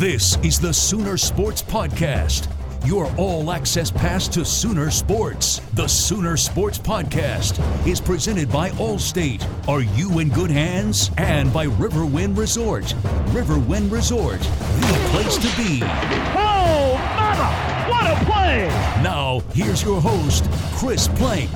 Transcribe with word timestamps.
This 0.00 0.38
is 0.38 0.58
the 0.58 0.72
Sooner 0.72 1.18
Sports 1.18 1.60
Podcast, 1.60 2.48
your 2.86 3.14
all 3.18 3.52
access 3.52 3.90
pass 3.90 4.28
to 4.28 4.46
Sooner 4.46 4.90
Sports. 4.90 5.58
The 5.74 5.86
Sooner 5.86 6.38
Sports 6.38 6.78
Podcast 6.78 7.60
is 7.86 8.00
presented 8.00 8.50
by 8.50 8.70
Allstate. 8.70 9.46
Are 9.68 9.82
you 9.82 10.20
in 10.20 10.30
good 10.30 10.50
hands? 10.50 11.10
And 11.18 11.52
by 11.52 11.66
Riverwind 11.66 12.38
Resort. 12.38 12.84
Riverwind 13.34 13.92
Resort, 13.92 14.40
the 14.40 15.08
place 15.10 15.36
to 15.36 15.62
be. 15.62 15.82
Oh, 15.82 16.96
mama! 17.18 17.90
What 17.90 18.06
a 18.06 18.24
play! 18.24 18.68
Now, 19.02 19.40
here's 19.52 19.82
your 19.82 20.00
host, 20.00 20.50
Chris 20.76 21.08
Plank. 21.08 21.50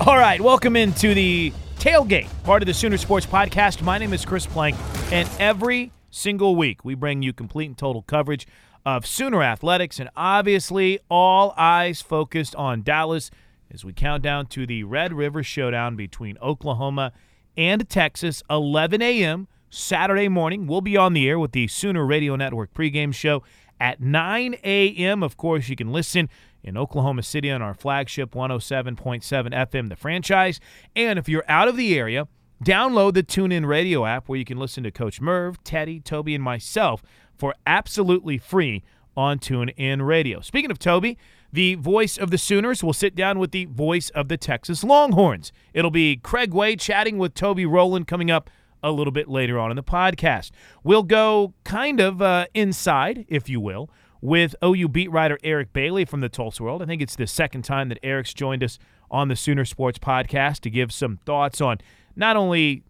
All 0.00 0.18
right, 0.18 0.38
welcome 0.38 0.76
into 0.76 1.14
the 1.14 1.50
tailgate, 1.78 2.28
part 2.44 2.62
of 2.62 2.66
the 2.66 2.74
Sooner 2.74 2.98
Sports 2.98 3.24
Podcast. 3.24 3.80
My 3.80 3.96
name 3.96 4.12
is 4.12 4.26
Chris 4.26 4.44
Plank, 4.44 4.76
and 5.10 5.26
every 5.38 5.92
single 6.10 6.56
week 6.56 6.84
we 6.84 6.94
bring 6.94 7.22
you 7.22 7.32
complete 7.32 7.66
and 7.66 7.78
total 7.78 8.02
coverage 8.02 8.46
of 8.84 9.04
Sooner 9.04 9.42
athletics, 9.42 9.98
and 9.98 10.08
obviously 10.16 11.00
all 11.10 11.52
eyes 11.56 12.00
focused 12.00 12.54
on 12.54 12.82
Dallas 12.82 13.30
as 13.70 13.84
we 13.84 13.92
count 13.92 14.22
down 14.22 14.46
to 14.46 14.66
the 14.66 14.84
Red 14.84 15.12
River 15.12 15.42
Showdown 15.42 15.96
between 15.96 16.38
Oklahoma 16.40 17.12
and 17.56 17.88
Texas, 17.88 18.42
11 18.48 19.02
a.m. 19.02 19.48
Saturday 19.70 20.28
morning. 20.28 20.66
We'll 20.66 20.80
be 20.80 20.96
on 20.96 21.14
the 21.14 21.28
air 21.28 21.38
with 21.38 21.52
the 21.52 21.66
Sooner 21.66 22.06
Radio 22.06 22.36
Network 22.36 22.72
pregame 22.72 23.12
show 23.12 23.42
at 23.80 24.00
9 24.00 24.56
a.m. 24.62 25.22
Of 25.22 25.36
course, 25.36 25.68
you 25.68 25.76
can 25.76 25.92
listen 25.92 26.28
in 26.62 26.76
Oklahoma 26.76 27.22
City 27.22 27.50
on 27.50 27.62
our 27.62 27.74
flagship 27.74 28.32
107.7 28.32 29.22
FM, 29.22 29.88
the 29.88 29.96
franchise. 29.96 30.60
And 30.94 31.18
if 31.18 31.28
you're 31.28 31.44
out 31.48 31.68
of 31.68 31.76
the 31.76 31.98
area, 31.98 32.28
download 32.62 33.14
the 33.14 33.22
TuneIn 33.22 33.66
Radio 33.66 34.04
app 34.04 34.28
where 34.28 34.38
you 34.38 34.44
can 34.44 34.58
listen 34.58 34.84
to 34.84 34.90
Coach 34.90 35.20
Merv, 35.20 35.62
Teddy, 35.64 36.00
Toby, 36.00 36.34
and 36.34 36.42
myself 36.42 37.02
for 37.36 37.54
absolutely 37.66 38.38
free 38.38 38.82
on 39.16 39.38
TuneIn 39.38 40.06
Radio. 40.06 40.40
Speaking 40.40 40.70
of 40.70 40.78
Toby, 40.78 41.18
the 41.52 41.74
voice 41.76 42.18
of 42.18 42.30
the 42.30 42.38
Sooners 42.38 42.82
will 42.82 42.92
sit 42.92 43.14
down 43.14 43.38
with 43.38 43.50
the 43.50 43.66
voice 43.66 44.10
of 44.10 44.28
the 44.28 44.36
Texas 44.36 44.84
Longhorns. 44.84 45.52
It'll 45.72 45.90
be 45.90 46.16
Craig 46.16 46.52
Way 46.52 46.76
chatting 46.76 47.18
with 47.18 47.34
Toby 47.34 47.64
Rowland 47.64 48.06
coming 48.06 48.30
up 48.30 48.50
a 48.82 48.90
little 48.90 49.12
bit 49.12 49.28
later 49.28 49.58
on 49.58 49.70
in 49.70 49.76
the 49.76 49.82
podcast. 49.82 50.50
We'll 50.84 51.02
go 51.02 51.54
kind 51.64 52.00
of 52.00 52.20
uh, 52.20 52.46
inside, 52.54 53.24
if 53.28 53.48
you 53.48 53.60
will, 53.60 53.90
with 54.20 54.54
OU 54.62 54.88
beat 54.88 55.10
writer 55.10 55.38
Eric 55.42 55.72
Bailey 55.72 56.04
from 56.04 56.20
the 56.20 56.28
Tulsa 56.28 56.62
World. 56.62 56.82
I 56.82 56.86
think 56.86 57.02
it's 57.02 57.16
the 57.16 57.26
second 57.26 57.62
time 57.62 57.88
that 57.88 57.98
Eric's 58.02 58.34
joined 58.34 58.62
us 58.62 58.78
on 59.10 59.28
the 59.28 59.36
Sooner 59.36 59.64
Sports 59.64 59.98
podcast 59.98 60.60
to 60.60 60.70
give 60.70 60.92
some 60.92 61.18
thoughts 61.24 61.60
on 61.60 61.78
not 62.16 62.36
only 62.36 62.82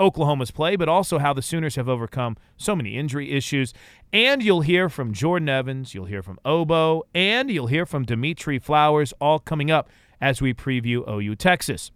Oklahoma's 0.00 0.52
play, 0.52 0.76
but 0.76 0.88
also 0.88 1.18
how 1.18 1.32
the 1.32 1.42
Sooners 1.42 1.76
have 1.76 1.88
overcome 1.88 2.36
so 2.56 2.76
many 2.76 2.96
injury 2.96 3.32
issues. 3.32 3.74
And 4.12 4.42
you'll 4.42 4.60
hear 4.60 4.88
from 4.88 5.12
Jordan 5.12 5.48
Evans, 5.48 5.92
you'll 5.92 6.06
hear 6.06 6.22
from 6.22 6.38
Ogbo, 6.44 7.02
and 7.14 7.50
you'll 7.50 7.66
hear 7.66 7.84
from 7.84 8.04
Dimitri 8.04 8.58
Flowers, 8.58 9.12
all 9.20 9.38
coming 9.38 9.70
up 9.70 9.88
as 10.20 10.40
we 10.40 10.54
preview 10.54 11.06
OU 11.08 11.34
Texas. 11.36 11.90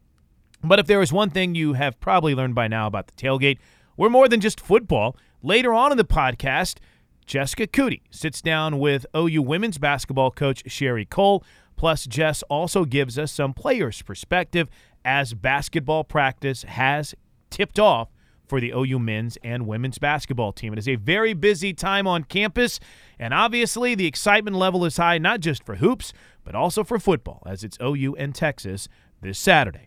But 0.64 0.78
if 0.78 0.86
there 0.86 1.02
is 1.02 1.12
one 1.12 1.30
thing 1.30 1.54
you 1.54 1.72
have 1.74 1.98
probably 2.00 2.34
learned 2.34 2.54
by 2.54 2.68
now 2.68 2.86
about 2.86 3.06
the 3.08 3.14
tailgate, 3.14 3.58
we're 3.96 4.08
more 4.08 4.28
than 4.28 4.40
just 4.40 4.60
football. 4.60 5.16
Later 5.42 5.72
on 5.74 5.92
in 5.92 5.98
the 5.98 6.04
podcast, 6.04 6.78
Jessica 7.26 7.66
Coody 7.66 8.02
sits 8.10 8.40
down 8.42 8.78
with 8.78 9.06
OU 9.16 9.42
women's 9.42 9.78
basketball 9.78 10.30
coach 10.30 10.62
Sherri 10.66 11.04
Coale. 11.04 11.44
Plus, 11.76 12.04
Jess 12.06 12.42
also 12.44 12.84
gives 12.84 13.18
us 13.18 13.32
some 13.32 13.52
players' 13.52 14.02
perspective 14.02 14.68
as 15.04 15.34
basketball 15.34 16.04
practice 16.04 16.62
has 16.64 17.14
tipped 17.50 17.78
off 17.78 18.08
for 18.46 18.60
the 18.60 18.72
OU 18.74 18.98
men's 18.98 19.38
and 19.42 19.66
women's 19.66 19.98
basketball 19.98 20.52
team. 20.52 20.72
It 20.72 20.78
is 20.78 20.88
a 20.88 20.96
very 20.96 21.32
busy 21.32 21.72
time 21.72 22.06
on 22.06 22.24
campus, 22.24 22.80
and 23.18 23.32
obviously 23.32 23.94
the 23.94 24.06
excitement 24.06 24.56
level 24.56 24.84
is 24.84 24.96
high 24.96 25.18
not 25.18 25.40
just 25.40 25.64
for 25.64 25.76
hoops, 25.76 26.12
but 26.44 26.54
also 26.54 26.84
for 26.84 26.98
football, 26.98 27.42
as 27.46 27.64
it's 27.64 27.78
OU 27.80 28.16
and 28.16 28.34
Texas 28.34 28.88
this 29.22 29.38
Saturday. 29.38 29.86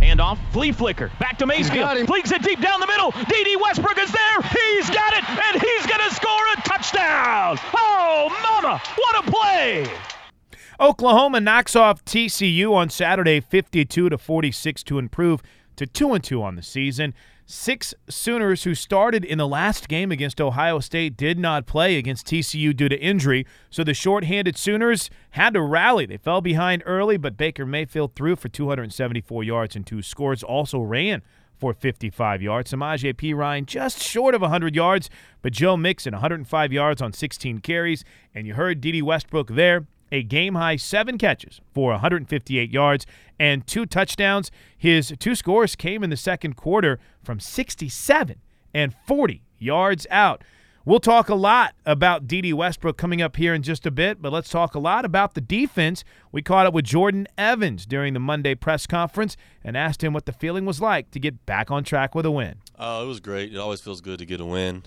Handoff, 0.00 0.38
flea 0.52 0.72
flicker, 0.72 1.10
back 1.20 1.38
to 1.38 1.46
Mayfield. 1.46 1.88
Fleeks 2.08 2.32
it 2.32 2.42
deep 2.42 2.60
down 2.60 2.80
the 2.80 2.88
middle. 2.88 3.12
Dede 3.12 3.56
Westbrook 3.60 3.98
is 3.98 4.10
there. 4.10 4.42
He's 4.42 4.90
got 4.90 5.14
it, 5.14 5.24
and 5.30 5.62
he's 5.62 5.86
going 5.86 6.00
to 6.08 6.14
score 6.14 6.44
a 6.56 6.60
touchdown. 6.62 7.58
Oh, 7.74 8.28
mama, 8.42 8.82
what 8.96 9.26
a 9.26 9.30
play! 9.30 10.11
Oklahoma 10.82 11.38
knocks 11.38 11.76
off 11.76 12.04
TCU 12.04 12.72
on 12.72 12.90
Saturday 12.90 13.38
52 13.38 14.08
to 14.08 14.18
46 14.18 14.82
to 14.82 14.98
improve 14.98 15.40
to 15.76 15.86
2 15.86 16.14
and 16.14 16.24
2 16.24 16.42
on 16.42 16.56
the 16.56 16.62
season. 16.62 17.14
Six 17.46 17.94
Sooners 18.08 18.64
who 18.64 18.74
started 18.74 19.24
in 19.24 19.38
the 19.38 19.46
last 19.46 19.88
game 19.88 20.10
against 20.10 20.40
Ohio 20.40 20.80
State 20.80 21.16
did 21.16 21.38
not 21.38 21.66
play 21.66 21.98
against 21.98 22.26
TCU 22.26 22.76
due 22.76 22.88
to 22.88 22.98
injury, 22.98 23.46
so 23.70 23.84
the 23.84 23.94
shorthanded 23.94 24.56
Sooners 24.56 25.08
had 25.30 25.54
to 25.54 25.62
rally. 25.62 26.04
They 26.04 26.16
fell 26.16 26.40
behind 26.40 26.82
early, 26.84 27.16
but 27.16 27.36
Baker 27.36 27.64
Mayfield 27.64 28.16
threw 28.16 28.34
for 28.34 28.48
274 28.48 29.44
yards 29.44 29.76
and 29.76 29.86
two 29.86 30.02
scores, 30.02 30.42
also 30.42 30.80
ran 30.80 31.22
for 31.56 31.72
55 31.72 32.42
yards. 32.42 32.72
Samaje 32.72 33.14
Perine 33.14 33.66
just 33.66 34.02
short 34.02 34.34
of 34.34 34.40
100 34.40 34.74
yards, 34.74 35.08
but 35.42 35.52
Joe 35.52 35.76
Mixon 35.76 36.12
105 36.12 36.72
yards 36.72 37.00
on 37.00 37.12
16 37.12 37.60
carries, 37.60 38.04
and 38.34 38.48
you 38.48 38.54
heard 38.54 38.80
Dede 38.80 39.04
Westbrook 39.04 39.50
there 39.50 39.86
a 40.12 40.22
game 40.22 40.54
high 40.54 40.76
seven 40.76 41.18
catches 41.18 41.60
for 41.74 41.90
158 41.90 42.70
yards 42.70 43.06
and 43.40 43.66
two 43.66 43.86
touchdowns. 43.86 44.52
His 44.78 45.12
two 45.18 45.34
scores 45.34 45.74
came 45.74 46.04
in 46.04 46.10
the 46.10 46.16
second 46.16 46.54
quarter 46.54 47.00
from 47.24 47.40
67 47.40 48.36
and 48.72 48.94
40 49.06 49.42
yards 49.58 50.06
out. 50.10 50.44
We'll 50.84 51.00
talk 51.00 51.28
a 51.28 51.36
lot 51.36 51.74
about 51.86 52.26
Dede 52.26 52.54
Westbrook 52.54 52.96
coming 52.96 53.22
up 53.22 53.36
here 53.36 53.54
in 53.54 53.62
just 53.62 53.86
a 53.86 53.90
bit, 53.92 54.20
but 54.20 54.32
let's 54.32 54.48
talk 54.50 54.74
a 54.74 54.80
lot 54.80 55.04
about 55.04 55.34
the 55.34 55.40
defense. 55.40 56.02
We 56.32 56.42
caught 56.42 56.66
up 56.66 56.74
with 56.74 56.84
Jordan 56.84 57.28
Evans 57.38 57.86
during 57.86 58.14
the 58.14 58.20
Monday 58.20 58.56
press 58.56 58.84
conference 58.88 59.36
and 59.62 59.76
asked 59.76 60.02
him 60.02 60.12
what 60.12 60.26
the 60.26 60.32
feeling 60.32 60.66
was 60.66 60.80
like 60.80 61.12
to 61.12 61.20
get 61.20 61.46
back 61.46 61.70
on 61.70 61.84
track 61.84 62.16
with 62.16 62.26
a 62.26 62.32
win. 62.32 62.56
Uh, 62.76 63.02
it 63.04 63.06
was 63.06 63.20
great. 63.20 63.54
It 63.54 63.58
always 63.58 63.80
feels 63.80 64.00
good 64.00 64.18
to 64.18 64.26
get 64.26 64.40
a 64.40 64.44
win. 64.44 64.82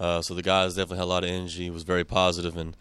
Uh, 0.00 0.20
so 0.20 0.34
the 0.34 0.42
guys 0.42 0.74
definitely 0.74 0.98
had 0.98 1.04
a 1.04 1.06
lot 1.06 1.22
of 1.22 1.30
energy. 1.30 1.66
It 1.66 1.72
was 1.72 1.84
very 1.84 2.04
positive, 2.04 2.56
and 2.56 2.76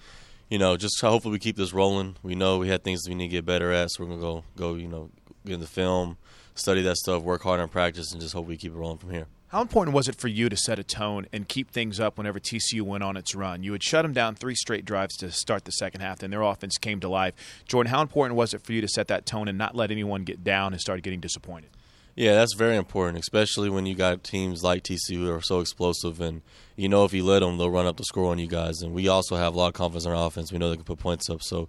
you 0.50 0.58
know, 0.58 0.78
just 0.78 1.00
hopefully 1.02 1.34
we 1.34 1.40
keep 1.40 1.56
this 1.58 1.74
rolling. 1.74 2.16
We 2.24 2.36
know 2.36 2.58
we 2.58 2.70
had 2.70 2.84
things 2.84 3.08
we 3.08 3.16
need 3.16 3.30
to 3.30 3.32
get 3.32 3.46
better 3.46 3.72
at, 3.72 3.92
so 3.92 4.04
we're 4.04 4.10
gonna 4.10 4.22
go 4.22 4.44
go 4.56 4.76
you 4.76 4.88
know 4.88 5.10
get 5.46 5.56
in 5.56 5.60
the 5.60 5.68
film, 5.68 6.18
study 6.56 6.82
that 6.84 6.98
stuff, 6.98 7.24
work 7.24 7.44
hard 7.44 7.60
on 7.60 7.70
practice, 7.70 8.12
and 8.12 8.22
just 8.22 8.34
hope 8.34 8.48
we 8.48 8.58
keep 8.58 8.72
it 8.72 8.76
rolling 8.76 8.98
from 8.98 9.12
here. 9.12 9.28
How 9.50 9.62
important 9.62 9.96
was 9.96 10.10
it 10.10 10.16
for 10.16 10.28
you 10.28 10.50
to 10.50 10.58
set 10.58 10.80
a 10.80 10.84
tone 10.84 11.28
and 11.32 11.48
keep 11.48 11.72
things 11.72 12.00
up 12.00 12.18
whenever 12.18 12.40
TCU 12.40 12.82
went 12.82 13.04
on 13.04 13.16
its 13.16 13.36
run? 13.36 13.64
You 13.64 13.72
had 13.72 13.84
shut 13.84 14.04
them 14.04 14.12
down 14.12 14.36
three 14.36 14.56
straight 14.56 14.84
drives 14.84 15.16
to 15.18 15.32
start 15.32 15.66
the 15.66 15.72
second 15.72 16.02
half, 16.02 16.22
and 16.24 16.34
their 16.34 16.42
offense 16.42 16.78
came 16.78 17.00
to 17.00 17.08
life. 17.08 17.34
Jordan, 17.68 17.92
how 17.92 18.02
important 18.02 18.36
was 18.36 18.54
it 18.54 18.62
for 18.62 18.74
you 18.74 18.82
to 18.82 18.88
set 18.88 19.08
that 19.08 19.26
tone 19.26 19.48
and 19.48 19.58
not 19.58 19.76
let 19.76 19.92
anyone 19.92 20.24
get 20.24 20.44
down 20.44 20.74
and 20.74 20.82
start 20.82 21.04
getting 21.04 21.22
disappointed? 21.22 21.70
Yeah, 22.16 22.34
that's 22.36 22.54
very 22.54 22.78
important, 22.78 23.20
especially 23.20 23.70
when 23.70 23.86
you 23.86 23.94
got 23.94 24.24
teams 24.24 24.64
like 24.64 24.84
TCU 24.84 25.18
who 25.18 25.32
are 25.32 25.42
so 25.42 25.60
explosive, 25.60 26.22
and 26.22 26.42
you 26.78 26.88
know 26.88 27.04
if 27.04 27.14
you 27.14 27.26
let 27.26 27.40
them, 27.40 27.58
they'll 27.58 27.70
run 27.70 27.86
up 27.86 27.98
the 27.98 28.06
score 28.06 28.32
on 28.32 28.40
you 28.40 28.48
guys. 28.48 28.82
And 28.82 28.94
we 28.94 29.10
also 29.10 29.36
have 29.36 29.54
a 29.54 29.58
lot 29.58 29.68
of 29.68 29.74
confidence 29.74 30.06
in 30.06 30.14
our 30.14 30.28
offense. 30.28 30.50
We 30.50 30.58
know 30.58 30.70
they 30.70 30.78
can 30.78 30.86
put 30.86 30.98
points 30.98 31.30
up. 31.30 31.44
So 31.44 31.68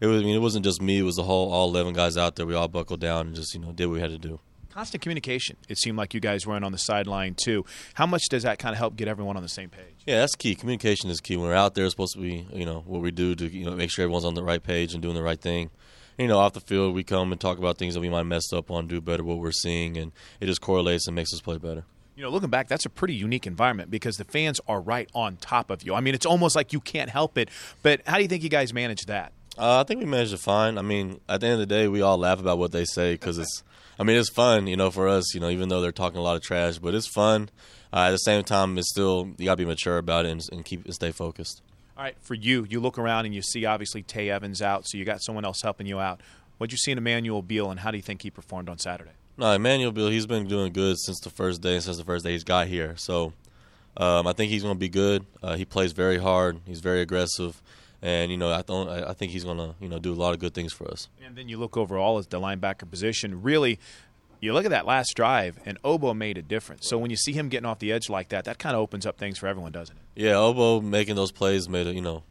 it 0.00 0.06
was. 0.06 0.22
I 0.22 0.24
mean, 0.24 0.36
it 0.36 0.40
wasn't 0.40 0.64
just 0.64 0.80
me; 0.80 0.98
it 0.98 1.02
was 1.02 1.16
the 1.16 1.24
whole 1.24 1.52
all 1.52 1.68
eleven 1.68 1.94
guys 1.94 2.16
out 2.16 2.36
there. 2.36 2.46
We 2.46 2.54
all 2.54 2.68
buckled 2.68 3.00
down 3.00 3.26
and 3.26 3.34
just 3.34 3.52
you 3.54 3.60
know 3.60 3.72
did 3.72 3.86
what 3.86 3.94
we 3.94 4.00
had 4.00 4.10
to 4.10 4.18
do. 4.18 4.38
Constant 4.70 5.02
communication. 5.02 5.56
It 5.68 5.78
seemed 5.78 5.98
like 5.98 6.14
you 6.14 6.20
guys 6.20 6.46
were 6.46 6.56
in 6.56 6.62
on 6.62 6.70
the 6.70 6.78
sideline 6.78 7.34
too. 7.34 7.64
How 7.94 8.06
much 8.06 8.22
does 8.30 8.44
that 8.44 8.60
kind 8.60 8.72
of 8.72 8.78
help 8.78 8.94
get 8.94 9.08
everyone 9.08 9.36
on 9.36 9.42
the 9.42 9.48
same 9.48 9.68
page? 9.68 9.96
Yeah, 10.06 10.20
that's 10.20 10.36
key. 10.36 10.54
Communication 10.54 11.10
is 11.10 11.20
key. 11.20 11.36
When 11.36 11.48
we're 11.48 11.54
out 11.54 11.74
there, 11.74 11.84
it's 11.84 11.92
supposed 11.92 12.14
to 12.14 12.20
be 12.20 12.46
you 12.52 12.64
know 12.64 12.84
what 12.86 13.02
we 13.02 13.10
do 13.10 13.34
to 13.34 13.48
you 13.48 13.64
know 13.64 13.74
make 13.74 13.90
sure 13.90 14.04
everyone's 14.04 14.24
on 14.24 14.34
the 14.34 14.44
right 14.44 14.62
page 14.62 14.92
and 14.94 15.02
doing 15.02 15.16
the 15.16 15.22
right 15.24 15.40
thing 15.40 15.70
you 16.18 16.26
know, 16.26 16.38
off 16.38 16.52
the 16.52 16.60
field, 16.60 16.94
we 16.94 17.04
come 17.04 17.32
and 17.32 17.40
talk 17.40 17.58
about 17.58 17.78
things 17.78 17.94
that 17.94 18.00
we 18.00 18.08
might 18.08 18.24
mess 18.24 18.52
up 18.52 18.70
on, 18.70 18.88
do 18.88 19.00
better 19.00 19.22
what 19.22 19.38
we're 19.38 19.52
seeing, 19.52 19.96
and 19.96 20.12
it 20.40 20.46
just 20.46 20.60
correlates 20.60 21.06
and 21.06 21.14
makes 21.14 21.32
us 21.32 21.40
play 21.40 21.58
better. 21.58 21.84
You 22.16 22.24
know, 22.24 22.30
looking 22.30 22.50
back, 22.50 22.66
that's 22.66 22.84
a 22.84 22.90
pretty 22.90 23.14
unique 23.14 23.46
environment 23.46 23.92
because 23.92 24.16
the 24.16 24.24
fans 24.24 24.60
are 24.66 24.80
right 24.80 25.08
on 25.14 25.36
top 25.36 25.70
of 25.70 25.84
you. 25.84 25.94
I 25.94 26.00
mean, 26.00 26.16
it's 26.16 26.26
almost 26.26 26.56
like 26.56 26.72
you 26.72 26.80
can't 26.80 27.08
help 27.08 27.38
it. 27.38 27.48
But 27.84 28.00
how 28.06 28.16
do 28.16 28.22
you 28.22 28.28
think 28.28 28.42
you 28.42 28.48
guys 28.48 28.74
manage 28.74 29.06
that? 29.06 29.32
Uh, 29.56 29.80
I 29.80 29.84
think 29.84 30.00
we 30.00 30.06
managed 30.06 30.32
it 30.32 30.40
fine. 30.40 30.78
I 30.78 30.82
mean, 30.82 31.20
at 31.28 31.40
the 31.40 31.46
end 31.46 31.54
of 31.54 31.60
the 31.60 31.66
day, 31.66 31.86
we 31.86 32.02
all 32.02 32.18
laugh 32.18 32.40
about 32.40 32.58
what 32.58 32.72
they 32.72 32.84
say 32.84 33.14
because 33.14 33.38
it's. 33.38 33.62
I 34.00 34.04
mean, 34.04 34.16
it's 34.16 34.30
fun, 34.30 34.68
you 34.68 34.76
know, 34.76 34.90
for 34.90 35.08
us. 35.08 35.32
You 35.34 35.40
know, 35.40 35.48
even 35.48 35.68
though 35.68 35.80
they're 35.80 35.92
talking 35.92 36.18
a 36.18 36.22
lot 36.22 36.36
of 36.36 36.42
trash, 36.42 36.78
but 36.78 36.94
it's 36.94 37.08
fun. 37.08 37.50
Uh, 37.92 38.06
at 38.06 38.10
the 38.10 38.18
same 38.18 38.42
time, 38.42 38.76
it's 38.78 38.90
still 38.90 39.30
you 39.38 39.44
got 39.44 39.52
to 39.52 39.56
be 39.56 39.64
mature 39.64 39.98
about 39.98 40.26
it 40.26 40.30
and, 40.30 40.42
and 40.50 40.64
keep 40.64 40.84
and 40.84 40.94
stay 40.94 41.12
focused. 41.12 41.62
All 41.98 42.04
right, 42.04 42.16
for 42.20 42.34
you, 42.34 42.64
you 42.70 42.78
look 42.78 42.96
around 42.96 43.26
and 43.26 43.34
you 43.34 43.42
see 43.42 43.64
obviously 43.64 44.04
Tay 44.04 44.30
Evans 44.30 44.62
out, 44.62 44.86
so 44.86 44.96
you 44.96 45.04
got 45.04 45.20
someone 45.20 45.44
else 45.44 45.62
helping 45.62 45.88
you 45.88 45.98
out. 45.98 46.20
What'd 46.56 46.70
you 46.70 46.78
see 46.78 46.92
in 46.92 46.98
Emmanuel 46.98 47.42
Beal, 47.42 47.72
and 47.72 47.80
how 47.80 47.90
do 47.90 47.96
you 47.96 48.04
think 48.04 48.22
he 48.22 48.30
performed 48.30 48.68
on 48.68 48.78
Saturday? 48.78 49.10
No, 49.36 49.50
Emmanuel 49.50 49.90
Beal, 49.90 50.06
he's 50.08 50.24
been 50.24 50.46
doing 50.46 50.72
good 50.72 50.96
since 50.96 51.18
the 51.18 51.30
first 51.30 51.60
day, 51.60 51.80
since 51.80 51.96
the 51.96 52.04
first 52.04 52.24
day 52.24 52.30
he's 52.30 52.44
got 52.44 52.68
here. 52.68 52.94
So 52.96 53.32
um, 53.96 54.28
I 54.28 54.32
think 54.32 54.52
he's 54.52 54.62
going 54.62 54.76
to 54.76 54.78
be 54.78 54.88
good. 54.88 55.26
Uh, 55.42 55.56
he 55.56 55.64
plays 55.64 55.90
very 55.90 56.18
hard. 56.18 56.60
He's 56.66 56.78
very 56.78 57.00
aggressive, 57.00 57.60
and 58.00 58.30
you 58.30 58.36
know 58.36 58.52
I 58.52 58.62
don't. 58.62 58.88
I 58.88 59.12
think 59.12 59.32
he's 59.32 59.42
going 59.42 59.58
to 59.58 59.74
you 59.80 59.88
know 59.88 59.98
do 59.98 60.12
a 60.12 60.14
lot 60.14 60.34
of 60.34 60.38
good 60.38 60.54
things 60.54 60.72
for 60.72 60.88
us. 60.88 61.08
And 61.26 61.34
then 61.34 61.48
you 61.48 61.58
look 61.58 61.76
overall 61.76 62.18
as 62.18 62.28
the 62.28 62.40
linebacker 62.40 62.88
position. 62.88 63.42
Really, 63.42 63.80
you 64.40 64.52
look 64.52 64.64
at 64.64 64.70
that 64.70 64.86
last 64.86 65.14
drive, 65.14 65.58
and 65.64 65.80
Ogbo 65.82 66.16
made 66.16 66.38
a 66.38 66.42
difference. 66.42 66.88
So 66.88 66.98
when 66.98 67.10
you 67.10 67.16
see 67.16 67.32
him 67.32 67.48
getting 67.48 67.66
off 67.66 67.78
the 67.78 67.92
edge 67.92 68.08
like 68.08 68.28
that, 68.28 68.44
that 68.44 68.58
kind 68.58 68.76
of 68.76 68.82
opens 68.82 69.06
up 69.06 69.18
things 69.18 69.38
for 69.38 69.46
everyone, 69.46 69.72
doesn't 69.72 69.96
it? 69.96 70.02
Yeah, 70.22 70.32
Ogbo 70.34 70.82
making 70.82 71.16
those 71.16 71.32
plays 71.32 71.68
made 71.68 71.86
it, 71.86 71.94
you 71.94 72.02
know, 72.02 72.22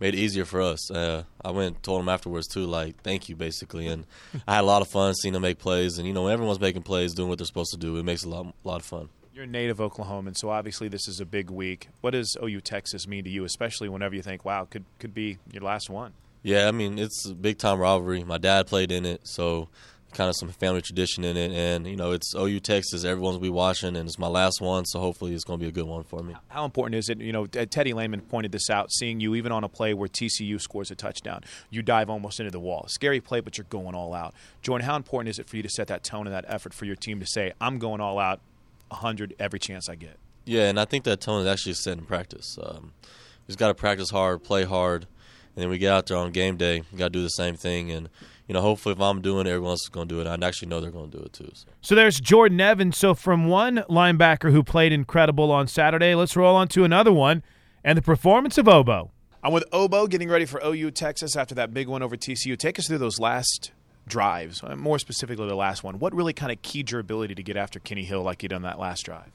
made 0.00 0.14
it 0.14 0.18
easier 0.18 0.44
for 0.44 0.60
us. 0.60 0.90
Uh, 0.90 1.24
I 1.44 1.50
went 1.50 1.74
and 1.74 1.82
told 1.82 2.00
him 2.00 2.08
afterwards 2.08 2.46
too, 2.46 2.66
like 2.66 3.02
thank 3.02 3.28
you, 3.28 3.36
basically. 3.36 3.86
And 3.86 4.04
I 4.46 4.56
had 4.56 4.62
a 4.62 4.66
lot 4.66 4.82
of 4.82 4.88
fun 4.88 5.14
seeing 5.14 5.34
him 5.34 5.42
make 5.42 5.58
plays, 5.58 5.98
and 5.98 6.06
you 6.06 6.12
know, 6.12 6.24
when 6.24 6.32
everyone's 6.32 6.60
making 6.60 6.82
plays, 6.82 7.14
doing 7.14 7.28
what 7.28 7.38
they're 7.38 7.46
supposed 7.46 7.72
to 7.72 7.78
do, 7.78 7.96
it 7.96 8.04
makes 8.04 8.24
a 8.24 8.28
lot, 8.28 8.46
a 8.46 8.68
lot 8.68 8.80
of 8.80 8.86
fun. 8.86 9.08
You're 9.34 9.44
a 9.44 9.48
native 9.48 9.78
Oklahoman, 9.78 10.34
so 10.34 10.48
obviously 10.48 10.88
this 10.88 11.06
is 11.08 11.20
a 11.20 11.26
big 11.26 11.50
week. 11.50 11.88
What 12.00 12.12
does 12.12 12.38
OU 12.42 12.62
Texas 12.62 13.06
mean 13.06 13.24
to 13.24 13.30
you, 13.30 13.44
especially 13.44 13.88
whenever 13.88 14.14
you 14.14 14.22
think, 14.22 14.44
wow, 14.44 14.64
could 14.64 14.84
could 14.98 15.12
be 15.12 15.38
your 15.52 15.62
last 15.62 15.90
one? 15.90 16.12
Yeah, 16.42 16.68
I 16.68 16.70
mean 16.70 16.98
it's 16.98 17.26
a 17.26 17.34
big 17.34 17.58
time 17.58 17.78
rivalry. 17.78 18.24
My 18.24 18.38
dad 18.38 18.66
played 18.66 18.90
in 18.92 19.04
it, 19.04 19.26
so 19.26 19.68
kind 20.16 20.30
of 20.30 20.36
some 20.36 20.48
family 20.48 20.80
tradition 20.82 21.24
in 21.24 21.36
it. 21.36 21.52
And 21.52 21.86
you 21.86 21.96
know, 21.96 22.12
it's 22.12 22.34
OU 22.34 22.60
Texas. 22.60 23.04
Everyone's 23.04 23.38
be 23.38 23.50
watching, 23.50 23.96
and 23.96 24.08
it's 24.08 24.18
my 24.18 24.26
last 24.26 24.60
one, 24.60 24.84
so 24.86 24.98
hopefully 24.98 25.34
it's 25.34 25.44
going 25.44 25.60
to 25.60 25.62
be 25.62 25.68
a 25.68 25.72
good 25.72 25.86
one 25.86 26.02
for 26.02 26.22
me. 26.22 26.34
How 26.48 26.64
important 26.64 26.96
is 26.96 27.08
it? 27.08 27.20
You 27.20 27.32
know, 27.32 27.46
Teddy 27.46 27.92
Lehman 27.92 28.22
pointed 28.22 28.52
this 28.52 28.70
out. 28.70 28.90
Seeing 28.90 29.20
you 29.20 29.34
even 29.34 29.52
on 29.52 29.62
a 29.62 29.68
play 29.68 29.94
where 29.94 30.08
TCU 30.08 30.60
scores 30.60 30.90
a 30.90 30.94
touchdown, 30.94 31.42
you 31.70 31.82
dive 31.82 32.10
almost 32.10 32.40
into 32.40 32.50
the 32.50 32.60
wall. 32.60 32.86
Scary 32.88 33.20
play, 33.20 33.40
but 33.40 33.58
you're 33.58 33.66
going 33.68 33.94
all 33.94 34.14
out. 34.14 34.34
Jordan, 34.62 34.86
how 34.86 34.96
important 34.96 35.28
is 35.28 35.38
it 35.38 35.48
for 35.48 35.56
you 35.56 35.62
to 35.62 35.68
set 35.68 35.86
that 35.88 36.02
tone 36.02 36.26
and 36.26 36.34
that 36.34 36.46
effort 36.48 36.72
for 36.72 36.86
your 36.86 36.96
team 36.96 37.20
to 37.20 37.26
say, 37.26 37.52
"I'm 37.60 37.78
going 37.78 38.00
all 38.00 38.18
out, 38.18 38.40
100 38.88 39.34
every 39.38 39.58
chance 39.58 39.88
I 39.88 39.94
get"? 39.94 40.16
Yeah, 40.44 40.68
and 40.68 40.80
I 40.80 40.84
think 40.84 41.04
that 41.04 41.20
tone 41.20 41.42
is 41.42 41.46
actually 41.46 41.74
set 41.74 41.98
in 41.98 42.04
practice. 42.04 42.56
Um, 42.62 42.92
we 43.02 43.52
just 43.52 43.58
got 43.58 43.68
to 43.68 43.74
practice 43.74 44.10
hard, 44.10 44.42
play 44.42 44.64
hard, 44.64 45.06
and 45.54 45.62
then 45.62 45.68
we 45.68 45.78
get 45.78 45.92
out 45.92 46.06
there 46.06 46.16
on 46.16 46.30
game 46.30 46.56
day. 46.56 46.82
Got 46.96 47.06
to 47.06 47.10
do 47.10 47.22
the 47.22 47.28
same 47.28 47.56
thing 47.56 47.90
and 47.90 48.08
you 48.48 48.54
know, 48.54 48.60
hopefully 48.60 48.94
if 48.94 49.00
I'm 49.00 49.20
doing 49.20 49.46
it, 49.46 49.50
everyone 49.50 49.70
else 49.70 49.82
is 49.82 49.88
going 49.88 50.08
to 50.08 50.14
do 50.14 50.20
it. 50.20 50.26
I 50.26 50.34
actually 50.46 50.68
know 50.68 50.80
they're 50.80 50.90
going 50.90 51.10
to 51.10 51.18
do 51.18 51.24
it 51.24 51.32
too. 51.32 51.50
So. 51.54 51.68
so. 51.80 51.94
there's 51.94 52.20
Jordan 52.20 52.60
Evans. 52.60 52.96
So 52.96 53.14
from 53.14 53.46
one 53.48 53.84
linebacker 53.88 54.52
who 54.52 54.62
played 54.62 54.92
incredible 54.92 55.50
on 55.50 55.66
Saturday, 55.66 56.14
let's 56.14 56.36
roll 56.36 56.54
on 56.56 56.68
to 56.68 56.84
another 56.84 57.12
one 57.12 57.42
and 57.84 57.98
the 57.98 58.02
performance 58.02 58.58
of 58.58 58.66
Ogbo. 58.66 59.10
I'm 59.42 59.52
with 59.52 59.68
Ogbo 59.70 60.08
getting 60.08 60.28
ready 60.28 60.44
for 60.44 60.60
OU 60.64 60.90
Texas 60.92 61.36
after 61.36 61.54
that 61.54 61.72
big 61.72 61.88
one 61.88 62.02
over 62.02 62.16
TCU. 62.16 62.56
Take 62.58 62.78
us 62.78 62.88
through 62.88 62.98
those 62.98 63.20
last 63.20 63.70
drives, 64.08 64.62
uh, 64.62 64.76
more 64.76 64.98
specifically 64.98 65.48
the 65.48 65.54
last 65.54 65.84
one. 65.84 65.98
What 65.98 66.14
really 66.14 66.32
kind 66.32 66.52
of 66.52 66.62
keyed 66.62 66.90
your 66.90 67.00
ability 67.00 67.34
to 67.34 67.42
get 67.42 67.56
after 67.56 67.78
Kenny 67.78 68.04
Hill 68.04 68.22
like 68.22 68.42
you 68.42 68.48
did 68.48 68.56
on 68.56 68.62
that 68.62 68.78
last 68.78 69.02
drive? 69.02 69.30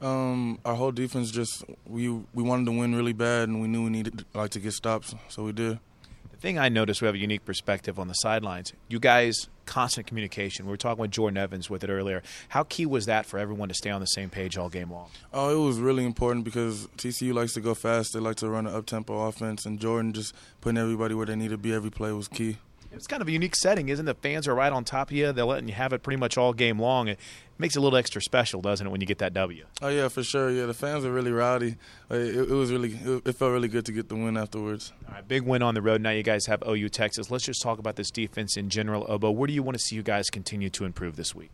Um, 0.00 0.58
our 0.64 0.74
whole 0.74 0.92
defense 0.92 1.30
just 1.30 1.64
we 1.86 2.08
we 2.08 2.42
wanted 2.42 2.66
to 2.66 2.72
win 2.72 2.94
really 2.94 3.14
bad, 3.14 3.48
and 3.48 3.62
we 3.62 3.68
knew 3.68 3.84
we 3.84 3.90
needed 3.90 4.24
like 4.34 4.50
to 4.50 4.60
get 4.60 4.72
stops, 4.72 5.14
so 5.28 5.42
we 5.44 5.52
did. 5.52 5.78
Thing 6.46 6.60
I 6.60 6.68
noticed, 6.68 7.02
we 7.02 7.06
have 7.06 7.16
a 7.16 7.18
unique 7.18 7.44
perspective 7.44 7.98
on 7.98 8.06
the 8.06 8.14
sidelines. 8.14 8.72
You 8.86 9.00
guys, 9.00 9.48
constant 9.64 10.06
communication. 10.06 10.64
We 10.64 10.70
were 10.70 10.76
talking 10.76 11.02
with 11.02 11.10
Jordan 11.10 11.36
Evans 11.36 11.68
with 11.68 11.82
it 11.82 11.90
earlier. 11.90 12.22
How 12.50 12.62
key 12.62 12.86
was 12.86 13.06
that 13.06 13.26
for 13.26 13.36
everyone 13.36 13.68
to 13.68 13.74
stay 13.74 13.90
on 13.90 14.00
the 14.00 14.06
same 14.06 14.30
page 14.30 14.56
all 14.56 14.68
game 14.68 14.92
long? 14.92 15.08
Oh, 15.32 15.50
it 15.50 15.66
was 15.66 15.80
really 15.80 16.04
important 16.04 16.44
because 16.44 16.86
TCU 16.98 17.34
likes 17.34 17.52
to 17.54 17.60
go 17.60 17.74
fast. 17.74 18.12
They 18.12 18.20
like 18.20 18.36
to 18.36 18.48
run 18.48 18.68
an 18.68 18.76
up 18.76 18.86
tempo 18.86 19.26
offense, 19.26 19.66
and 19.66 19.80
Jordan 19.80 20.12
just 20.12 20.36
putting 20.60 20.78
everybody 20.78 21.14
where 21.14 21.26
they 21.26 21.34
need 21.34 21.50
to 21.50 21.58
be 21.58 21.74
every 21.74 21.90
play 21.90 22.12
was 22.12 22.28
key. 22.28 22.58
It's 22.96 23.06
kind 23.06 23.20
of 23.20 23.28
a 23.28 23.30
unique 23.30 23.54
setting, 23.54 23.88
isn't 23.88 24.08
it? 24.08 24.22
The 24.22 24.28
fans 24.28 24.48
are 24.48 24.54
right 24.54 24.72
on 24.72 24.84
top 24.84 25.10
of 25.10 25.16
you. 25.16 25.32
They're 25.32 25.44
letting 25.44 25.68
you 25.68 25.74
have 25.74 25.92
it 25.92 26.02
pretty 26.02 26.18
much 26.18 26.38
all 26.38 26.52
game 26.52 26.78
long. 26.78 27.08
It 27.08 27.20
makes 27.58 27.76
it 27.76 27.78
a 27.78 27.82
little 27.82 27.98
extra 27.98 28.22
special, 28.22 28.60
doesn't 28.62 28.86
it, 28.86 28.90
when 28.90 29.00
you 29.00 29.06
get 29.06 29.18
that 29.18 29.34
W? 29.34 29.64
Oh 29.82 29.88
yeah, 29.88 30.08
for 30.08 30.22
sure. 30.22 30.50
Yeah, 30.50 30.66
the 30.66 30.74
fans 30.74 31.04
are 31.04 31.12
really 31.12 31.30
rowdy. 31.30 31.76
It, 32.10 32.36
it 32.36 32.48
was 32.48 32.72
really, 32.72 32.92
it 32.94 33.32
felt 33.34 33.52
really 33.52 33.68
good 33.68 33.84
to 33.86 33.92
get 33.92 34.08
the 34.08 34.14
win 34.16 34.36
afterwards. 34.36 34.92
All 35.08 35.14
right, 35.14 35.28
big 35.28 35.42
win 35.42 35.62
on 35.62 35.74
the 35.74 35.82
road. 35.82 36.00
Now 36.00 36.10
you 36.10 36.22
guys 36.22 36.46
have 36.46 36.62
OU 36.66 36.88
Texas. 36.88 37.30
Let's 37.30 37.44
just 37.44 37.62
talk 37.62 37.78
about 37.78 37.96
this 37.96 38.10
defense 38.10 38.56
in 38.56 38.70
general. 38.70 39.04
Ogbo, 39.06 39.34
where 39.34 39.46
do 39.46 39.52
you 39.52 39.62
want 39.62 39.76
to 39.76 39.82
see 39.82 39.94
you 39.94 40.02
guys 40.02 40.30
continue 40.30 40.70
to 40.70 40.84
improve 40.84 41.16
this 41.16 41.34
week? 41.34 41.50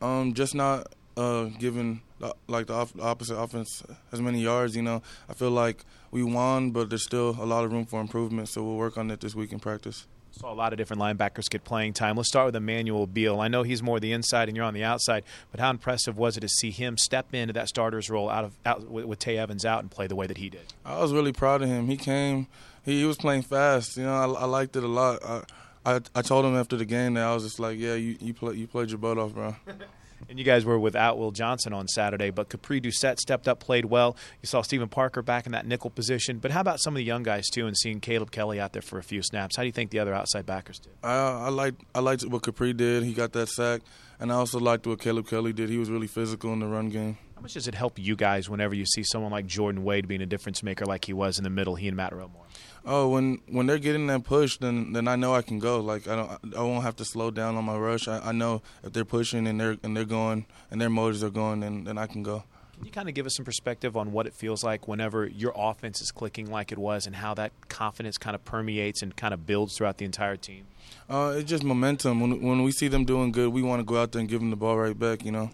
Um, 0.00 0.32
just 0.34 0.54
not 0.54 0.94
uh, 1.16 1.44
giving 1.58 2.02
like 2.46 2.66
the 2.66 2.88
opposite 3.00 3.36
offense 3.36 3.82
as 4.12 4.20
many 4.20 4.40
yards. 4.40 4.76
You 4.76 4.82
know, 4.82 5.02
I 5.28 5.34
feel 5.34 5.50
like 5.50 5.84
we 6.10 6.22
won, 6.22 6.70
but 6.70 6.88
there's 6.88 7.04
still 7.04 7.36
a 7.40 7.46
lot 7.46 7.64
of 7.64 7.72
room 7.72 7.84
for 7.84 8.00
improvement. 8.00 8.48
So 8.48 8.62
we'll 8.62 8.76
work 8.76 8.96
on 8.96 9.10
it 9.10 9.20
this 9.20 9.34
week 9.34 9.52
in 9.52 9.60
practice. 9.60 10.06
Saw 10.32 10.50
a 10.50 10.54
lot 10.54 10.72
of 10.72 10.78
different 10.78 11.02
linebackers 11.02 11.50
get 11.50 11.62
playing 11.62 11.92
time. 11.92 12.16
Let's 12.16 12.30
start 12.30 12.46
with 12.46 12.56
Emmanuel 12.56 13.06
Beal. 13.06 13.38
I 13.38 13.48
know 13.48 13.62
he's 13.62 13.82
more 13.82 14.00
the 14.00 14.12
inside 14.12 14.48
and 14.48 14.56
you're 14.56 14.64
on 14.64 14.72
the 14.72 14.82
outside, 14.82 15.24
but 15.50 15.60
how 15.60 15.68
impressive 15.68 16.16
was 16.16 16.38
it 16.38 16.40
to 16.40 16.48
see 16.48 16.70
him 16.70 16.96
step 16.96 17.34
into 17.34 17.52
that 17.52 17.68
starter's 17.68 18.08
role 18.08 18.30
out 18.30 18.44
of 18.44 18.52
out 18.64 18.90
with, 18.90 19.04
with 19.04 19.18
Tay 19.18 19.36
Evans 19.36 19.66
out 19.66 19.80
and 19.80 19.90
play 19.90 20.06
the 20.06 20.16
way 20.16 20.26
that 20.26 20.38
he 20.38 20.48
did? 20.48 20.72
I 20.86 21.00
was 21.00 21.12
really 21.12 21.32
proud 21.32 21.60
of 21.60 21.68
him. 21.68 21.86
He 21.86 21.98
came, 21.98 22.46
he, 22.82 23.00
he 23.00 23.04
was 23.04 23.18
playing 23.18 23.42
fast. 23.42 23.98
You 23.98 24.04
know, 24.04 24.14
I, 24.14 24.24
I 24.24 24.44
liked 24.46 24.74
it 24.74 24.84
a 24.84 24.88
lot. 24.88 25.22
I, 25.22 25.42
I, 25.84 26.00
I 26.14 26.22
told 26.22 26.46
him 26.46 26.56
after 26.56 26.76
the 26.76 26.86
game 26.86 27.14
that 27.14 27.24
I 27.24 27.34
was 27.34 27.42
just 27.42 27.60
like, 27.60 27.78
yeah, 27.78 27.94
you 27.94 28.16
you 28.18 28.32
play 28.32 28.54
you 28.54 28.66
played 28.66 28.88
your 28.88 28.98
butt 28.98 29.18
off, 29.18 29.34
bro. 29.34 29.54
And 30.28 30.38
you 30.38 30.44
guys 30.44 30.64
were 30.64 30.78
without 30.78 31.18
Will 31.18 31.30
Johnson 31.30 31.72
on 31.72 31.88
Saturday, 31.88 32.30
but 32.30 32.48
Capri 32.48 32.80
Doucette 32.80 33.18
stepped 33.18 33.48
up, 33.48 33.60
played 33.60 33.84
well. 33.86 34.16
You 34.40 34.46
saw 34.46 34.62
Steven 34.62 34.88
Parker 34.88 35.22
back 35.22 35.46
in 35.46 35.52
that 35.52 35.66
nickel 35.66 35.90
position. 35.90 36.38
But 36.38 36.50
how 36.50 36.60
about 36.60 36.80
some 36.80 36.94
of 36.94 36.98
the 36.98 37.04
young 37.04 37.22
guys 37.22 37.48
too, 37.48 37.66
and 37.66 37.76
seeing 37.76 38.00
Caleb 38.00 38.30
Kelly 38.30 38.58
out 38.58 38.72
there 38.72 38.82
for 38.82 38.98
a 38.98 39.02
few 39.02 39.22
snaps? 39.22 39.56
How 39.56 39.62
do 39.62 39.66
you 39.66 39.72
think 39.72 39.90
the 39.90 39.98
other 39.98 40.14
outside 40.14 40.46
backers 40.46 40.78
did? 40.78 40.92
I 41.02 41.46
I 41.46 41.48
liked 41.48 41.82
I 41.94 42.00
liked 42.00 42.24
what 42.24 42.42
Capri 42.42 42.72
did. 42.72 43.02
He 43.04 43.12
got 43.12 43.32
that 43.32 43.48
sack, 43.48 43.82
and 44.20 44.32
I 44.32 44.36
also 44.36 44.58
liked 44.58 44.86
what 44.86 45.00
Caleb 45.00 45.28
Kelly 45.28 45.52
did. 45.52 45.68
He 45.68 45.78
was 45.78 45.90
really 45.90 46.06
physical 46.06 46.52
in 46.52 46.60
the 46.60 46.66
run 46.66 46.88
game. 46.88 47.18
How 47.34 47.42
much 47.42 47.54
does 47.54 47.66
it 47.66 47.74
help 47.74 47.98
you 47.98 48.14
guys 48.14 48.48
whenever 48.48 48.74
you 48.74 48.86
see 48.86 49.02
someone 49.02 49.32
like 49.32 49.46
Jordan 49.46 49.82
Wade 49.82 50.06
being 50.06 50.22
a 50.22 50.26
difference 50.26 50.62
maker 50.62 50.86
like 50.86 51.04
he 51.04 51.12
was 51.12 51.38
in 51.38 51.44
the 51.44 51.50
middle, 51.50 51.74
he 51.74 51.88
and 51.88 51.96
Matt 51.96 52.12
Romar? 52.12 52.46
Oh, 52.84 53.08
when 53.08 53.38
when 53.48 53.66
they're 53.66 53.78
getting 53.78 54.08
that 54.08 54.24
push, 54.24 54.56
then 54.56 54.92
then 54.92 55.06
I 55.06 55.16
know 55.16 55.34
I 55.34 55.42
can 55.42 55.58
go. 55.58 55.80
Like 55.80 56.08
I 56.08 56.16
don't, 56.16 56.56
I 56.56 56.62
won't 56.62 56.82
have 56.82 56.96
to 56.96 57.04
slow 57.04 57.30
down 57.30 57.56
on 57.56 57.64
my 57.64 57.76
rush. 57.76 58.08
I, 58.08 58.18
I 58.18 58.32
know 58.32 58.62
if 58.82 58.92
they're 58.92 59.04
pushing 59.04 59.46
and 59.46 59.60
they're 59.60 59.76
and 59.82 59.96
they're 59.96 60.04
going 60.04 60.46
and 60.70 60.80
their 60.80 60.90
motors 60.90 61.22
are 61.22 61.30
going, 61.30 61.60
then 61.60 61.84
then 61.84 61.96
I 61.98 62.06
can 62.06 62.22
go. 62.22 62.44
Can 62.82 62.86
you 62.86 62.90
kind 62.90 63.08
of 63.08 63.14
give 63.14 63.26
us 63.26 63.36
some 63.36 63.44
perspective 63.44 63.96
on 63.96 64.10
what 64.10 64.26
it 64.26 64.34
feels 64.34 64.64
like 64.64 64.88
whenever 64.88 65.24
your 65.24 65.52
offense 65.54 66.00
is 66.00 66.10
clicking 66.10 66.50
like 66.50 66.72
it 66.72 66.78
was, 66.78 67.06
and 67.06 67.14
how 67.14 67.32
that 67.34 67.52
confidence 67.68 68.18
kind 68.18 68.34
of 68.34 68.44
permeates 68.44 69.02
and 69.02 69.14
kind 69.14 69.32
of 69.32 69.46
builds 69.46 69.76
throughout 69.76 69.98
the 69.98 70.04
entire 70.04 70.36
team? 70.36 70.66
Uh, 71.08 71.34
it's 71.36 71.48
just 71.48 71.62
momentum. 71.62 72.20
When 72.20 72.42
when 72.42 72.64
we 72.64 72.72
see 72.72 72.88
them 72.88 73.04
doing 73.04 73.30
good, 73.30 73.52
we 73.52 73.62
want 73.62 73.78
to 73.78 73.84
go 73.84 74.02
out 74.02 74.10
there 74.10 74.18
and 74.18 74.28
give 74.28 74.40
them 74.40 74.50
the 74.50 74.56
ball 74.56 74.76
right 74.76 74.98
back. 74.98 75.24
You 75.24 75.30
know. 75.30 75.50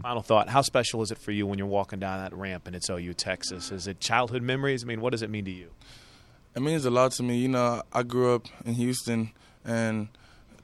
Final 0.00 0.22
thought: 0.22 0.50
How 0.50 0.62
special 0.62 1.02
is 1.02 1.10
it 1.10 1.18
for 1.18 1.32
you 1.32 1.44
when 1.44 1.58
you're 1.58 1.66
walking 1.66 1.98
down 1.98 2.22
that 2.22 2.32
ramp 2.32 2.68
and 2.68 2.76
it's 2.76 2.88
OU 2.88 3.14
Texas? 3.14 3.72
Is 3.72 3.88
it 3.88 3.98
childhood 3.98 4.42
memories? 4.42 4.84
I 4.84 4.86
mean, 4.86 5.00
what 5.00 5.10
does 5.10 5.22
it 5.22 5.30
mean 5.30 5.46
to 5.46 5.50
you? 5.50 5.70
It 6.58 6.62
means 6.62 6.84
a 6.84 6.90
lot 6.90 7.12
to 7.12 7.22
me. 7.22 7.36
You 7.36 7.46
know, 7.46 7.82
I 7.92 8.02
grew 8.02 8.34
up 8.34 8.48
in 8.64 8.74
Houston, 8.74 9.30
and 9.64 10.08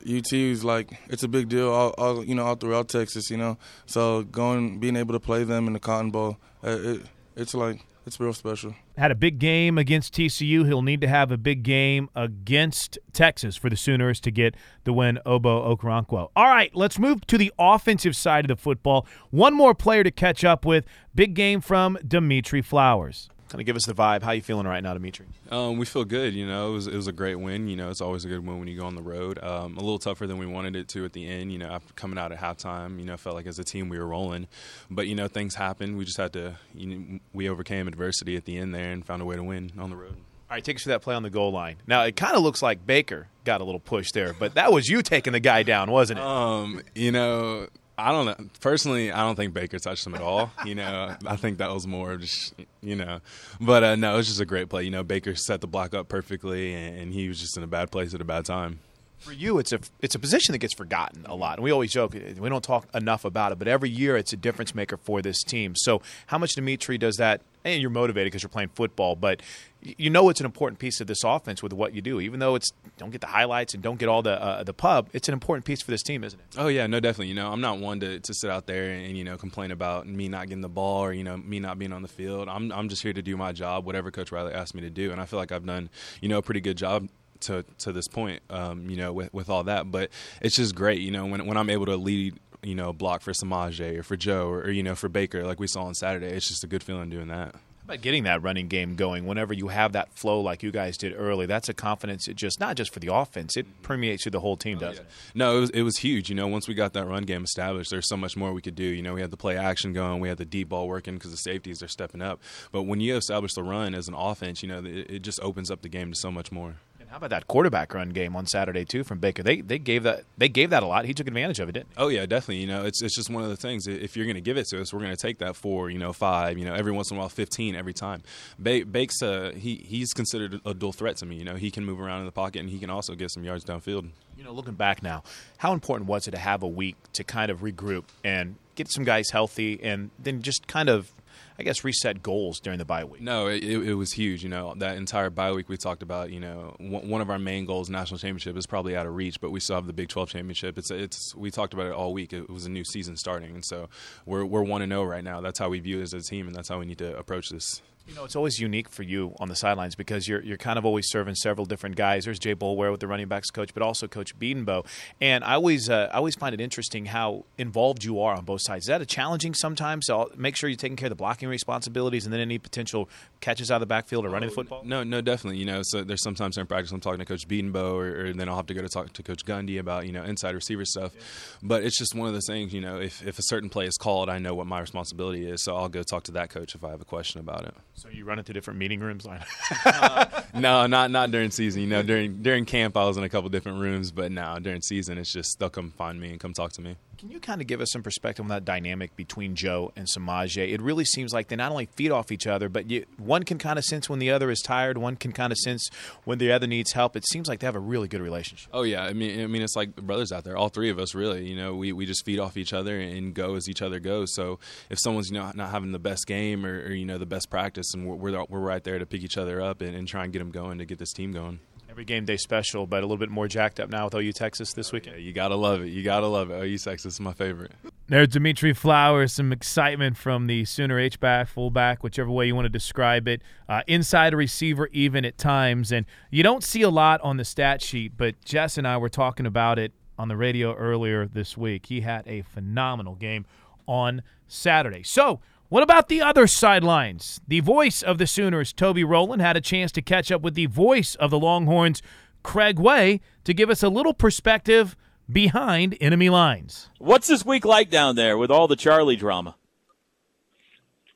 UT 0.02 0.32
is 0.32 0.64
like 0.64 0.98
it's 1.08 1.22
a 1.22 1.28
big 1.28 1.48
deal. 1.48 1.70
All, 1.70 1.90
all 1.96 2.24
you 2.24 2.34
know, 2.34 2.44
all 2.44 2.56
throughout 2.56 2.88
Texas. 2.88 3.30
You 3.30 3.36
know, 3.36 3.58
so 3.86 4.24
going, 4.24 4.80
being 4.80 4.96
able 4.96 5.12
to 5.12 5.20
play 5.20 5.44
them 5.44 5.68
in 5.68 5.72
the 5.72 5.78
Cotton 5.78 6.10
Bowl, 6.10 6.38
uh, 6.64 6.70
it, 6.70 7.02
it's 7.36 7.54
like 7.54 7.86
it's 8.08 8.18
real 8.18 8.32
special. 8.32 8.74
Had 8.98 9.12
a 9.12 9.14
big 9.14 9.38
game 9.38 9.78
against 9.78 10.14
TCU. 10.14 10.66
He'll 10.66 10.82
need 10.82 11.00
to 11.00 11.06
have 11.06 11.30
a 11.30 11.38
big 11.38 11.62
game 11.62 12.10
against 12.16 12.98
Texas 13.12 13.54
for 13.56 13.70
the 13.70 13.76
Sooners 13.76 14.18
to 14.22 14.32
get 14.32 14.56
the 14.82 14.92
win 14.92 15.20
Ogbo 15.24 15.78
Okoronkwo. 15.78 16.28
All 16.34 16.48
right, 16.48 16.74
let's 16.74 16.98
move 16.98 17.24
to 17.28 17.38
the 17.38 17.52
offensive 17.56 18.16
side 18.16 18.46
of 18.46 18.48
the 18.48 18.60
football. 18.60 19.06
One 19.30 19.54
more 19.54 19.76
player 19.76 20.02
to 20.02 20.10
catch 20.10 20.42
up 20.42 20.66
with. 20.66 20.86
Big 21.14 21.34
game 21.34 21.60
from 21.60 21.98
Dimitri 22.04 22.62
Flowers 22.62 23.28
kind 23.48 23.60
of 23.60 23.66
give 23.66 23.76
us 23.76 23.86
the 23.86 23.94
vibe. 23.94 24.22
How 24.22 24.32
you 24.32 24.42
feeling 24.42 24.66
right 24.66 24.82
now, 24.82 24.94
Dimitri? 24.94 25.26
Um, 25.50 25.78
we 25.78 25.86
feel 25.86 26.04
good. 26.04 26.34
You 26.34 26.46
know, 26.46 26.70
it 26.70 26.72
was, 26.72 26.86
it 26.86 26.94
was 26.94 27.06
a 27.06 27.12
great 27.12 27.36
win. 27.36 27.68
You 27.68 27.76
know, 27.76 27.90
it's 27.90 28.00
always 28.00 28.24
a 28.24 28.28
good 28.28 28.46
win 28.46 28.58
when 28.58 28.68
you 28.68 28.78
go 28.78 28.86
on 28.86 28.94
the 28.94 29.02
road. 29.02 29.42
Um, 29.42 29.76
a 29.76 29.80
little 29.80 29.98
tougher 29.98 30.26
than 30.26 30.38
we 30.38 30.46
wanted 30.46 30.76
it 30.76 30.88
to 30.88 31.04
at 31.04 31.12
the 31.12 31.26
end. 31.26 31.52
You 31.52 31.58
know, 31.58 31.68
after 31.68 31.92
coming 31.94 32.18
out 32.18 32.32
at 32.32 32.38
halftime, 32.38 32.98
you 32.98 33.04
know, 33.04 33.16
felt 33.16 33.36
like 33.36 33.46
as 33.46 33.58
a 33.58 33.64
team 33.64 33.88
we 33.88 33.98
were 33.98 34.06
rolling, 34.06 34.48
but 34.90 35.06
you 35.06 35.14
know, 35.14 35.28
things 35.28 35.54
happened. 35.54 35.96
We 35.98 36.04
just 36.04 36.18
had 36.18 36.32
to. 36.34 36.56
You 36.74 36.86
know, 36.86 37.18
we 37.32 37.48
overcame 37.48 37.88
adversity 37.88 38.36
at 38.36 38.44
the 38.44 38.58
end 38.58 38.74
there 38.74 38.90
and 38.90 39.04
found 39.04 39.22
a 39.22 39.24
way 39.24 39.36
to 39.36 39.44
win 39.44 39.72
on 39.78 39.90
the 39.90 39.96
road. 39.96 40.16
All 40.50 40.56
right, 40.56 40.64
take 40.64 40.76
us 40.76 40.82
through 40.82 40.92
that 40.92 41.02
play 41.02 41.14
on 41.14 41.22
the 41.22 41.30
goal 41.30 41.52
line. 41.52 41.76
Now 41.86 42.02
it 42.02 42.16
kind 42.16 42.36
of 42.36 42.42
looks 42.42 42.62
like 42.62 42.86
Baker 42.86 43.28
got 43.44 43.60
a 43.60 43.64
little 43.64 43.80
push 43.80 44.10
there, 44.12 44.34
but 44.34 44.54
that 44.54 44.72
was 44.72 44.88
you 44.88 45.02
taking 45.02 45.32
the 45.32 45.40
guy 45.40 45.62
down, 45.62 45.90
wasn't 45.90 46.20
it? 46.20 46.24
Um, 46.24 46.82
you 46.94 47.12
know, 47.12 47.68
I 47.96 48.10
don't 48.10 48.26
know. 48.26 48.36
Personally, 48.60 49.12
I 49.12 49.20
don't 49.20 49.36
think 49.36 49.54
Baker 49.54 49.78
touched 49.78 50.06
him 50.06 50.14
at 50.14 50.20
all. 50.20 50.50
You 50.64 50.74
know, 50.74 51.14
I 51.26 51.36
think 51.36 51.58
that 51.58 51.72
was 51.72 51.86
more 51.86 52.16
just, 52.16 52.54
you 52.82 52.96
know, 52.96 53.20
but 53.60 53.84
uh, 53.84 53.96
no, 53.96 54.14
it 54.14 54.16
was 54.16 54.26
just 54.26 54.40
a 54.40 54.44
great 54.44 54.68
play. 54.68 54.82
You 54.82 54.90
know, 54.90 55.04
Baker 55.04 55.34
set 55.36 55.60
the 55.60 55.66
block 55.66 55.94
up 55.94 56.08
perfectly, 56.08 56.74
and 56.74 57.12
he 57.12 57.28
was 57.28 57.38
just 57.40 57.56
in 57.56 57.62
a 57.62 57.68
bad 57.68 57.90
place 57.90 58.12
at 58.12 58.20
a 58.20 58.24
bad 58.24 58.44
time. 58.44 58.80
For 59.18 59.32
you, 59.32 59.58
it's 59.58 59.72
a 59.72 59.78
it's 60.02 60.14
a 60.14 60.18
position 60.18 60.52
that 60.52 60.58
gets 60.58 60.74
forgotten 60.74 61.24
a 61.26 61.34
lot, 61.34 61.56
and 61.56 61.64
we 61.64 61.70
always 61.70 61.92
joke 61.92 62.12
we 62.12 62.48
don't 62.48 62.64
talk 62.64 62.86
enough 62.94 63.24
about 63.24 63.52
it. 63.52 63.58
But 63.58 63.68
every 63.68 63.88
year, 63.88 64.16
it's 64.18 64.32
a 64.34 64.36
difference 64.36 64.74
maker 64.74 64.98
for 64.98 65.22
this 65.22 65.42
team. 65.42 65.74
So, 65.76 66.02
how 66.26 66.36
much 66.36 66.54
Dimitri 66.56 66.98
does 66.98 67.16
that? 67.16 67.40
And 67.64 67.80
you're 67.80 67.90
motivated 67.90 68.32
because 68.32 68.42
you're 68.42 68.50
playing 68.50 68.68
football, 68.74 69.16
but 69.16 69.40
you 69.84 70.10
know 70.10 70.28
it's 70.28 70.40
an 70.40 70.46
important 70.46 70.78
piece 70.78 71.00
of 71.00 71.06
this 71.06 71.22
offense 71.24 71.62
with 71.62 71.72
what 71.72 71.94
you 71.94 72.00
do. 72.00 72.20
Even 72.20 72.40
though 72.40 72.54
it's 72.54 72.70
don't 72.96 73.10
get 73.10 73.20
the 73.20 73.26
highlights 73.26 73.74
and 73.74 73.82
don't 73.82 73.98
get 73.98 74.08
all 74.08 74.22
the 74.22 74.42
uh, 74.42 74.62
the 74.64 74.72
pub, 74.72 75.08
it's 75.12 75.28
an 75.28 75.34
important 75.34 75.64
piece 75.64 75.82
for 75.82 75.90
this 75.90 76.02
team, 76.02 76.24
isn't 76.24 76.38
it? 76.38 76.46
Oh 76.56 76.68
yeah, 76.68 76.86
no, 76.86 77.00
definitely. 77.00 77.28
You 77.28 77.34
know, 77.34 77.50
I'm 77.50 77.60
not 77.60 77.78
one 77.78 78.00
to, 78.00 78.20
to 78.20 78.34
sit 78.34 78.50
out 78.50 78.66
there 78.66 78.90
and 78.90 79.16
you 79.16 79.24
know 79.24 79.36
complain 79.36 79.70
about 79.70 80.06
me 80.06 80.28
not 80.28 80.48
getting 80.48 80.62
the 80.62 80.68
ball 80.68 81.04
or 81.04 81.12
you 81.12 81.24
know 81.24 81.36
me 81.36 81.60
not 81.60 81.78
being 81.78 81.92
on 81.92 82.02
the 82.02 82.08
field. 82.08 82.48
I'm 82.48 82.72
I'm 82.72 82.88
just 82.88 83.02
here 83.02 83.12
to 83.12 83.22
do 83.22 83.36
my 83.36 83.52
job, 83.52 83.84
whatever 83.84 84.10
Coach 84.10 84.32
Riley 84.32 84.52
asked 84.52 84.74
me 84.74 84.80
to 84.82 84.90
do, 84.90 85.12
and 85.12 85.20
I 85.20 85.26
feel 85.26 85.38
like 85.38 85.52
I've 85.52 85.66
done 85.66 85.90
you 86.20 86.28
know 86.28 86.38
a 86.38 86.42
pretty 86.42 86.60
good 86.60 86.78
job 86.78 87.08
to 87.40 87.64
to 87.78 87.92
this 87.92 88.08
point, 88.08 88.42
um, 88.50 88.88
you 88.88 88.96
know, 88.96 89.12
with 89.12 89.32
with 89.32 89.50
all 89.50 89.64
that. 89.64 89.90
But 89.90 90.10
it's 90.40 90.56
just 90.56 90.74
great, 90.74 91.00
you 91.00 91.10
know, 91.10 91.26
when 91.26 91.46
when 91.46 91.56
I'm 91.56 91.70
able 91.70 91.86
to 91.86 91.96
lead 91.96 92.38
you 92.62 92.74
know, 92.74 92.94
block 92.94 93.20
for 93.20 93.32
Samaje 93.32 93.98
or 93.98 94.02
for 94.02 94.16
Joe 94.16 94.48
or, 94.48 94.60
or, 94.62 94.70
you 94.70 94.82
know, 94.82 94.94
for 94.94 95.10
Baker 95.10 95.44
like 95.44 95.60
we 95.60 95.66
saw 95.66 95.82
on 95.82 95.92
Saturday. 95.92 96.28
It's 96.28 96.48
just 96.48 96.64
a 96.64 96.66
good 96.66 96.82
feeling 96.82 97.10
doing 97.10 97.28
that 97.28 97.54
about 97.84 98.00
getting 98.00 98.24
that 98.24 98.42
running 98.42 98.68
game 98.68 98.96
going 98.96 99.26
whenever 99.26 99.52
you 99.52 99.68
have 99.68 99.92
that 99.92 100.12
flow 100.14 100.40
like 100.40 100.62
you 100.62 100.70
guys 100.70 100.96
did 100.96 101.14
early? 101.16 101.46
That's 101.46 101.68
a 101.68 101.74
confidence 101.74 102.28
it 102.28 102.36
just 102.36 102.60
not 102.60 102.76
just 102.76 102.92
for 102.92 103.00
the 103.00 103.12
offense 103.12 103.56
it 103.56 103.66
permeates 103.82 104.22
through 104.22 104.32
the 104.32 104.40
whole 104.40 104.56
team 104.56 104.78
does 104.78 104.98
oh, 104.98 105.02
yeah. 105.02 105.08
no 105.34 105.56
it 105.56 105.60
was, 105.60 105.70
it 105.70 105.82
was 105.82 105.98
huge 105.98 106.28
you 106.28 106.34
know 106.34 106.46
once 106.46 106.66
we 106.66 106.74
got 106.74 106.92
that 106.94 107.06
run 107.06 107.24
game 107.24 107.44
established 107.44 107.90
there's 107.90 108.08
so 108.08 108.16
much 108.16 108.36
more 108.36 108.52
we 108.52 108.62
could 108.62 108.74
do 108.74 108.84
you 108.84 109.02
know 109.02 109.14
we 109.14 109.20
had 109.20 109.30
the 109.30 109.36
play 109.36 109.56
action 109.56 109.92
going 109.92 110.20
we 110.20 110.28
had 110.28 110.38
the 110.38 110.44
deep 110.44 110.68
ball 110.68 110.88
working 110.88 111.14
because 111.14 111.30
the 111.30 111.36
safeties 111.36 111.82
are 111.82 111.88
stepping 111.88 112.22
up. 112.22 112.40
But 112.72 112.82
when 112.82 113.00
you 113.00 113.16
establish 113.16 113.54
the 113.54 113.62
run 113.62 113.94
as 113.94 114.08
an 114.08 114.14
offense 114.14 114.62
you 114.62 114.68
know 114.68 114.78
it, 114.78 115.10
it 115.10 115.22
just 115.22 115.40
opens 115.40 115.70
up 115.70 115.82
the 115.82 115.88
game 115.88 116.12
to 116.12 116.18
so 116.18 116.30
much 116.30 116.50
more 116.50 116.76
how 117.14 117.18
about 117.18 117.30
that 117.30 117.46
quarterback 117.46 117.94
run 117.94 118.08
game 118.08 118.34
on 118.34 118.44
Saturday 118.44 118.84
too 118.84 119.04
from 119.04 119.20
Baker? 119.20 119.44
They 119.44 119.60
they 119.60 119.78
gave 119.78 120.02
that 120.02 120.24
they 120.36 120.48
gave 120.48 120.70
that 120.70 120.82
a 120.82 120.86
lot. 120.86 121.04
He 121.04 121.14
took 121.14 121.28
advantage 121.28 121.60
of 121.60 121.68
it, 121.68 121.72
didn't 121.72 121.90
he? 121.90 121.94
Oh 121.96 122.08
yeah, 122.08 122.26
definitely. 122.26 122.56
You 122.56 122.66
know, 122.66 122.84
it's 122.84 123.00
it's 123.02 123.14
just 123.14 123.30
one 123.30 123.44
of 123.44 123.50
the 123.50 123.56
things. 123.56 123.86
If 123.86 124.16
you're 124.16 124.26
going 124.26 124.34
to 124.34 124.40
give 124.40 124.56
it 124.56 124.66
to 124.70 124.80
us, 124.80 124.92
we're 124.92 124.98
going 124.98 125.14
to 125.14 125.16
take 125.16 125.38
that 125.38 125.54
four, 125.54 125.90
you 125.90 125.98
know, 126.00 126.12
five, 126.12 126.58
you 126.58 126.64
know, 126.64 126.74
every 126.74 126.90
once 126.90 127.12
in 127.12 127.16
a 127.16 127.20
while, 127.20 127.28
fifteen 127.28 127.76
every 127.76 127.92
time. 127.92 128.24
Ba- 128.58 128.84
Bakes, 128.84 129.22
uh, 129.22 129.52
he 129.56 129.76
he's 129.76 130.12
considered 130.12 130.60
a 130.66 130.74
dual 130.74 130.92
threat 130.92 131.16
to 131.18 131.26
me. 131.26 131.36
You 131.36 131.44
know, 131.44 131.54
he 131.54 131.70
can 131.70 131.84
move 131.84 132.00
around 132.00 132.18
in 132.18 132.26
the 132.26 132.32
pocket 132.32 132.58
and 132.58 132.68
he 132.68 132.80
can 132.80 132.90
also 132.90 133.14
get 133.14 133.30
some 133.30 133.44
yards 133.44 133.64
downfield. 133.64 134.10
You 134.36 134.42
know, 134.42 134.50
looking 134.50 134.74
back 134.74 135.00
now, 135.00 135.22
how 135.58 135.72
important 135.72 136.08
was 136.08 136.26
it 136.26 136.32
to 136.32 136.38
have 136.38 136.64
a 136.64 136.68
week 136.68 136.96
to 137.12 137.22
kind 137.22 137.48
of 137.48 137.60
regroup 137.60 138.06
and 138.24 138.56
get 138.74 138.90
some 138.90 139.04
guys 139.04 139.30
healthy 139.30 139.78
and 139.84 140.10
then 140.18 140.42
just 140.42 140.66
kind 140.66 140.88
of 140.88 141.12
I 141.58 141.62
guess, 141.62 141.84
reset 141.84 142.22
goals 142.22 142.58
during 142.58 142.78
the 142.78 142.84
bye 142.84 143.04
week? 143.04 143.20
No, 143.22 143.46
it, 143.46 143.62
it 143.62 143.94
was 143.94 144.12
huge. 144.12 144.42
You 144.42 144.48
know, 144.48 144.74
that 144.78 144.96
entire 144.96 145.30
bye 145.30 145.52
week 145.52 145.68
we 145.68 145.76
talked 145.76 146.02
about. 146.02 146.30
You 146.30 146.40
know, 146.40 146.74
one 146.78 147.20
of 147.20 147.30
our 147.30 147.38
main 147.38 147.64
goals, 147.64 147.88
national 147.88 148.18
championship, 148.18 148.56
is 148.56 148.66
probably 148.66 148.96
out 148.96 149.06
of 149.06 149.14
reach, 149.14 149.40
but 149.40 149.50
we 149.50 149.60
still 149.60 149.76
have 149.76 149.86
the 149.86 149.92
Big 149.92 150.08
12 150.08 150.30
championship. 150.30 150.78
It's 150.78 150.90
it's 150.90 151.34
we 151.34 151.50
talked 151.50 151.72
about 151.72 151.86
it 151.86 151.92
all 151.92 152.12
week. 152.12 152.32
It 152.32 152.50
was 152.50 152.66
a 152.66 152.70
new 152.70 152.84
season 152.84 153.16
starting, 153.16 153.54
and 153.54 153.64
so 153.64 153.88
we're 154.26 154.44
we're 154.44 154.62
one 154.62 154.82
and 154.82 154.90
zero 154.90 155.02
oh 155.02 155.04
right 155.04 155.22
now. 155.24 155.40
That's 155.40 155.58
how 155.58 155.68
we 155.68 155.78
view 155.78 156.00
it 156.00 156.02
as 156.02 156.12
a 156.12 156.20
team, 156.20 156.46
and 156.48 156.56
that's 156.56 156.68
how 156.68 156.80
we 156.80 156.86
need 156.86 156.98
to 156.98 157.16
approach 157.16 157.50
this. 157.50 157.82
You 158.06 158.14
know, 158.14 158.24
it's 158.24 158.36
always 158.36 158.58
unique 158.58 158.90
for 158.90 159.02
you 159.02 159.34
on 159.40 159.48
the 159.48 159.56
sidelines 159.56 159.94
because 159.94 160.28
you're 160.28 160.42
you're 160.42 160.58
kind 160.58 160.78
of 160.78 160.84
always 160.84 161.08
serving 161.08 161.36
several 161.36 161.64
different 161.64 161.96
guys. 161.96 162.26
There's 162.26 162.38
Jay 162.38 162.54
Boulware 162.54 162.90
with 162.90 163.00
the 163.00 163.06
running 163.06 163.28
backs 163.28 163.50
coach, 163.50 163.72
but 163.72 163.82
also 163.82 164.06
Coach 164.06 164.38
Bedenbaugh. 164.38 164.84
And 165.22 165.42
I 165.42 165.54
always 165.54 165.88
uh, 165.88 166.10
I 166.12 166.18
always 166.18 166.34
find 166.34 166.52
it 166.52 166.60
interesting 166.60 167.06
how 167.06 167.44
involved 167.56 168.04
you 168.04 168.20
are 168.20 168.34
on 168.34 168.44
both 168.44 168.60
sides. 168.60 168.84
Is 168.84 168.88
that 168.88 169.00
a 169.00 169.06
challenging 169.06 169.54
sometimes? 169.54 170.06
So 170.06 170.30
make 170.36 170.54
sure 170.54 170.68
you're 170.68 170.76
taking 170.76 170.96
care 170.96 171.06
of 171.06 171.10
the 171.10 171.16
blocking 171.16 171.48
responsibilities 171.48 172.26
and 172.26 172.32
then 172.32 172.40
any 172.40 172.58
potential 172.58 173.08
catches 173.40 173.70
out 173.70 173.76
of 173.76 173.80
the 173.80 173.86
backfield 173.86 174.26
or 174.26 174.28
running 174.28 174.50
the 174.50 174.54
football. 174.54 174.82
No, 174.84 175.02
no, 175.02 175.22
definitely. 175.22 175.58
You 175.58 175.66
know, 175.66 175.80
so 175.82 176.04
there's 176.04 176.22
sometimes 176.22 176.58
in 176.58 176.66
practice 176.66 176.92
I'm 176.92 177.00
talking 177.00 177.20
to 177.20 177.24
Coach 177.24 177.48
Bedenbaugh, 177.48 177.94
or, 177.94 178.26
or 178.26 178.32
then 178.34 178.50
I'll 178.50 178.56
have 178.56 178.66
to 178.66 178.74
go 178.74 178.82
to 178.82 178.88
talk 178.88 179.14
to 179.14 179.22
Coach 179.22 179.46
Gundy 179.46 179.78
about 179.78 180.06
you 180.06 180.12
know 180.12 180.24
inside 180.24 180.54
receiver 180.54 180.84
stuff. 180.84 181.12
Yeah. 181.14 181.22
But 181.62 181.84
it's 181.84 181.98
just 181.98 182.14
one 182.14 182.28
of 182.28 182.34
those 182.34 182.46
things. 182.46 182.74
You 182.74 182.82
know, 182.82 183.00
if 183.00 183.26
if 183.26 183.38
a 183.38 183.42
certain 183.44 183.70
play 183.70 183.86
is 183.86 183.96
called, 183.96 184.28
I 184.28 184.38
know 184.38 184.54
what 184.54 184.66
my 184.66 184.80
responsibility 184.80 185.48
is, 185.48 185.64
so 185.64 185.74
I'll 185.74 185.88
go 185.88 186.02
talk 186.02 186.24
to 186.24 186.32
that 186.32 186.50
coach 186.50 186.74
if 186.74 186.84
I 186.84 186.90
have 186.90 187.00
a 187.00 187.06
question 187.06 187.40
about 187.40 187.64
it. 187.64 187.74
So 187.94 188.08
you 188.08 188.24
run 188.24 188.38
into 188.38 188.52
different 188.52 188.78
meeting 188.78 189.00
rooms? 189.00 189.26
uh, 189.26 190.42
no, 190.54 190.86
not 190.86 191.10
not 191.10 191.30
during 191.30 191.50
season. 191.50 191.82
You 191.82 191.88
know, 191.88 192.02
during 192.02 192.42
during 192.42 192.64
camp, 192.64 192.96
I 192.96 193.04
was 193.04 193.16
in 193.16 193.24
a 193.24 193.28
couple 193.28 193.48
different 193.50 193.78
rooms, 193.80 194.10
but 194.10 194.32
now 194.32 194.58
during 194.58 194.80
season, 194.82 195.16
it's 195.16 195.32
just 195.32 195.58
they'll 195.58 195.70
come 195.70 195.90
find 195.92 196.20
me 196.20 196.30
and 196.30 196.40
come 196.40 196.52
talk 196.52 196.72
to 196.72 196.80
me. 196.82 196.96
Can 197.18 197.30
you 197.30 197.40
kind 197.40 197.60
of 197.60 197.66
give 197.66 197.80
us 197.80 197.90
some 197.92 198.02
perspective 198.02 198.44
on 198.44 198.48
that 198.48 198.64
dynamic 198.64 199.16
between 199.16 199.54
Joe 199.54 199.92
and 199.96 200.06
Samaje? 200.06 200.72
It 200.72 200.80
really 200.80 201.04
seems 201.04 201.32
like 201.32 201.48
they 201.48 201.56
not 201.56 201.70
only 201.70 201.86
feed 201.86 202.10
off 202.10 202.32
each 202.32 202.46
other, 202.46 202.68
but 202.68 202.90
you, 202.90 203.04
one 203.16 203.42
can 203.42 203.58
kind 203.58 203.78
of 203.78 203.84
sense 203.84 204.08
when 204.08 204.18
the 204.18 204.30
other 204.30 204.50
is 204.50 204.60
tired. 204.60 204.98
One 204.98 205.16
can 205.16 205.32
kind 205.32 205.52
of 205.52 205.58
sense 205.58 205.88
when 206.24 206.38
the 206.38 206.52
other 206.52 206.66
needs 206.66 206.92
help. 206.92 207.16
It 207.16 207.26
seems 207.28 207.48
like 207.48 207.60
they 207.60 207.66
have 207.66 207.76
a 207.76 207.80
really 207.80 208.08
good 208.08 208.20
relationship. 208.20 208.70
Oh 208.72 208.82
yeah, 208.82 209.04
I 209.04 209.12
mean, 209.12 209.40
I 209.40 209.46
mean, 209.46 209.62
it's 209.62 209.76
like 209.76 209.94
brothers 209.96 210.32
out 210.32 210.44
there. 210.44 210.56
All 210.56 210.68
three 210.68 210.90
of 210.90 210.98
us, 210.98 211.14
really. 211.14 211.48
You 211.48 211.56
know, 211.56 211.74
we, 211.74 211.92
we 211.92 212.06
just 212.06 212.24
feed 212.24 212.38
off 212.38 212.56
each 212.56 212.72
other 212.72 212.98
and 212.98 213.34
go 213.34 213.54
as 213.54 213.68
each 213.68 213.82
other 213.82 214.00
goes. 214.00 214.34
So 214.34 214.58
if 214.90 214.98
someone's 215.00 215.30
you 215.30 215.38
know 215.38 215.52
not 215.54 215.70
having 215.70 215.92
the 215.92 215.98
best 215.98 216.26
game 216.26 216.66
or, 216.66 216.80
or 216.80 216.92
you 216.92 217.06
know 217.06 217.18
the 217.18 217.26
best 217.26 217.50
practice, 217.50 217.94
and 217.94 218.06
we're 218.06 218.44
we're, 218.48 218.64
right 218.64 218.82
there 218.82 218.98
to 218.98 219.06
pick 219.06 219.22
each 219.22 219.36
other 219.36 219.60
up 219.60 219.82
and, 219.82 219.94
and 219.94 220.08
try 220.08 220.24
and 220.24 220.32
get 220.32 220.38
them 220.38 220.50
going 220.50 220.78
to 220.78 220.86
get 220.86 220.98
this 220.98 221.12
team 221.12 221.32
going 221.32 221.60
every 221.94 222.04
game 222.04 222.24
day 222.24 222.36
special, 222.36 222.88
but 222.88 223.04
a 223.04 223.06
little 223.06 223.16
bit 223.16 223.30
more 223.30 223.46
jacked 223.46 223.78
up 223.78 223.88
now 223.88 224.06
with 224.06 224.14
OU 224.16 224.32
Texas 224.32 224.72
this 224.72 224.90
weekend. 224.90 225.14
Yeah, 225.14 225.22
you 225.22 225.32
gotta 225.32 225.54
love 225.54 225.80
it. 225.80 225.90
You 225.90 226.02
gotta 226.02 226.26
love 226.26 226.50
it. 226.50 226.54
OU 226.54 226.78
Texas 226.78 227.14
is 227.14 227.20
my 227.20 227.32
favorite. 227.32 227.70
There's 228.08 228.26
Dimitri 228.26 228.72
Flowers. 228.72 229.32
Some 229.32 229.52
excitement 229.52 230.16
from 230.16 230.48
the 230.48 230.64
Sooner 230.64 230.98
H 230.98 231.20
back, 231.20 231.46
fullback, 231.46 232.02
whichever 232.02 232.28
way 232.32 232.48
you 232.48 232.54
want 232.56 232.64
to 232.64 232.68
describe 232.68 233.28
it. 233.28 233.42
Uh, 233.68 233.82
inside 233.86 234.34
a 234.34 234.36
receiver, 234.36 234.88
even 234.90 235.24
at 235.24 235.38
times, 235.38 235.92
and 235.92 236.04
you 236.32 236.42
don't 236.42 236.64
see 236.64 236.82
a 236.82 236.90
lot 236.90 237.20
on 237.20 237.36
the 237.36 237.44
stat 237.44 237.80
sheet. 237.80 238.14
But 238.16 238.44
Jess 238.44 238.76
and 238.76 238.88
I 238.88 238.96
were 238.96 239.08
talking 239.08 239.46
about 239.46 239.78
it 239.78 239.92
on 240.18 240.26
the 240.26 240.36
radio 240.36 240.74
earlier 240.74 241.28
this 241.28 241.56
week. 241.56 241.86
He 241.86 242.00
had 242.00 242.26
a 242.26 242.42
phenomenal 242.42 243.14
game 243.14 243.46
on 243.86 244.22
Saturday. 244.48 245.04
So 245.04 245.38
what 245.68 245.82
about 245.82 246.08
the 246.08 246.20
other 246.20 246.46
sidelines? 246.46 247.40
The 247.48 247.60
voice 247.60 248.02
of 248.02 248.18
the 248.18 248.26
Sooners, 248.26 248.72
Toby 248.72 249.04
Rowland, 249.04 249.42
had 249.42 249.56
a 249.56 249.60
chance 249.60 249.90
to 249.92 250.02
catch 250.02 250.30
up 250.30 250.42
with 250.42 250.54
the 250.54 250.66
voice 250.66 251.14
of 251.16 251.30
the 251.30 251.38
Longhorns, 251.38 252.02
Craig 252.42 252.78
Way, 252.78 253.20
to 253.44 253.54
give 253.54 253.70
us 253.70 253.82
a 253.82 253.88
little 253.88 254.14
perspective 254.14 254.96
behind 255.30 255.96
enemy 256.00 256.28
lines. 256.28 256.90
What's 256.98 257.28
this 257.28 257.44
week 257.44 257.64
like 257.64 257.90
down 257.90 258.16
there 258.16 258.36
with 258.36 258.50
all 258.50 258.68
the 258.68 258.76
Charlie 258.76 259.16
drama? 259.16 259.56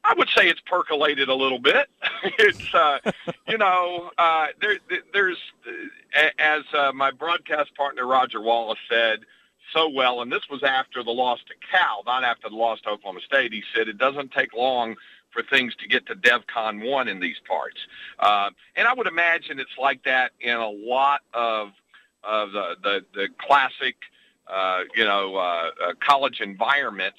I 0.05 0.15
would 0.17 0.29
say 0.35 0.49
it's 0.49 0.61
percolated 0.65 1.29
a 1.29 1.35
little 1.35 1.59
bit. 1.59 1.89
it's, 2.39 2.75
uh, 2.75 2.99
you 3.47 3.59
know, 3.59 4.11
uh, 4.17 4.47
there, 4.61 4.79
there's, 5.13 5.37
uh, 5.67 6.29
as 6.39 6.63
uh, 6.73 6.93
my 6.93 7.11
broadcast 7.11 7.75
partner 7.77 8.07
Roger 8.07 8.41
Wallace 8.41 8.79
said, 8.89 9.21
so 9.73 9.89
well, 9.89 10.23
and 10.23 10.33
this 10.33 10.49
was 10.51 10.63
after 10.63 11.03
the 11.03 11.11
loss 11.11 11.41
to 11.49 11.55
Cal, 11.71 12.03
not 12.07 12.25
after 12.25 12.49
the 12.49 12.57
loss 12.57 12.81
to 12.83 12.91
Oklahoma 12.91 13.21
State. 13.21 13.53
He 13.53 13.63
said 13.75 13.89
it 13.89 13.99
doesn't 13.99 14.33
take 14.33 14.55
long 14.55 14.97
for 15.31 15.43
things 15.43 15.75
to 15.77 15.89
get 15.89 16.07
to 16.07 16.15
DEFCON 16.15 16.91
one 16.91 17.09
in 17.09 17.21
these 17.21 17.37
parts, 17.47 17.79
uh, 18.19 18.51
and 18.77 18.89
I 18.89 18.95
would 18.95 19.07
imagine 19.07 19.59
it's 19.59 19.79
like 19.79 20.05
that 20.05 20.33
in 20.41 20.57
a 20.57 20.69
lot 20.71 21.21
of 21.35 21.73
of 22.25 22.53
the 22.53 22.77
the, 22.83 23.05
the 23.15 23.29
classic, 23.39 23.97
uh, 24.47 24.83
you 24.95 25.05
know, 25.05 25.37
uh, 25.37 25.71
uh, 25.83 25.93
college 26.01 26.41
environments 26.41 27.19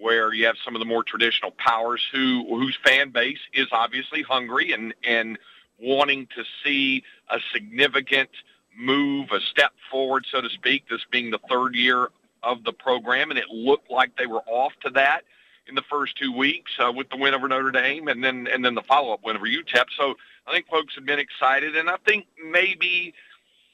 where 0.00 0.32
you 0.32 0.46
have 0.46 0.56
some 0.64 0.74
of 0.74 0.78
the 0.80 0.86
more 0.86 1.02
traditional 1.02 1.50
powers 1.52 2.06
who 2.12 2.44
whose 2.48 2.78
fan 2.84 3.10
base 3.10 3.38
is 3.52 3.66
obviously 3.72 4.22
hungry 4.22 4.72
and 4.72 4.94
and 5.04 5.38
wanting 5.80 6.26
to 6.34 6.44
see 6.64 7.02
a 7.30 7.38
significant 7.52 8.30
move, 8.78 9.30
a 9.32 9.40
step 9.40 9.72
forward, 9.90 10.24
so 10.30 10.40
to 10.40 10.48
speak, 10.50 10.88
this 10.88 11.00
being 11.10 11.30
the 11.30 11.40
third 11.50 11.74
year 11.74 12.08
of 12.42 12.62
the 12.64 12.72
program, 12.72 13.30
and 13.30 13.38
it 13.38 13.48
looked 13.50 13.90
like 13.90 14.16
they 14.16 14.26
were 14.26 14.42
off 14.46 14.72
to 14.84 14.90
that 14.90 15.22
in 15.68 15.74
the 15.74 15.82
first 15.90 16.16
two 16.16 16.32
weeks 16.32 16.70
uh, 16.78 16.90
with 16.90 17.10
the 17.10 17.16
win 17.16 17.34
over 17.34 17.48
Notre 17.48 17.70
Dame, 17.70 18.08
and 18.08 18.22
then 18.22 18.46
and 18.46 18.64
then 18.64 18.74
the 18.74 18.82
follow-up 18.82 19.20
win 19.24 19.36
over 19.36 19.46
UTEP. 19.46 19.84
So 19.96 20.14
I 20.46 20.52
think 20.52 20.68
folks 20.68 20.94
have 20.94 21.04
been 21.04 21.18
excited, 21.18 21.76
and 21.76 21.90
I 21.90 21.96
think 22.06 22.26
maybe 22.50 23.14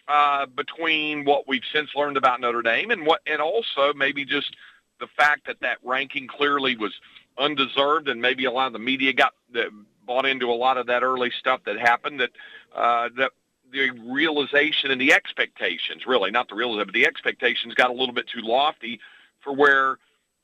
uh, 0.08 0.46
between 0.46 1.24
what 1.24 1.46
we've 1.46 1.62
since 1.72 1.90
learned 1.94 2.16
about 2.16 2.40
Notre 2.40 2.62
Dame 2.62 2.90
and 2.90 3.06
what, 3.06 3.20
and 3.26 3.40
also 3.40 3.92
maybe 3.94 4.24
just 4.24 4.56
the 5.00 5.06
fact 5.16 5.46
that 5.46 5.60
that 5.60 5.78
ranking 5.84 6.26
clearly 6.26 6.76
was 6.76 6.92
undeserved, 7.38 8.08
and 8.08 8.20
maybe 8.20 8.44
a 8.44 8.50
lot 8.50 8.66
of 8.68 8.72
the 8.72 8.78
media 8.78 9.12
got 9.12 9.34
uh, 9.54 9.62
bought 10.06 10.26
into 10.26 10.50
a 10.50 10.54
lot 10.54 10.76
of 10.76 10.86
that 10.86 11.02
early 11.02 11.30
stuff 11.38 11.60
that 11.66 11.78
happened 11.78 12.20
that 12.20 12.30
uh, 12.74 13.08
that 13.16 13.32
the 13.74 13.90
realization 13.90 14.90
and 14.90 15.00
the 15.00 15.12
expectations, 15.12 16.06
really, 16.06 16.30
not 16.30 16.48
the 16.48 16.54
realization, 16.54 16.86
but 16.86 16.94
the 16.94 17.06
expectations 17.06 17.74
got 17.74 17.90
a 17.90 17.92
little 17.92 18.14
bit 18.14 18.26
too 18.28 18.40
lofty 18.40 19.00
for 19.40 19.52
where 19.52 19.98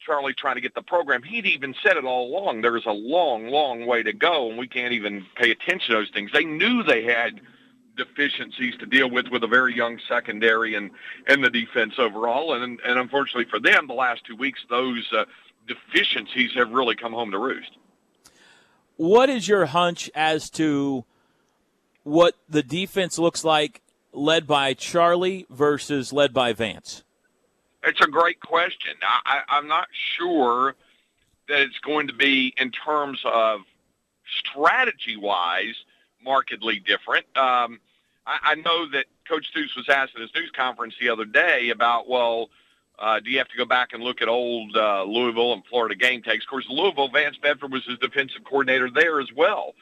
Charlie 0.04 0.34
trying 0.34 0.56
to 0.56 0.60
get 0.60 0.74
the 0.74 0.82
program. 0.82 1.22
He'd 1.22 1.46
even 1.46 1.74
said 1.82 1.96
it 1.96 2.04
all 2.04 2.28
along. 2.28 2.62
There's 2.62 2.86
a 2.86 2.92
long, 2.92 3.46
long 3.46 3.86
way 3.86 4.02
to 4.02 4.12
go, 4.12 4.48
and 4.48 4.58
we 4.58 4.66
can't 4.66 4.92
even 4.92 5.24
pay 5.36 5.50
attention 5.50 5.94
to 5.94 6.00
those 6.00 6.10
things. 6.10 6.32
They 6.32 6.44
knew 6.44 6.82
they 6.82 7.04
had 7.04 7.40
deficiencies 7.96 8.76
to 8.78 8.86
deal 8.86 9.10
with 9.10 9.28
with 9.28 9.44
a 9.44 9.46
very 9.46 9.76
young 9.76 9.98
secondary 10.08 10.74
and 10.74 10.90
and 11.26 11.44
the 11.44 11.50
defense 11.50 11.94
overall. 11.98 12.54
And 12.54 12.80
and 12.84 12.98
unfortunately 12.98 13.44
for 13.50 13.60
them, 13.60 13.86
the 13.86 13.94
last 13.94 14.24
two 14.24 14.36
weeks, 14.36 14.60
those 14.68 15.06
uh, 15.12 15.24
deficiencies 15.68 16.52
have 16.54 16.70
really 16.70 16.96
come 16.96 17.12
home 17.12 17.30
to 17.30 17.38
roost. 17.38 17.76
What 18.96 19.30
is 19.30 19.48
your 19.48 19.66
hunch 19.66 20.10
as 20.14 20.50
to 20.50 21.04
what 22.10 22.34
the 22.48 22.62
defense 22.62 23.18
looks 23.18 23.44
like 23.44 23.80
led 24.12 24.46
by 24.46 24.74
Charlie 24.74 25.46
versus 25.48 26.12
led 26.12 26.34
by 26.34 26.52
Vance? 26.52 27.04
It's 27.84 28.00
a 28.00 28.08
great 28.08 28.40
question. 28.40 28.94
I, 29.02 29.40
I'm 29.48 29.68
not 29.68 29.88
sure 30.16 30.74
that 31.48 31.60
it's 31.60 31.78
going 31.78 32.08
to 32.08 32.12
be 32.12 32.52
in 32.58 32.70
terms 32.70 33.20
of 33.24 33.60
strategy 34.38 35.16
wise 35.16 35.74
markedly 36.22 36.80
different. 36.80 37.24
Um, 37.36 37.80
I, 38.26 38.38
I 38.42 38.54
know 38.56 38.90
that 38.90 39.06
Coach 39.26 39.46
Stoops 39.48 39.74
was 39.76 39.88
asked 39.88 40.12
at 40.14 40.20
his 40.20 40.30
news 40.34 40.50
conference 40.54 40.94
the 41.00 41.08
other 41.08 41.24
day 41.24 41.70
about, 41.70 42.08
well, 42.08 42.50
uh, 42.98 43.20
do 43.20 43.30
you 43.30 43.38
have 43.38 43.48
to 43.48 43.56
go 43.56 43.64
back 43.64 43.92
and 43.92 44.02
look 44.02 44.20
at 44.20 44.28
old 44.28 44.76
uh, 44.76 45.04
Louisville 45.04 45.54
and 45.54 45.64
Florida 45.64 45.94
game 45.94 46.22
takes? 46.22 46.44
Of 46.44 46.50
course, 46.50 46.66
Louisville, 46.68 47.08
Vance 47.08 47.38
Bedford 47.38 47.72
was 47.72 47.84
his 47.86 47.98
defensive 47.98 48.44
coordinator 48.44 48.90
there 48.90 49.20
as 49.20 49.28
well. 49.34 49.74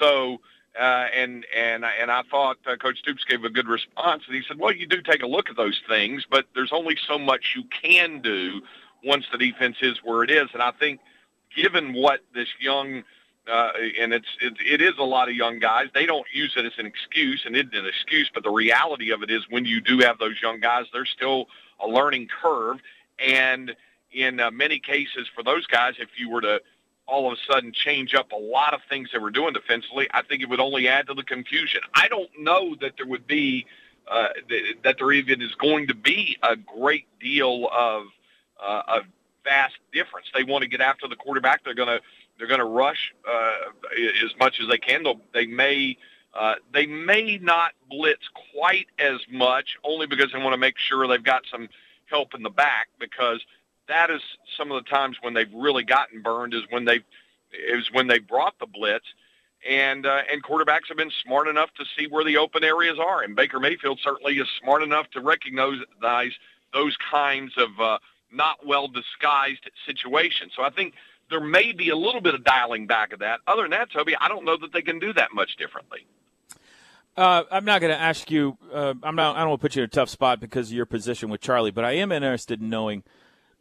So 0.00 0.40
uh, 0.78 1.06
and 1.14 1.46
and 1.54 1.84
and 1.84 2.10
I 2.10 2.22
thought 2.30 2.56
uh, 2.66 2.76
Coach 2.76 2.98
Stoops 2.98 3.24
gave 3.24 3.44
a 3.44 3.50
good 3.50 3.68
response, 3.68 4.24
and 4.26 4.34
he 4.34 4.42
said, 4.46 4.58
"Well, 4.58 4.72
you 4.72 4.86
do 4.86 5.00
take 5.02 5.22
a 5.22 5.26
look 5.26 5.50
at 5.50 5.56
those 5.56 5.80
things, 5.88 6.24
but 6.28 6.46
there's 6.54 6.72
only 6.72 6.96
so 7.06 7.18
much 7.18 7.54
you 7.56 7.64
can 7.64 8.20
do 8.20 8.60
once 9.04 9.26
the 9.30 9.38
defense 9.38 9.76
is 9.82 9.98
where 10.02 10.22
it 10.22 10.30
is. 10.30 10.48
And 10.52 10.62
I 10.62 10.72
think, 10.72 11.00
given 11.54 11.92
what 11.92 12.20
this 12.34 12.48
young 12.60 13.04
uh, 13.50 13.70
and 14.00 14.12
it's 14.14 14.28
it, 14.40 14.54
it 14.64 14.80
is 14.80 14.94
a 14.98 15.04
lot 15.04 15.28
of 15.28 15.34
young 15.34 15.58
guys. 15.58 15.88
They 15.94 16.06
don't 16.06 16.26
use 16.32 16.54
it 16.56 16.64
as 16.64 16.72
an 16.78 16.86
excuse, 16.86 17.42
and 17.44 17.54
it 17.54 17.68
isn't 17.68 17.78
an 17.78 17.86
excuse. 17.86 18.30
But 18.32 18.42
the 18.42 18.50
reality 18.50 19.10
of 19.10 19.22
it 19.22 19.30
is, 19.30 19.42
when 19.50 19.64
you 19.64 19.80
do 19.80 19.98
have 19.98 20.18
those 20.18 20.40
young 20.42 20.60
guys, 20.60 20.86
there's 20.92 21.10
still 21.10 21.46
a 21.80 21.86
learning 21.86 22.28
curve, 22.42 22.78
and 23.18 23.74
in 24.12 24.40
uh, 24.40 24.50
many 24.50 24.78
cases, 24.78 25.28
for 25.34 25.42
those 25.42 25.66
guys, 25.66 25.94
if 25.98 26.08
you 26.16 26.30
were 26.30 26.40
to 26.40 26.60
all 27.06 27.30
of 27.30 27.38
a 27.38 27.52
sudden 27.52 27.72
change 27.72 28.14
up 28.14 28.32
a 28.32 28.36
lot 28.36 28.74
of 28.74 28.80
things 28.88 29.10
they 29.12 29.18
were 29.18 29.30
doing 29.30 29.52
defensively, 29.52 30.08
I 30.12 30.22
think 30.22 30.42
it 30.42 30.48
would 30.48 30.60
only 30.60 30.88
add 30.88 31.06
to 31.08 31.14
the 31.14 31.22
confusion. 31.22 31.80
I 31.94 32.08
don't 32.08 32.30
know 32.38 32.74
that 32.80 32.92
there 32.96 33.06
would 33.06 33.26
be 33.26 33.66
uh, 34.10 34.28
th- 34.48 34.76
that 34.84 34.96
there 34.98 35.12
even 35.12 35.40
is 35.42 35.54
going 35.54 35.86
to 35.88 35.94
be 35.94 36.36
a 36.42 36.56
great 36.56 37.06
deal 37.20 37.68
of 37.72 38.04
uh, 38.62 38.82
of 38.88 39.02
vast 39.44 39.76
difference. 39.92 40.26
They 40.34 40.44
want 40.44 40.62
to 40.62 40.68
get 40.68 40.80
after 40.80 41.08
the 41.08 41.16
quarterback. 41.16 41.64
They're 41.64 41.74
to 41.88 42.00
they're 42.38 42.46
to 42.60 42.64
rush 42.64 43.14
uh, 43.28 43.52
as 44.24 44.32
much 44.38 44.60
as 44.60 44.68
they 44.68 44.78
can. 44.78 45.02
They'll, 45.02 45.20
they 45.32 45.46
may 45.46 45.96
uh, 46.34 46.54
they 46.72 46.86
may 46.86 47.38
not 47.38 47.72
blitz 47.88 48.28
quite 48.52 48.86
as 48.98 49.20
much, 49.30 49.76
only 49.84 50.06
because 50.06 50.32
they 50.32 50.38
want 50.38 50.52
to 50.52 50.58
make 50.58 50.78
sure 50.78 51.06
they've 51.06 51.22
got 51.22 51.42
some 51.50 51.68
help 52.06 52.34
in 52.34 52.42
the 52.42 52.50
back. 52.50 52.88
Because 52.98 53.40
that 53.88 54.10
is 54.10 54.20
some 54.56 54.70
of 54.70 54.82
the 54.82 54.90
times 54.90 55.16
when 55.20 55.34
they've 55.34 55.52
really 55.54 55.84
gotten 55.84 56.22
burned 56.22 56.54
is 56.54 56.62
when 56.70 56.84
they 56.84 57.00
is 57.52 57.90
when 57.92 58.06
they 58.06 58.18
brought 58.18 58.58
the 58.58 58.66
blitz. 58.66 59.06
And 59.68 60.04
uh, 60.04 60.22
and 60.30 60.42
quarterbacks 60.42 60.88
have 60.88 60.98
been 60.98 61.12
smart 61.24 61.48
enough 61.48 61.70
to 61.78 61.84
see 61.96 62.06
where 62.06 62.22
the 62.24 62.36
open 62.36 62.64
areas 62.64 62.98
are, 62.98 63.22
and 63.22 63.34
Baker 63.34 63.58
Mayfield 63.58 63.98
certainly 64.04 64.34
is 64.38 64.48
smart 64.60 64.82
enough 64.82 65.08
to 65.12 65.20
recognize 65.20 66.32
those 66.74 66.94
kinds 67.10 67.52
of 67.56 67.68
uh, 67.80 67.98
not 68.30 68.66
well 68.66 68.88
disguised 68.88 69.70
situations. 69.86 70.52
So 70.54 70.62
I 70.62 70.70
think 70.70 70.94
there 71.30 71.40
may 71.40 71.72
be 71.72 71.88
a 71.88 71.96
little 71.96 72.20
bit 72.20 72.34
of 72.34 72.44
dialing 72.44 72.86
back 72.86 73.14
of 73.14 73.20
that. 73.20 73.40
Other 73.46 73.62
than 73.62 73.70
that, 73.70 73.90
Toby, 73.90 74.14
I 74.20 74.28
don't 74.28 74.44
know 74.44 74.58
that 74.58 74.72
they 74.74 74.82
can 74.82 74.98
do 74.98 75.14
that 75.14 75.32
much 75.32 75.56
differently. 75.56 76.06
Uh, 77.16 77.44
I'm 77.50 77.64
not 77.64 77.80
going 77.80 77.92
to 77.92 78.00
ask 78.00 78.30
you. 78.30 78.58
Uh, 78.72 78.94
I'm 79.02 79.16
not. 79.16 79.36
I 79.36 79.40
don't 79.40 79.50
want 79.50 79.60
to 79.60 79.64
put 79.64 79.76
you 79.76 79.82
in 79.82 79.86
a 79.86 79.88
tough 79.88 80.10
spot 80.10 80.40
because 80.40 80.68
of 80.68 80.74
your 80.74 80.84
position 80.84 81.30
with 81.30 81.40
Charlie, 81.40 81.70
but 81.70 81.84
I 81.84 81.92
am 81.92 82.12
interested 82.12 82.60
in 82.60 82.68
knowing 82.68 83.04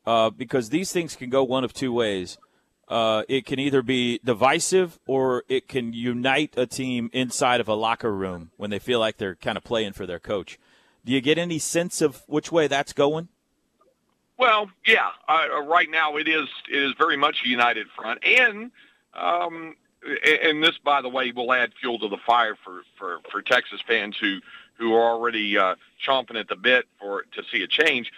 uh, 0.05 0.29
because 0.29 0.69
these 0.69 0.91
things 0.91 1.15
can 1.15 1.29
go 1.29 1.43
one 1.43 1.63
of 1.63 1.73
two 1.73 1.93
ways. 1.93 2.37
Uh, 2.87 3.23
it 3.29 3.45
can 3.45 3.59
either 3.59 3.81
be 3.81 4.19
divisive 4.23 4.99
or 5.07 5.43
it 5.47 5.67
can 5.67 5.93
unite 5.93 6.53
a 6.57 6.65
team 6.65 7.09
inside 7.13 7.61
of 7.61 7.67
a 7.67 7.73
locker 7.73 8.13
room 8.13 8.51
when 8.57 8.69
they 8.69 8.79
feel 8.79 8.99
like 8.99 9.17
they're 9.17 9.35
kind 9.35 9.57
of 9.57 9.63
playing 9.63 9.93
for 9.93 10.05
their 10.05 10.19
coach. 10.19 10.59
Do 11.05 11.11
you 11.11 11.21
get 11.21 11.37
any 11.37 11.59
sense 11.59 12.01
of 12.01 12.23
which 12.27 12.51
way 12.51 12.67
that's 12.67 12.93
going? 12.93 13.29
Well, 14.37 14.69
yeah. 14.85 15.09
Uh, 15.27 15.61
right 15.63 15.89
now, 15.89 16.17
it 16.17 16.27
is 16.27 16.47
it 16.69 16.81
is 16.81 16.93
very 16.97 17.17
much 17.17 17.43
a 17.45 17.47
united 17.47 17.87
front, 17.95 18.25
and 18.25 18.71
um, 19.13 19.75
and 20.43 20.63
this, 20.63 20.77
by 20.83 21.01
the 21.01 21.09
way, 21.09 21.31
will 21.31 21.53
add 21.53 21.71
fuel 21.79 21.99
to 21.99 22.09
the 22.09 22.17
fire 22.25 22.57
for 22.63 22.81
for, 22.97 23.19
for 23.31 23.41
Texas 23.41 23.81
fans 23.87 24.17
who 24.19 24.39
who 24.77 24.93
are 24.93 25.11
already 25.11 25.57
uh, 25.57 25.75
chomping 26.05 26.39
at 26.39 26.47
the 26.47 26.55
bit 26.55 26.85
for 26.99 27.23
to 27.33 27.43
see 27.51 27.63
a 27.63 27.67
change. 27.67 28.11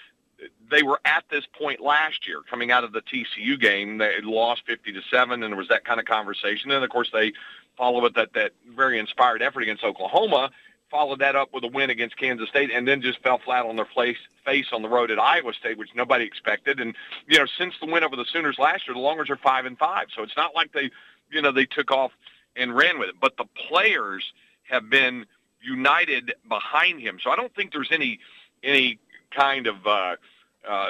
They 0.70 0.84
were 0.84 1.00
at 1.06 1.24
this 1.30 1.46
point 1.58 1.80
last 1.80 2.28
year, 2.28 2.42
coming 2.50 2.72
out 2.72 2.84
of 2.84 2.92
the 2.92 3.02
TCU 3.02 3.60
game. 3.60 3.98
They 3.98 4.20
lost 4.22 4.64
fifty 4.66 4.92
to 4.94 5.02
seven, 5.10 5.44
and 5.44 5.52
there 5.52 5.58
was 5.58 5.70
that 5.70 5.86
kind 5.86 6.00
of 6.00 6.06
conversation. 6.06 6.72
And 6.72 6.84
of 6.84 6.90
course, 6.90 7.10
they 7.12 7.34
followed 7.78 8.16
that 8.16 8.34
that 8.34 8.52
very 8.76 9.00
inspired 9.00 9.42
effort 9.42 9.62
against 9.62 9.84
Oklahoma 9.84 10.52
followed 10.90 11.20
that 11.20 11.36
up 11.36 11.54
with 11.54 11.64
a 11.64 11.68
win 11.68 11.90
against 11.90 12.18
Kansas 12.18 12.48
State, 12.50 12.72
and 12.72 12.88
then 12.88 13.02
just 13.02 13.22
fell 13.22 13.40
flat 13.44 13.66
on 13.66 13.76
their 13.76 13.88
face, 13.96 14.18
face 14.46 14.68
on 14.72 14.82
the 14.82 14.90
road 14.90 15.12
at 15.12 15.20
Iowa 15.20 15.54
State, 15.54 15.78
which 15.78 15.90
nobody 15.96 16.26
expected. 16.26 16.80
And 16.80 16.96
you 17.28 17.38
know, 17.38 17.46
since 17.58 17.74
the 17.82 17.88
win 17.88 18.04
over 18.04 18.16
the 18.16 18.26
Sooners 18.32 18.58
last 18.58 18.88
year, 18.88 18.94
the 18.94 19.02
Longhorns 19.02 19.30
are 19.30 19.38
five 19.38 19.66
and 19.66 19.78
five. 19.78 20.08
So 20.16 20.24
it's 20.24 20.38
not 20.38 20.56
like 20.56 20.72
they, 20.74 20.90
you 21.32 21.42
know, 21.42 21.52
they 21.52 21.66
took 21.66 21.92
off 21.92 22.12
and 22.56 22.76
ran 22.76 23.00
with 23.00 23.10
it. 23.10 23.16
But 23.20 23.38
the 23.38 23.46
players 23.68 24.24
have 24.70 24.90
been 24.90 25.26
united 25.62 26.34
behind 26.48 27.02
him. 27.02 27.20
So 27.22 27.30
I 27.30 27.36
don't 27.36 27.54
think 27.56 27.72
there's 27.72 27.92
any 27.92 28.20
any 28.64 29.00
kind 29.36 29.68
of 29.68 29.76
uh, 29.86 30.16
uh, 30.68 30.90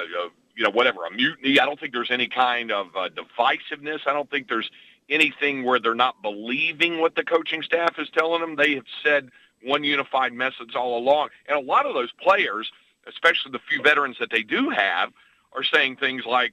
you 0.54 0.64
know 0.64 0.70
whatever 0.70 1.04
a 1.06 1.10
mutiny. 1.10 1.58
I 1.60 1.66
don't 1.66 1.78
think 1.78 1.92
there's 1.92 2.10
any 2.10 2.28
kind 2.28 2.70
of 2.72 2.86
uh, 2.96 3.08
divisiveness. 3.10 4.00
I 4.06 4.12
don't 4.12 4.30
think 4.30 4.48
there's 4.48 4.70
anything 5.08 5.64
where 5.64 5.78
they're 5.78 5.94
not 5.94 6.20
believing 6.22 7.00
what 7.00 7.14
the 7.14 7.24
coaching 7.24 7.62
staff 7.62 7.94
is 7.98 8.08
telling 8.10 8.40
them. 8.40 8.56
They 8.56 8.74
have 8.74 8.86
said 9.04 9.30
one 9.62 9.84
unified 9.84 10.32
message 10.32 10.74
all 10.74 10.98
along. 10.98 11.28
And 11.48 11.56
a 11.56 11.60
lot 11.60 11.86
of 11.86 11.94
those 11.94 12.12
players, 12.20 12.70
especially 13.06 13.52
the 13.52 13.60
few 13.68 13.82
veterans 13.82 14.16
that 14.20 14.30
they 14.30 14.42
do 14.42 14.70
have, 14.70 15.12
are 15.52 15.64
saying 15.64 15.96
things 15.96 16.24
like, 16.26 16.52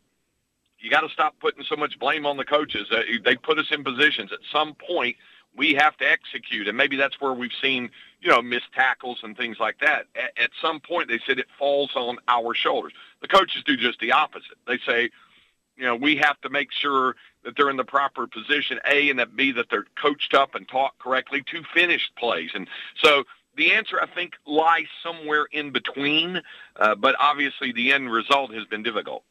you 0.80 0.90
got 0.90 1.02
to 1.02 1.10
stop 1.10 1.36
putting 1.40 1.64
so 1.64 1.76
much 1.76 1.98
blame 1.98 2.26
on 2.26 2.38
the 2.38 2.46
coaches. 2.46 2.88
Uh, 2.92 3.02
they 3.24 3.36
put 3.36 3.58
us 3.58 3.68
in 3.72 3.84
positions. 3.84 4.32
At 4.32 4.40
some 4.52 4.76
point, 4.76 5.16
we 5.56 5.74
have 5.76 5.96
to 5.98 6.06
execute. 6.10 6.68
And 6.68 6.76
maybe 6.78 6.98
that's 6.98 7.22
where 7.22 7.34
we've 7.34 7.52
seen, 7.62 7.90
you 8.24 8.30
know, 8.30 8.42
missed 8.42 8.72
tackles 8.74 9.20
and 9.22 9.36
things 9.36 9.58
like 9.60 9.80
that. 9.80 10.06
At, 10.16 10.42
at 10.42 10.50
some 10.62 10.80
point, 10.80 11.10
they 11.10 11.20
said 11.28 11.40
it 11.40 11.48
falls 11.60 11.92
on 11.96 12.18
our 12.28 12.56
shoulders. 12.56 12.94
The 13.22 13.28
coaches 13.28 13.64
do 13.66 13.76
just 13.76 14.00
the 14.00 14.14
opposite. 14.14 14.58
They 14.66 14.80
say, 14.88 15.10
you 15.76 15.84
know, 15.84 15.96
we 15.96 16.16
have 16.18 16.40
to 16.42 16.50
make 16.50 16.72
sure 16.72 17.16
that 17.44 17.56
they're 17.58 17.70
in 17.70 17.78
the 17.78 17.84
proper 17.84 18.26
position, 18.28 18.80
A, 18.86 19.10
and 19.10 19.20
that 19.20 19.36
B, 19.36 19.52
that 19.52 19.66
they're 19.70 19.86
coached 20.02 20.34
up 20.34 20.56
and 20.56 20.68
taught 20.68 20.98
correctly 21.00 21.44
to 21.52 21.64
finish 21.74 22.10
plays. 22.18 22.52
And 22.54 22.68
so 23.04 23.26
the 23.58 23.74
answer, 23.74 24.00
I 24.02 24.08
think, 24.08 24.34
lies 24.46 24.88
somewhere 25.04 25.46
in 25.52 25.72
between, 25.72 26.42
uh, 26.78 26.96
but 26.96 27.16
obviously 27.20 27.74
the 27.74 27.92
end 27.92 28.10
result 28.10 28.54
has 28.54 28.66
been 28.66 28.84
difficult. 28.84 29.24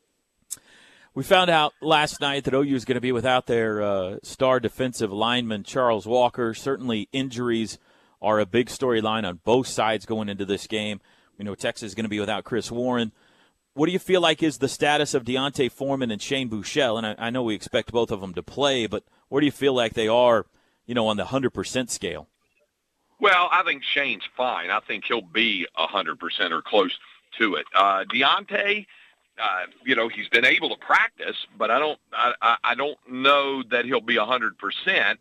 We 1.14 1.22
found 1.22 1.50
out 1.50 1.74
last 1.81 2.20
night 2.20 2.44
that 2.44 2.55
OU 2.55 2.74
is 2.74 2.85
going 2.85 2.96
to 2.96 3.00
be 3.00 3.12
without 3.12 3.46
their 3.46 3.83
uh, 3.83 4.16
star 4.22 4.61
defensive 4.61 5.12
lineman, 5.12 5.62
Charles 5.62 6.07
Walker. 6.07 6.55
Certainly, 6.55 7.09
injuries 7.12 7.78
are 8.22 8.38
a 8.38 8.46
big 8.46 8.68
storyline 8.68 9.26
on 9.26 9.40
both 9.44 9.66
sides 9.66 10.06
going 10.06 10.28
into 10.28 10.44
this 10.44 10.66
game. 10.66 11.00
We 11.37 11.44
know 11.44 11.54
Texas 11.54 11.88
is 11.88 11.94
going 11.94 12.04
to 12.04 12.11
be 12.11 12.20
without 12.20 12.44
Chris 12.44 12.70
Warren. 12.70 13.12
What 13.74 13.87
do 13.87 13.92
you 13.92 13.98
feel 13.98 14.20
like 14.20 14.42
is 14.42 14.58
the 14.58 14.68
status 14.68 15.12
of 15.14 15.24
D'Onta 15.24 15.70
Foreman 15.70 16.11
and 16.11 16.22
Shane 16.22 16.48
Buechele? 16.48 16.98
And 16.98 17.06
I, 17.06 17.14
I, 17.18 17.30
know 17.30 17.42
we 17.42 17.54
expect 17.54 17.90
both 17.90 18.11
of 18.11 18.20
them 18.20 18.35
to 18.35 18.42
play, 18.42 18.87
but 18.87 19.02
where 19.28 19.40
do 19.40 19.46
you 19.46 19.52
feel 19.52 19.72
like 19.72 19.94
they 19.94 20.08
are, 20.08 20.46
you 20.87 20.94
know, 20.94 21.08
on 21.08 21.16
the 21.16 21.24
100% 21.24 21.90
scale? 21.90 22.28
Well, 23.18 23.48
I 23.50 23.62
think 23.64 23.82
Shane's 23.82 24.24
fine. 24.37 24.70
I 24.70 24.80
think 24.80 25.04
he'll 25.06 25.22
be 25.22 25.66
100% 25.78 26.50
or 26.50 26.61
close 26.61 26.96
to 27.38 27.54
it. 27.54 27.64
Uh, 27.74 28.04
D'Onta, 28.04 28.87
uh, 29.42 29.64
you 29.85 29.96
know, 29.96 30.08
he's 30.08 30.28
been 30.28 30.44
able 30.44 30.68
to 30.68 30.76
practice, 30.76 31.37
but 31.56 31.70
I 31.70 31.78
don't, 31.78 31.98
I, 32.12 32.56
I 32.62 32.74
don't 32.74 32.98
know 33.08 33.62
that 33.70 33.87
he'll 33.87 34.00
be 34.00 34.16
100%. 34.16 34.52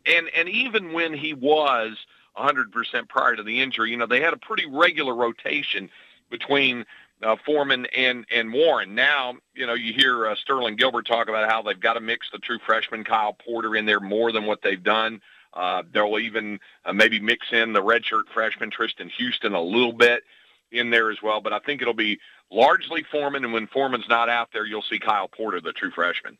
And, 0.05 0.29
and 0.35 0.49
even 0.49 0.91
when 0.91 1.13
he 1.13 1.33
was 1.33 1.95
100% 2.37 3.09
prior 3.09 3.35
to 3.35 3.43
the 3.43 3.61
injury, 3.61 3.91
you 3.91 3.97
know, 3.97 4.05
they 4.05 4.21
had 4.21 4.33
a 4.33 4.37
pretty 4.37 4.65
regular 4.65 5.15
rotation 5.15 5.89
between 6.29 6.85
uh, 7.23 7.35
Foreman 7.45 7.85
and 7.95 8.25
and 8.31 8.51
Warren. 8.51 8.95
Now, 8.95 9.35
you 9.53 9.67
know, 9.67 9.73
you 9.73 9.93
hear 9.93 10.27
uh, 10.27 10.35
Sterling 10.35 10.75
Gilbert 10.75 11.05
talk 11.05 11.29
about 11.29 11.49
how 11.49 11.61
they've 11.61 11.79
got 11.79 11.93
to 11.93 11.99
mix 11.99 12.29
the 12.31 12.39
true 12.39 12.59
freshman 12.65 13.03
Kyle 13.03 13.33
Porter 13.33 13.75
in 13.75 13.85
there 13.85 13.99
more 13.99 14.31
than 14.31 14.45
what 14.45 14.61
they've 14.61 14.81
done. 14.81 15.21
Uh, 15.53 15.83
they'll 15.91 16.17
even 16.17 16.59
uh, 16.85 16.93
maybe 16.93 17.19
mix 17.19 17.51
in 17.51 17.73
the 17.73 17.81
redshirt 17.81 18.23
freshman 18.33 18.71
Tristan 18.71 19.09
Houston 19.17 19.53
a 19.53 19.61
little 19.61 19.93
bit 19.93 20.23
in 20.71 20.89
there 20.89 21.11
as 21.11 21.21
well. 21.21 21.41
But 21.41 21.53
I 21.53 21.59
think 21.59 21.81
it'll 21.81 21.93
be 21.93 22.19
largely 22.49 23.03
Foreman, 23.11 23.43
and 23.43 23.53
when 23.53 23.67
Foreman's 23.67 24.07
not 24.07 24.29
out 24.29 24.49
there, 24.53 24.65
you'll 24.65 24.81
see 24.81 24.99
Kyle 24.99 25.27
Porter, 25.27 25.59
the 25.59 25.73
true 25.73 25.91
freshman. 25.91 26.37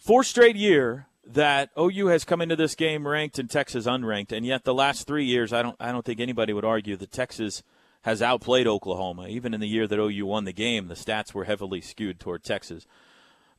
Four 0.00 0.24
straight 0.24 0.56
year 0.56 1.06
that 1.26 1.70
OU 1.78 2.06
has 2.06 2.24
come 2.24 2.40
into 2.40 2.56
this 2.56 2.74
game 2.74 3.06
ranked 3.06 3.38
and 3.38 3.50
Texas 3.50 3.86
unranked, 3.86 4.32
and 4.32 4.44
yet 4.44 4.64
the 4.64 4.74
last 4.74 5.06
three 5.06 5.24
years, 5.24 5.52
I 5.52 5.62
don't, 5.62 5.76
I 5.78 5.92
don't 5.92 6.04
think 6.04 6.20
anybody 6.20 6.52
would 6.52 6.64
argue 6.64 6.96
that 6.96 7.12
Texas– 7.12 7.62
has 8.02 8.22
outplayed 8.22 8.66
Oklahoma. 8.66 9.28
Even 9.28 9.54
in 9.54 9.60
the 9.60 9.68
year 9.68 9.86
that 9.86 9.98
OU 9.98 10.26
won 10.26 10.44
the 10.44 10.52
game, 10.52 10.88
the 10.88 10.94
stats 10.94 11.34
were 11.34 11.44
heavily 11.44 11.80
skewed 11.80 12.18
toward 12.18 12.42
Texas. 12.42 12.86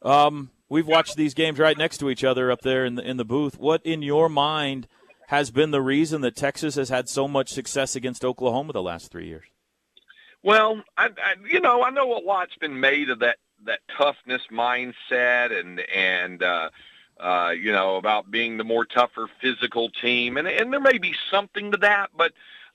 Um, 0.02 0.50
we've 0.67 0.88
watched 0.88 1.15
these 1.15 1.34
games 1.34 1.60
right 1.60 1.78
next 1.78 2.00
to 2.00 2.10
each 2.10 2.24
other 2.24 2.52
up 2.52 2.62
there 2.62 2.86
in 2.86 2.95
the 2.95 3.08
in 3.08 3.17
the 3.17 3.26
booth. 3.26 3.60
What 3.60 3.86
in 3.86 4.02
your 4.02 4.30
mind 4.30 4.88
has 5.28 5.52
been 5.52 5.71
the 5.71 5.82
reason 5.82 6.21
that 6.21 6.36
Texas 6.36 6.76
has 6.76 6.89
had 6.89 7.08
so 7.08 7.28
much 7.28 7.50
success 7.50 7.95
against 7.95 8.26
Oklahoma 8.26 8.74
the 8.74 8.82
last 8.82 9.12
three 9.12 9.28
years? 9.28 9.45
Well, 10.43 10.82
I, 10.97 11.06
I 11.06 11.36
you 11.47 11.62
know 11.62 11.84
I 11.84 11.91
know 11.91 12.17
a 12.17 12.21
lot's 12.26 12.56
been 12.60 12.80
made 12.80 13.12
of 13.12 13.19
that 13.19 13.38
that 13.65 13.82
toughness 13.95 14.41
mindset 14.52 15.58
and 15.58 15.80
and 15.82 16.41
uh, 16.41 16.69
uh, 17.22 17.52
you 17.52 17.72
know 17.72 17.98
about 17.98 18.32
being 18.32 18.58
the 18.58 18.64
more 18.64 18.86
tougher 18.86 19.28
physical 19.42 19.90
team, 19.90 20.38
and 20.38 20.48
and 20.48 20.72
there 20.74 20.80
may 20.80 20.98
be 20.98 21.14
something 21.30 21.72
to 21.72 21.78
that, 21.78 22.10
but 22.16 22.34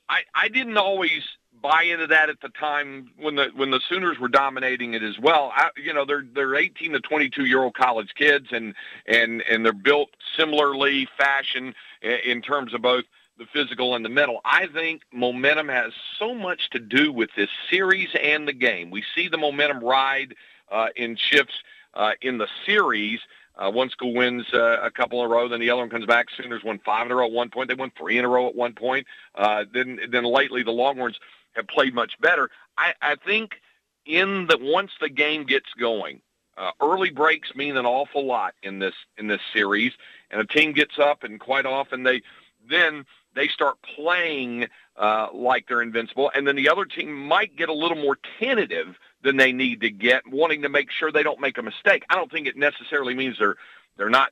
I 0.09 0.23
I 0.35 0.49
didn't 0.49 0.77
always 0.77 1.23
buy 1.63 1.83
into 1.83 2.07
that 2.07 2.29
at 2.29 2.41
the 2.41 2.49
time 2.51 3.11
when 3.17 3.37
the 3.37 3.51
when 3.55 3.71
the 3.71 3.81
Sooners 3.89 4.19
were 4.19 4.29
dominating 4.29 4.95
it 4.95 5.03
as 5.03 5.19
well. 5.19 5.53
I, 5.55 5.71
you 5.77 5.93
know, 5.93 6.05
they're 6.05 6.25
they're 6.35 6.55
18 6.55 6.93
to 6.93 7.01
22 7.01 7.45
year 7.45 7.63
old 7.63 7.75
college 7.75 8.13
kids, 8.15 8.49
and 8.53 8.75
and 9.07 9.43
and 9.51 9.65
they're 9.65 9.73
built 9.73 10.11
similarly 10.37 11.09
fashion 11.19 11.75
in 12.03 12.43
terms 12.43 12.75
of 12.75 12.83
both 12.83 13.05
the 13.39 13.47
physical 13.53 13.95
and 13.95 14.05
the 14.05 14.09
mental. 14.09 14.41
I 14.45 14.67
think 14.67 15.03
momentum 15.13 15.69
has 15.69 15.93
so 16.19 16.35
much 16.35 16.71
to 16.71 16.79
do 16.79 17.13
with 17.13 17.31
this 17.37 17.51
series 17.71 18.09
and 18.21 18.49
the 18.49 18.53
game. 18.53 18.91
We 18.91 19.05
see 19.15 19.29
the 19.29 19.39
momentum 19.39 19.81
ride 19.81 20.35
uh, 20.71 20.89
in 20.97 21.17
shifts 21.17 21.55
uh, 21.95 22.13
in 22.23 22.39
the 22.39 22.49
series. 22.65 23.21
Uh, 23.57 23.71
one 23.71 23.89
school 23.89 24.13
wins 24.15 24.45
uh, 24.53 24.79
a 24.83 24.91
couple 24.91 25.21
in 25.21 25.27
a 25.27 25.29
row, 25.29 25.49
then 25.49 25.61
the 25.61 25.71
other 25.71 25.81
one 25.81 25.91
comes 25.91 26.07
back. 26.07 26.27
Sooners 26.37 26.63
won 26.63 26.79
five 26.85 27.07
in 27.07 27.13
a 27.13 27.15
row 27.15 27.27
at 27.27 27.33
one 27.33 27.49
point. 27.49 27.69
They 27.69 27.75
won 27.75 27.91
three 27.97 28.19
in 28.19 28.25
a 28.25 28.29
row 28.29 28.49
at 28.49 28.55
one 28.55 28.75
point. 28.75 29.07
Uh, 29.35 29.65
then, 29.73 29.99
then 30.11 30.25
lately 30.25 30.63
the 30.63 30.73
Longhorns 30.73 31.19
have 31.53 31.67
played 31.67 31.95
much 31.95 32.21
better. 32.21 32.51
I, 32.77 32.93
I 33.01 33.17
think 33.17 33.57
in 34.05 34.47
the 34.47 34.59
once 34.61 34.93
the 35.01 35.09
game 35.09 35.45
gets 35.45 35.73
going, 35.79 36.21
uh, 36.57 36.71
early 36.81 37.11
breaks 37.11 37.55
mean 37.55 37.77
an 37.77 37.87
awful 37.87 38.25
lot 38.25 38.55
in 38.63 38.79
this 38.79 38.95
in 39.19 39.27
this 39.27 39.41
series, 39.53 39.93
and 40.31 40.41
a 40.41 40.47
team 40.47 40.73
gets 40.73 40.99
up, 40.99 41.23
and 41.23 41.39
quite 41.39 41.67
often 41.67 42.03
they 42.03 42.23
then 42.69 43.05
they 43.35 43.49
start 43.49 43.77
playing 43.83 44.67
uh, 44.97 45.29
like 45.35 45.67
they're 45.69 45.83
invincible, 45.83 46.31
and 46.35 46.47
then 46.47 46.57
the 46.57 46.69
other 46.69 46.85
team 46.85 47.13
might 47.13 47.57
get 47.57 47.69
a 47.69 47.75
little 47.75 47.99
more 47.99 48.19
tentative 48.39 48.97
than 49.27 49.37
they 49.37 49.51
need 49.53 49.81
to 49.81 49.91
get, 49.91 50.23
wanting 50.31 50.63
to 50.63 50.69
make 50.69 50.91
sure 50.93 51.11
they 51.11 51.25
don't 51.25 51.41
make 51.41 51.59
a 51.59 51.63
mistake. 51.63 52.05
I 52.09 52.15
don't 52.15 52.31
think 52.31 52.47
it 52.47 52.57
necessarily 52.57 53.13
means 53.13 53.37
they're 53.39 53.57
they're 53.97 54.09
not 54.09 54.31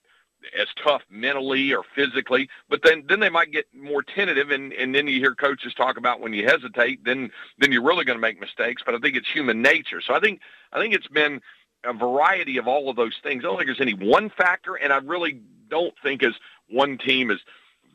as 0.57 0.69
tough 0.83 1.03
mentally 1.11 1.75
or 1.75 1.83
physically, 1.97 2.49
but 2.69 2.81
then 2.85 3.05
then 3.09 3.19
they 3.19 3.29
might 3.29 3.51
get 3.51 3.67
more 3.75 4.05
tentative, 4.05 4.51
and 4.51 4.73
and 4.73 4.95
then 4.95 5.09
you 5.09 5.19
hear 5.19 5.35
coaches 5.35 5.75
talk 5.75 5.97
about 5.97 6.21
when 6.21 6.33
you 6.33 6.47
hesitate, 6.47 7.05
then 7.05 7.31
then 7.59 7.73
you're 7.73 7.83
really 7.83 8.05
going 8.05 8.17
to 8.17 8.23
make 8.23 8.41
mistakes. 8.41 8.83
But 8.87 8.95
I 8.95 8.99
think 8.99 9.17
it's 9.17 9.29
human 9.29 9.61
nature. 9.61 10.01
So 10.01 10.15
I 10.15 10.21
think 10.21 10.41
I 10.73 10.79
think 10.79 10.95
it's 10.95 11.09
been 11.09 11.41
a 11.85 11.93
variety 11.93 12.57
of 12.57 12.69
all 12.69 12.89
of 12.89 12.95
those 12.95 13.19
things. 13.21 13.45
I 13.45 13.49
don't 13.49 13.57
think 13.57 13.67
there's 13.67 13.81
any 13.81 13.95
one 13.95 14.31
factor, 14.31 14.77
and 14.77 14.93
I 14.93 14.99
really 14.99 15.41
don't 15.69 15.95
think 16.05 16.23
as 16.23 16.35
one 16.71 16.99
team 16.99 17.33
is 17.33 17.41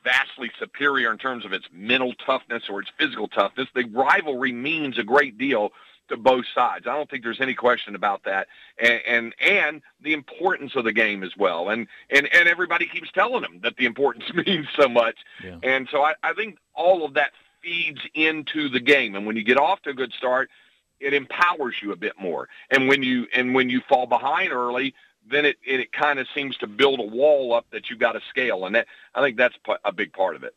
vastly 0.03 0.51
superior 0.59 1.11
in 1.11 1.17
terms 1.17 1.45
of 1.45 1.53
its 1.53 1.65
mental 1.71 2.13
toughness 2.25 2.63
or 2.69 2.81
its 2.81 2.91
physical 2.97 3.29
toughness. 3.29 3.67
The 3.73 3.85
rivalry 3.85 4.51
means 4.51 4.97
a 4.97 5.03
great 5.03 5.37
deal 5.37 5.71
to 6.09 6.17
both 6.17 6.45
sides. 6.53 6.87
I 6.87 6.95
don't 6.95 7.09
think 7.09 7.23
there's 7.23 7.41
any 7.41 7.53
question 7.53 7.95
about 7.95 8.23
that, 8.23 8.47
and 8.77 9.01
and, 9.07 9.35
and 9.39 9.81
the 10.01 10.13
importance 10.13 10.75
of 10.75 10.83
the 10.83 10.93
game 10.93 11.23
as 11.23 11.35
well. 11.37 11.69
And 11.69 11.87
and 12.09 12.27
and 12.33 12.47
everybody 12.47 12.85
keeps 12.85 13.11
telling 13.11 13.41
them 13.41 13.59
that 13.63 13.77
the 13.77 13.85
importance 13.85 14.25
means 14.45 14.67
so 14.75 14.87
much, 14.87 15.17
yeah. 15.43 15.57
and 15.63 15.87
so 15.91 16.03
I, 16.03 16.13
I 16.23 16.33
think 16.33 16.57
all 16.73 17.05
of 17.05 17.13
that 17.15 17.31
feeds 17.61 18.01
into 18.13 18.69
the 18.69 18.79
game. 18.79 19.15
And 19.15 19.25
when 19.25 19.35
you 19.35 19.43
get 19.43 19.57
off 19.57 19.81
to 19.83 19.89
a 19.89 19.93
good 19.93 20.13
start, 20.13 20.49
it 20.99 21.13
empowers 21.13 21.75
you 21.81 21.91
a 21.91 21.95
bit 21.95 22.13
more. 22.19 22.49
And 22.69 22.87
when 22.87 23.03
you 23.03 23.27
and 23.33 23.53
when 23.53 23.69
you 23.69 23.81
fall 23.87 24.05
behind 24.05 24.51
early, 24.51 24.93
then 25.29 25.45
it 25.45 25.57
it, 25.65 25.79
it 25.79 25.91
kind 25.91 26.19
of 26.19 26.27
seems 26.35 26.57
to 26.57 26.67
build 26.67 26.99
a 26.99 27.03
wall 27.03 27.53
up 27.53 27.65
that 27.71 27.89
you've 27.89 27.99
got 27.99 28.13
to 28.13 28.21
scale, 28.29 28.65
and 28.65 28.75
that 28.75 28.87
I 29.15 29.21
think 29.21 29.37
that's 29.37 29.55
a 29.85 29.91
big 29.91 30.13
part 30.13 30.35
of 30.35 30.43
it. 30.43 30.55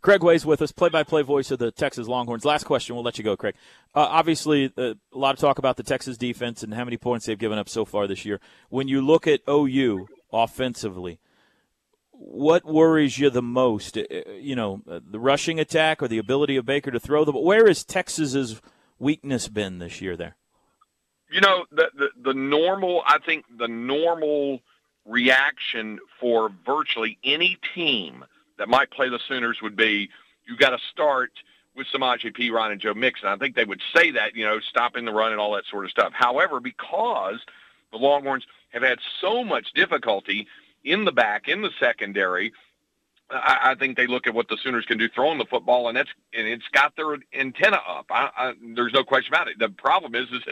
Craig 0.00 0.22
Way's 0.22 0.46
with 0.46 0.62
us, 0.62 0.72
play-by-play 0.72 1.22
voice 1.22 1.50
of 1.50 1.58
the 1.58 1.70
Texas 1.70 2.08
Longhorns. 2.08 2.44
Last 2.44 2.64
question, 2.64 2.94
we'll 2.94 3.04
let 3.04 3.18
you 3.18 3.24
go, 3.24 3.36
Craig. 3.36 3.54
Uh, 3.94 4.00
obviously, 4.00 4.72
uh, 4.76 4.94
a 5.12 5.18
lot 5.18 5.34
of 5.34 5.40
talk 5.40 5.58
about 5.58 5.76
the 5.76 5.82
Texas 5.82 6.16
defense 6.16 6.62
and 6.62 6.74
how 6.74 6.84
many 6.84 6.96
points 6.96 7.26
they've 7.26 7.38
given 7.38 7.58
up 7.58 7.68
so 7.68 7.84
far 7.84 8.06
this 8.06 8.24
year. 8.24 8.40
When 8.68 8.88
you 8.88 9.00
look 9.00 9.26
at 9.26 9.40
OU 9.48 10.08
offensively, 10.32 11.18
what 12.12 12.64
worries 12.64 13.18
you 13.18 13.30
the 13.30 13.42
most? 13.42 13.96
Uh, 13.96 14.04
you 14.38 14.54
know, 14.54 14.82
uh, 14.88 15.00
the 15.08 15.20
rushing 15.20 15.58
attack 15.58 16.02
or 16.02 16.08
the 16.08 16.18
ability 16.18 16.56
of 16.56 16.66
Baker 16.66 16.90
to 16.90 17.00
throw 17.00 17.24
the 17.24 17.32
ball? 17.32 17.44
Where 17.44 17.66
has 17.66 17.84
Texas's 17.84 18.60
weakness 18.98 19.48
been 19.48 19.78
this 19.78 20.00
year 20.00 20.16
there? 20.16 20.36
You 21.30 21.40
know, 21.40 21.64
the, 21.70 21.90
the, 21.96 22.08
the 22.20 22.34
normal, 22.34 23.02
I 23.06 23.18
think 23.18 23.44
the 23.56 23.68
normal 23.68 24.60
reaction 25.06 25.98
for 26.20 26.50
virtually 26.66 27.18
any 27.24 27.58
team 27.74 28.24
that 28.60 28.68
might 28.68 28.90
play 28.90 29.08
the 29.08 29.18
Sooners 29.26 29.58
would 29.62 29.74
be 29.74 30.10
you 30.46 30.54
got 30.56 30.70
to 30.70 30.78
start 30.92 31.32
with 31.74 31.86
Samaje 31.94 32.52
Ryan, 32.52 32.72
and 32.72 32.80
Joe 32.80 32.92
Mixon. 32.92 33.28
I 33.28 33.36
think 33.36 33.56
they 33.56 33.64
would 33.64 33.80
say 33.96 34.10
that, 34.10 34.36
you 34.36 34.44
know, 34.44 34.60
stopping 34.60 35.06
the 35.06 35.12
run 35.12 35.32
and 35.32 35.40
all 35.40 35.52
that 35.54 35.64
sort 35.70 35.86
of 35.86 35.90
stuff. 35.90 36.12
However, 36.12 36.60
because 36.60 37.40
the 37.90 37.96
Longhorns 37.96 38.44
have 38.68 38.82
had 38.82 38.98
so 39.20 39.42
much 39.42 39.72
difficulty 39.74 40.46
in 40.84 41.06
the 41.06 41.12
back, 41.12 41.48
in 41.48 41.62
the 41.62 41.70
secondary, 41.80 42.52
I, 43.30 43.70
I 43.70 43.74
think 43.76 43.96
they 43.96 44.06
look 44.06 44.26
at 44.26 44.34
what 44.34 44.48
the 44.48 44.58
Sooners 44.62 44.84
can 44.84 44.98
do 44.98 45.08
throwing 45.08 45.38
the 45.38 45.46
football, 45.46 45.88
and 45.88 45.96
that's 45.96 46.10
and 46.34 46.46
it's 46.46 46.68
got 46.72 46.96
their 46.96 47.16
antenna 47.32 47.80
up. 47.88 48.06
I, 48.10 48.30
I, 48.36 48.52
there's 48.74 48.92
no 48.92 49.04
question 49.04 49.32
about 49.32 49.48
it. 49.48 49.58
The 49.58 49.70
problem 49.70 50.14
is, 50.14 50.28
is 50.32 50.42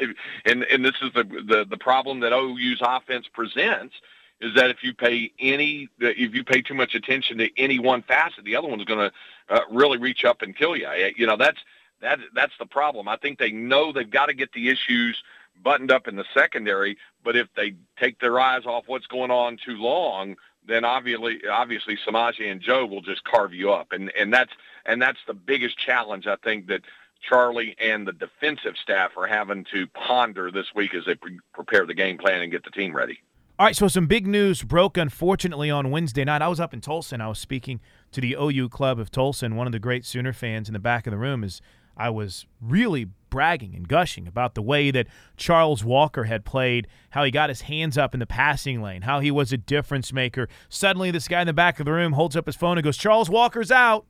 and 0.47 0.63
and 0.65 0.83
this 0.83 0.95
is 1.03 1.13
the, 1.13 1.25
the 1.25 1.67
the 1.69 1.77
problem 1.77 2.21
that 2.21 2.33
OU's 2.33 2.81
offense 2.81 3.27
presents 3.33 3.95
is 4.41 4.55
that 4.55 4.71
if 4.71 4.83
you 4.83 4.95
pay 4.95 5.33
any 5.39 5.89
if 5.99 6.35
you 6.35 6.45
pay 6.45 6.63
too 6.63 6.75
much 6.75 6.95
attention 6.95 7.39
to 7.39 7.49
any 7.57 7.79
one 7.79 8.03
facet, 8.03 8.45
the 8.45 8.57
other 8.57 8.69
one's 8.69 8.85
going 8.85 9.11
to 9.11 9.13
uh, 9.55 9.61
really 9.71 9.99
reach 9.99 10.25
up 10.25 10.43
and 10.43 10.57
kill 10.57 10.77
you. 10.77 10.89
You 11.17 11.27
know 11.27 11.37
that's 11.37 11.59
that 12.01 12.19
that's 12.35 12.53
the 12.59 12.67
problem. 12.67 13.09
I 13.09 13.17
think 13.17 13.39
they 13.39 13.51
know 13.51 13.93
they've 13.93 14.09
got 14.09 14.27
to 14.27 14.35
get 14.35 14.53
the 14.53 14.69
issues 14.69 15.23
buttoned 15.63 15.91
up 15.91 16.07
in 16.07 16.17
the 16.17 16.25
secondary, 16.35 16.97
but 17.25 17.37
if 17.37 17.49
they 17.57 17.75
take 17.99 18.21
their 18.21 18.39
eyes 18.39 18.65
off 18.65 18.85
what's 18.87 19.07
going 19.07 19.33
on 19.33 19.57
too 19.65 19.77
long, 19.77 20.37
then 20.67 20.85
obviously 20.85 21.41
obviously 21.51 21.99
Samaje 22.07 22.51
and 22.51 22.61
Joe 22.61 22.87
will 22.87 23.03
just 23.03 23.25
carve 23.25 23.53
you 23.53 23.73
up, 23.73 23.93
and 23.93 24.13
and 24.17 24.33
that's 24.33 24.53
and 24.87 25.03
that's 25.03 25.19
the 25.27 25.35
biggest 25.35 25.79
challenge 25.79 26.27
I 26.27 26.37
think 26.37 26.69
that 26.69 26.83
Charlie 27.29 27.75
and 27.81 28.07
the 28.07 28.13
defensive 28.13 28.75
staff 28.81 29.17
are 29.17 29.27
having 29.27 29.65
to 29.73 29.87
ponder 29.89 30.53
this 30.53 30.67
week 30.75 30.95
as 30.95 31.05
they 31.05 31.17
pre- 31.17 31.41
prepare 31.53 31.85
the 31.85 31.95
game 31.95 32.17
plan 32.17 32.43
and 32.43 32.53
get 32.53 32.65
the 32.65 32.71
team 32.71 32.95
ready. 32.95 33.21
All 33.61 33.67
right, 33.67 33.75
so 33.75 33.89
some 33.89 34.07
big 34.07 34.25
news 34.25 34.63
broke 34.63 34.97
unfortunately 34.97 35.69
on 35.69 35.91
Wednesday 35.91 36.25
night. 36.25 36.43
I 36.43 36.47
was 36.47 36.61
up 36.61 36.73
in 36.73 36.81
Tulsa 36.81 37.17
and 37.17 37.23
I 37.25 37.27
was 37.27 37.41
speaking 37.41 37.81
to 38.13 38.21
the 38.21 38.37
OU 38.41 38.69
club 38.69 39.01
of 39.01 39.11
Tulsa, 39.11 39.47
and 39.47 39.57
one 39.57 39.67
of 39.67 39.73
the 39.73 39.81
great 39.81 40.07
Sooner 40.07 40.33
fans 40.33 40.69
in 40.69 40.75
the 40.75 40.79
back 40.79 41.09
of 41.09 41.11
the 41.11 41.19
room 41.19 41.43
is 41.43 41.61
I 41.97 42.09
was 42.11 42.47
really 42.61 43.09
bragging 43.31 43.75
and 43.75 43.89
gushing 43.89 44.29
about 44.29 44.55
the 44.55 44.63
way 44.63 44.93
that 44.93 45.09
Charles 45.37 45.83
Walker 45.83 46.23
had 46.23 46.45
played, 46.45 46.87
how 47.11 47.25
he 47.25 47.33
got 47.33 47.49
his 47.49 47.63
hands 47.63 47.99
up 47.99 48.15
in 48.15 48.21
the 48.21 48.27
passing 48.27 48.81
lane, 48.81 49.03
how 49.03 49.19
he 49.19 49.33
was 49.33 49.53
a 49.53 49.59
difference 49.59 50.13
maker. 50.13 50.49
Suddenly, 50.69 51.11
this 51.11 51.27
guy 51.27 51.41
in 51.41 51.49
the 51.49 51.53
back 51.53 51.81
of 51.81 51.87
the 51.87 51.93
room 51.93 52.13
holds 52.13 52.37
up 52.37 52.47
his 52.47 52.55
phone 52.55 52.79
and 52.79 52.85
goes, 52.85 52.97
Charles 52.97 53.29
Walker's 53.29 53.73
out. 53.73 54.07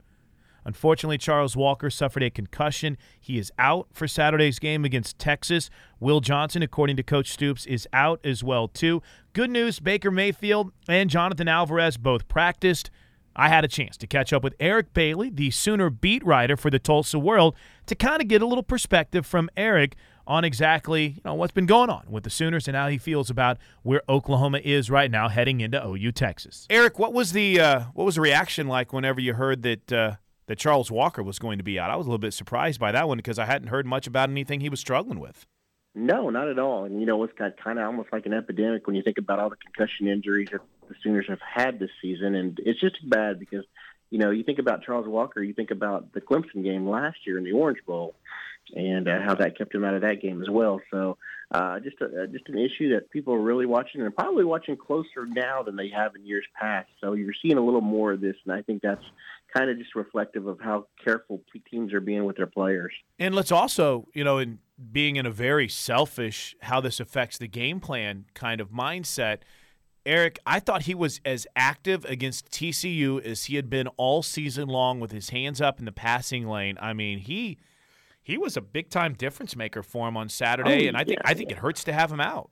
Unfortunately, 0.65 1.19
Charles 1.19 1.57
Walker 1.57 1.91
suffered 1.91 2.23
a 2.23 2.31
concussion. 2.31 2.97
He 3.21 3.39
is 3.39 3.53
out 3.59 3.89
for 3.93 4.07
Saturday's 4.07 4.59
game 4.59 4.85
against 4.85 5.19
Texas. 5.19 5.71
Will 6.01 6.21
Johnson, 6.21 6.63
according 6.63 6.97
to 6.97 7.03
Coach 7.03 7.33
Stoops, 7.33 7.67
is 7.67 7.89
out 7.93 8.21
as 8.25 8.45
well 8.45 8.69
too. 8.69 9.03
Good 9.33 9.51
news, 9.51 9.81
Baker 9.81 10.11
Mayfield 10.11 10.73
and 10.89 11.11
Jonathan 11.11 11.49
Alvarez 11.49 11.97
both 11.97 12.29
practiced. 12.29 12.91
I 13.37 13.49
had 13.49 13.65
a 13.65 13.69
chance 13.69 13.97
to 13.99 14.07
catch 14.09 14.33
up 14.33 14.43
with 14.43 14.55
Eric 14.59 14.93
Bailey, 14.93 15.31
the 15.31 15.53
Sooner 15.53 15.91
beat 15.91 16.27
writer 16.27 16.57
for 16.57 16.71
the 16.71 16.81
Tulsa 16.81 17.21
World, 17.21 17.55
to 17.87 17.95
kind 17.95 18.21
of 18.21 18.27
get 18.27 18.43
a 18.43 18.47
little 18.47 18.65
perspective 18.65 19.25
from 19.25 19.49
Eric 19.57 19.95
on 20.27 20.45
exactly 20.45 21.07
you 21.07 21.21
know 21.25 21.35
what's 21.35 21.53
been 21.53 21.65
going 21.65 21.89
on 21.89 22.05
with 22.09 22.25
the 22.25 22.31
Sooners 22.31 22.69
and 22.69 22.77
how 22.77 22.89
he 22.89 22.99
feels 22.99 23.31
about 23.31 23.57
where 23.83 24.03
Oklahoma 24.09 24.59
is 24.63 24.91
right 24.91 25.11
now 25.11 25.29
heading 25.29 25.61
into 25.61 25.83
OU 25.83 26.13
Texas. 26.13 26.67
Eric, 26.69 26.99
what 26.99 27.13
was 27.13 27.33
the 27.33 27.61
uh, 27.61 27.81
what 27.95 28.05
was 28.05 28.17
the 28.17 28.21
reaction 28.21 28.67
like 28.67 28.93
whenever 28.93 29.21
you 29.21 29.35
heard 29.35 29.63
that 29.63 29.93
uh, 29.93 30.17
that 30.49 30.59
Charles 30.59 30.91
Walker 30.91 31.23
was 31.23 31.39
going 31.39 31.59
to 31.59 31.65
be 31.65 31.79
out? 31.79 31.91
I 31.91 31.97
was 31.97 32.07
a 32.07 32.11
little 32.11 32.19
bit 32.19 32.35
surprised 32.35 32.81
by 32.81 32.91
that 32.93 33.07
one 33.07 33.19
because 33.19 33.39
I 33.39 33.45
hadn't 33.45 33.69
heard 33.69 33.87
much 33.87 34.07
about 34.07 34.29
anything 34.29 34.61
he 34.61 34.69
was 34.69 34.81
struggling 34.81 35.21
with. 35.21 35.47
No, 35.95 36.31
not 36.31 36.49
at 36.49 36.59
all. 36.59 36.85
And 36.85 37.01
you 37.01 37.07
know, 37.07 37.23
it's 37.25 37.33
got 37.39 37.57
kind 37.57 37.79
of 37.79 37.87
almost 37.87 38.13
like 38.13 38.27
an 38.27 38.33
epidemic 38.33 38.87
when 38.87 38.97
you 38.97 39.03
think 39.03 39.19
about 39.19 39.39
all 39.39 39.51
the 39.51 39.57
concussion 39.57 40.07
injuries 40.09 40.49
that 40.53 40.61
the 40.89 40.95
Sooners 41.03 41.27
have 41.29 41.41
had 41.41 41.79
this 41.79 41.91
season, 42.01 42.35
and 42.35 42.59
it's 42.65 42.81
just 42.81 42.97
bad 43.09 43.39
because 43.39 43.65
you 44.11 44.19
know 44.19 44.31
you 44.31 44.43
think 44.45 44.59
about 44.59 44.85
Charles 44.85 45.07
Walker, 45.07 45.43
you 45.43 45.55
think 45.55 45.71
about 45.71 46.13
the 46.13 46.21
Clemson 46.21 46.63
game 46.63 46.89
last 46.89 47.19
year 47.27 47.39
in 47.39 47.45
the 47.45 47.53
Orange 47.53 47.81
Bowl, 47.87 48.15
and 48.75 49.09
uh, 49.09 49.21
how 49.21 49.35
that 49.35 49.59
kept 49.59 49.75
him 49.75 49.85
out 49.85 49.95
of 49.95 50.03
that 50.03 50.21
game 50.23 50.43
as 50.43 50.49
well. 50.49 50.81
So 50.91 51.17
uh, 51.51 51.81
just 51.81 51.97
a, 52.01 52.05
uh, 52.05 52.27
just 52.27 52.49
an 52.49 52.59
issue 52.59 52.95
that 52.95 53.11
people 53.11 53.35
are 53.35 53.41
really 53.41 53.67
watching 53.67 54.03
and 54.03 54.15
probably 54.15 54.45
watching 54.45 54.77
closer 54.77 55.27
now 55.27 55.63
than 55.63 55.77
they 55.77 55.89
have 55.89 56.15
in 56.15 56.27
years 56.27 56.45
past. 56.55 56.89
So 57.01 57.15
you're 57.15 57.35
seeing 57.41 57.57
a 57.57 57.65
little 57.65 57.81
more 57.81 58.13
of 58.13 58.21
this, 58.21 58.37
and 58.45 58.55
I 58.55 58.63
think 58.63 58.83
that's 58.83 59.05
kind 59.55 59.71
of 59.71 59.79
just 59.79 59.95
reflective 59.95 60.47
of 60.47 60.61
how 60.61 60.87
careful 61.03 61.43
teams 61.71 61.93
are 61.93 62.01
being 62.01 62.25
with 62.25 62.37
their 62.37 62.47
players. 62.47 62.93
And 63.19 63.35
let's 63.35 63.53
also, 63.53 64.09
you 64.15 64.25
know, 64.25 64.39
in 64.39 64.59
being 64.93 65.17
in 65.17 65.27
a 65.27 65.31
very 65.31 65.69
selfish 65.69 66.55
how 66.61 66.81
this 66.81 67.01
affects 67.01 67.39
the 67.39 67.49
game 67.49 67.81
plan 67.81 68.27
kind 68.35 68.61
of 68.61 68.71
mindset. 68.71 69.39
Eric, 70.07 70.39
I 70.47 70.61
thought 70.61 70.83
he 70.83 70.95
was 70.95 71.21
as 71.25 71.47
active 71.57 72.05
against 72.05 72.51
TCU 72.51 73.23
as 73.25 73.45
he 73.45 73.57
had 73.57 73.69
been 73.69 73.89
all 73.97 74.23
season 74.23 74.69
long 74.69 75.01
with 75.01 75.13
his 75.13 75.31
hands 75.31 75.61
up 75.61 75.79
in 75.79 75.85
the 75.85 75.93
passing 75.93 76.47
lane. 76.47 76.79
I 76.81 76.93
mean, 76.93 77.19
he 77.19 77.59
he 78.23 78.39
was 78.39 78.57
a 78.57 78.61
big 78.61 78.91
time 78.91 79.15
difference 79.15 79.57
maker 79.57 79.83
for 79.83 80.09
him 80.09 80.17
on 80.17 80.29
Saturday, 80.29 80.87
oh, 80.87 80.89
and 80.89 80.97
I 80.97 81.05
think 81.05 81.19
yeah, 81.23 81.31
I 81.31 81.35
think 81.35 81.51
yeah. 81.51 81.57
it 81.57 81.61
hurts 81.61 81.85
to 81.85 81.93
have 81.93 82.13
him 82.13 82.21
out. 82.21 82.51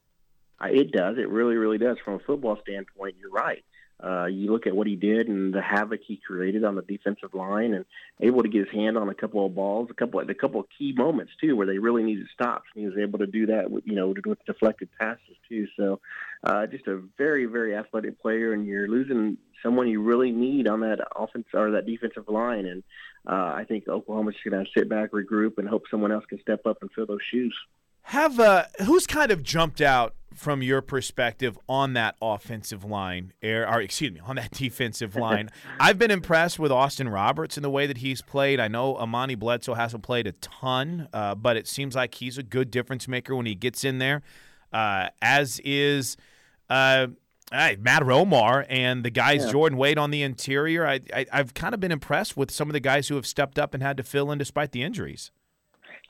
It 0.64 0.90
does. 0.90 1.18
It 1.18 1.28
really, 1.28 1.56
really 1.56 1.78
does. 1.78 1.98
From 2.04 2.14
a 2.14 2.18
football 2.20 2.58
standpoint, 2.62 3.16
you're 3.20 3.30
right. 3.30 3.62
Uh, 4.02 4.26
you 4.26 4.52
look 4.52 4.66
at 4.66 4.76
what 4.76 4.86
he 4.86 4.94
did 4.94 5.26
and 5.26 5.54
the 5.54 5.62
havoc 5.62 6.00
he 6.06 6.16
created 6.16 6.64
on 6.64 6.74
the 6.74 6.82
defensive 6.82 7.32
line, 7.32 7.72
and 7.72 7.84
able 8.20 8.42
to 8.42 8.48
get 8.48 8.66
his 8.66 8.74
hand 8.74 8.98
on 8.98 9.08
a 9.08 9.14
couple 9.14 9.44
of 9.44 9.54
balls, 9.54 9.88
a 9.90 9.94
couple 9.94 10.20
a 10.20 10.34
couple 10.34 10.60
of 10.60 10.66
key 10.78 10.92
moments 10.92 11.32
too, 11.40 11.56
where 11.56 11.66
they 11.66 11.78
really 11.78 12.02
needed 12.02 12.26
stops. 12.34 12.66
And 12.74 12.82
he 12.82 12.88
was 12.88 12.98
able 12.98 13.18
to 13.20 13.26
do 13.26 13.46
that 13.46 13.70
with 13.70 13.86
you 13.86 13.94
know 13.94 14.08
with 14.08 14.44
deflected 14.44 14.90
passes 15.00 15.36
too. 15.48 15.66
So, 15.78 16.00
uh, 16.44 16.66
just 16.66 16.86
a 16.86 17.02
very 17.16 17.46
very 17.46 17.74
athletic 17.74 18.20
player, 18.20 18.52
and 18.52 18.66
you're 18.66 18.88
losing 18.88 19.38
someone 19.62 19.88
you 19.88 20.02
really 20.02 20.30
need 20.30 20.68
on 20.68 20.80
that 20.80 20.98
offense 21.16 21.46
or 21.54 21.70
that 21.70 21.86
defensive 21.86 22.28
line. 22.28 22.66
And 22.66 22.82
uh, 23.26 23.54
I 23.56 23.64
think 23.66 23.88
Oklahoma's 23.88 24.34
going 24.48 24.64
to 24.64 24.70
sit 24.76 24.88
back, 24.88 25.12
regroup, 25.12 25.58
and 25.58 25.68
hope 25.68 25.84
someone 25.90 26.12
else 26.12 26.24
can 26.26 26.40
step 26.40 26.66
up 26.66 26.78
and 26.82 26.90
fill 26.92 27.06
those 27.06 27.18
shoes. 27.30 27.56
Have 28.10 28.38
uh, 28.38 28.66
who's 28.84 29.04
kind 29.04 29.32
of 29.32 29.42
jumped 29.42 29.80
out 29.80 30.14
from 30.32 30.62
your 30.62 30.80
perspective 30.80 31.58
on 31.68 31.94
that 31.94 32.14
offensive 32.22 32.84
line, 32.84 33.32
or, 33.42 33.66
or 33.66 33.80
excuse 33.80 34.12
me, 34.12 34.20
on 34.20 34.36
that 34.36 34.50
defensive 34.52 35.16
line? 35.16 35.50
I've 35.80 35.98
been 35.98 36.12
impressed 36.12 36.56
with 36.60 36.70
Austin 36.70 37.08
Roberts 37.08 37.56
in 37.56 37.64
the 37.64 37.70
way 37.70 37.88
that 37.88 37.98
he's 37.98 38.22
played. 38.22 38.60
I 38.60 38.68
know 38.68 38.96
Amani 38.96 39.34
Bledsoe 39.34 39.74
hasn't 39.74 40.04
played 40.04 40.28
a 40.28 40.32
ton, 40.32 41.08
uh, 41.12 41.34
but 41.34 41.56
it 41.56 41.66
seems 41.66 41.96
like 41.96 42.14
he's 42.14 42.38
a 42.38 42.44
good 42.44 42.70
difference 42.70 43.08
maker 43.08 43.34
when 43.34 43.46
he 43.46 43.56
gets 43.56 43.82
in 43.82 43.98
there. 43.98 44.22
Uh, 44.72 45.08
as 45.20 45.60
is. 45.64 46.16
Uh, 46.70 47.08
Matt 47.52 48.02
Romar 48.02 48.66
and 48.68 49.04
the 49.04 49.10
guys 49.10 49.44
yeah. 49.44 49.52
Jordan 49.52 49.78
Wade 49.78 49.98
on 49.98 50.10
the 50.10 50.22
interior. 50.22 50.86
I, 50.86 51.00
I 51.12 51.26
have 51.30 51.54
kind 51.54 51.74
of 51.74 51.80
been 51.80 51.92
impressed 51.92 52.36
with 52.36 52.50
some 52.50 52.68
of 52.68 52.72
the 52.72 52.80
guys 52.80 53.06
who 53.06 53.14
have 53.14 53.26
stepped 53.26 53.56
up 53.56 53.72
and 53.72 53.82
had 53.82 53.96
to 53.98 54.02
fill 54.02 54.32
in 54.32 54.38
despite 54.38 54.72
the 54.72 54.82
injuries. 54.82 55.30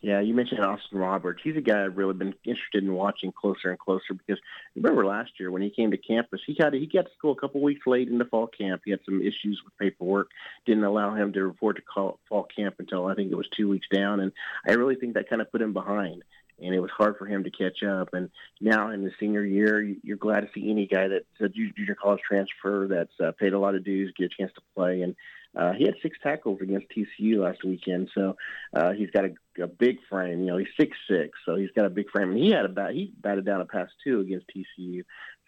Yeah, 0.02 0.20
you 0.20 0.34
mentioned 0.34 0.60
Austin 0.60 0.98
Roberts. 0.98 1.40
He's 1.42 1.56
a 1.56 1.60
guy 1.60 1.84
I've 1.84 1.96
really 1.96 2.14
been 2.14 2.34
interested 2.44 2.84
in 2.84 2.92
watching 2.92 3.32
closer 3.32 3.70
and 3.70 3.78
closer 3.78 4.14
because 4.14 4.40
remember 4.74 5.06
last 5.06 5.30
year 5.40 5.50
when 5.50 5.62
he 5.62 5.70
came 5.70 5.90
to 5.90 5.96
campus, 5.96 6.40
he 6.46 6.54
got 6.54 6.74
he 6.74 6.86
got 6.86 7.06
to 7.06 7.10
school 7.16 7.32
a 7.32 7.40
couple 7.40 7.62
weeks 7.62 7.86
late 7.86 8.08
into 8.08 8.24
fall 8.26 8.46
camp. 8.46 8.82
He 8.84 8.90
had 8.90 9.00
some 9.04 9.20
issues 9.20 9.60
with 9.64 9.76
paperwork, 9.78 10.28
didn't 10.66 10.84
allow 10.84 11.14
him 11.14 11.32
to 11.32 11.44
report 11.44 11.76
to 11.76 11.82
call, 11.82 12.20
fall 12.28 12.46
camp 12.54 12.76
until 12.78 13.06
I 13.06 13.14
think 13.14 13.32
it 13.32 13.36
was 13.36 13.48
two 13.56 13.68
weeks 13.68 13.86
down, 13.92 14.20
and 14.20 14.32
I 14.68 14.72
really 14.72 14.96
think 14.96 15.14
that 15.14 15.30
kind 15.30 15.40
of 15.40 15.50
put 15.50 15.62
him 15.62 15.72
behind 15.72 16.22
and 16.58 16.74
it 16.74 16.80
was 16.80 16.90
hard 16.90 17.16
for 17.18 17.26
him 17.26 17.44
to 17.44 17.50
catch 17.50 17.82
up. 17.82 18.10
And 18.12 18.30
now 18.60 18.90
in 18.90 19.04
the 19.04 19.10
senior 19.20 19.44
year, 19.44 19.82
you're 20.02 20.16
glad 20.16 20.40
to 20.40 20.48
see 20.54 20.70
any 20.70 20.86
guy 20.86 21.08
that's 21.08 21.24
a 21.40 21.48
junior 21.48 21.94
college 22.00 22.20
transfer 22.26 22.88
that's 22.88 23.12
uh, 23.20 23.32
paid 23.38 23.52
a 23.52 23.58
lot 23.58 23.74
of 23.74 23.84
dues 23.84 24.12
get 24.16 24.32
a 24.32 24.42
chance 24.42 24.52
to 24.54 24.62
play. 24.74 25.02
And 25.02 25.14
uh, 25.54 25.72
he 25.72 25.84
had 25.84 25.94
six 26.02 26.18
tackles 26.22 26.60
against 26.60 26.86
TCU 26.90 27.38
last 27.38 27.64
weekend, 27.64 28.10
so 28.14 28.36
uh, 28.74 28.92
he's 28.92 29.10
got 29.10 29.24
a, 29.24 29.30
a 29.58 29.66
big 29.66 29.98
frame. 30.08 30.40
You 30.40 30.46
know, 30.46 30.56
he's 30.58 30.68
six 30.78 30.96
six, 31.08 31.38
so 31.44 31.56
he's 31.56 31.70
got 31.74 31.86
a 31.86 31.90
big 31.90 32.10
frame. 32.10 32.30
And 32.30 32.38
he 32.38 32.50
had 32.50 32.64
a 32.64 32.68
bat, 32.68 32.92
he 32.92 33.12
batted 33.20 33.44
down 33.44 33.60
a 33.60 33.66
pass 33.66 33.88
two 34.04 34.20
against 34.20 34.46
TCU. 34.48 35.04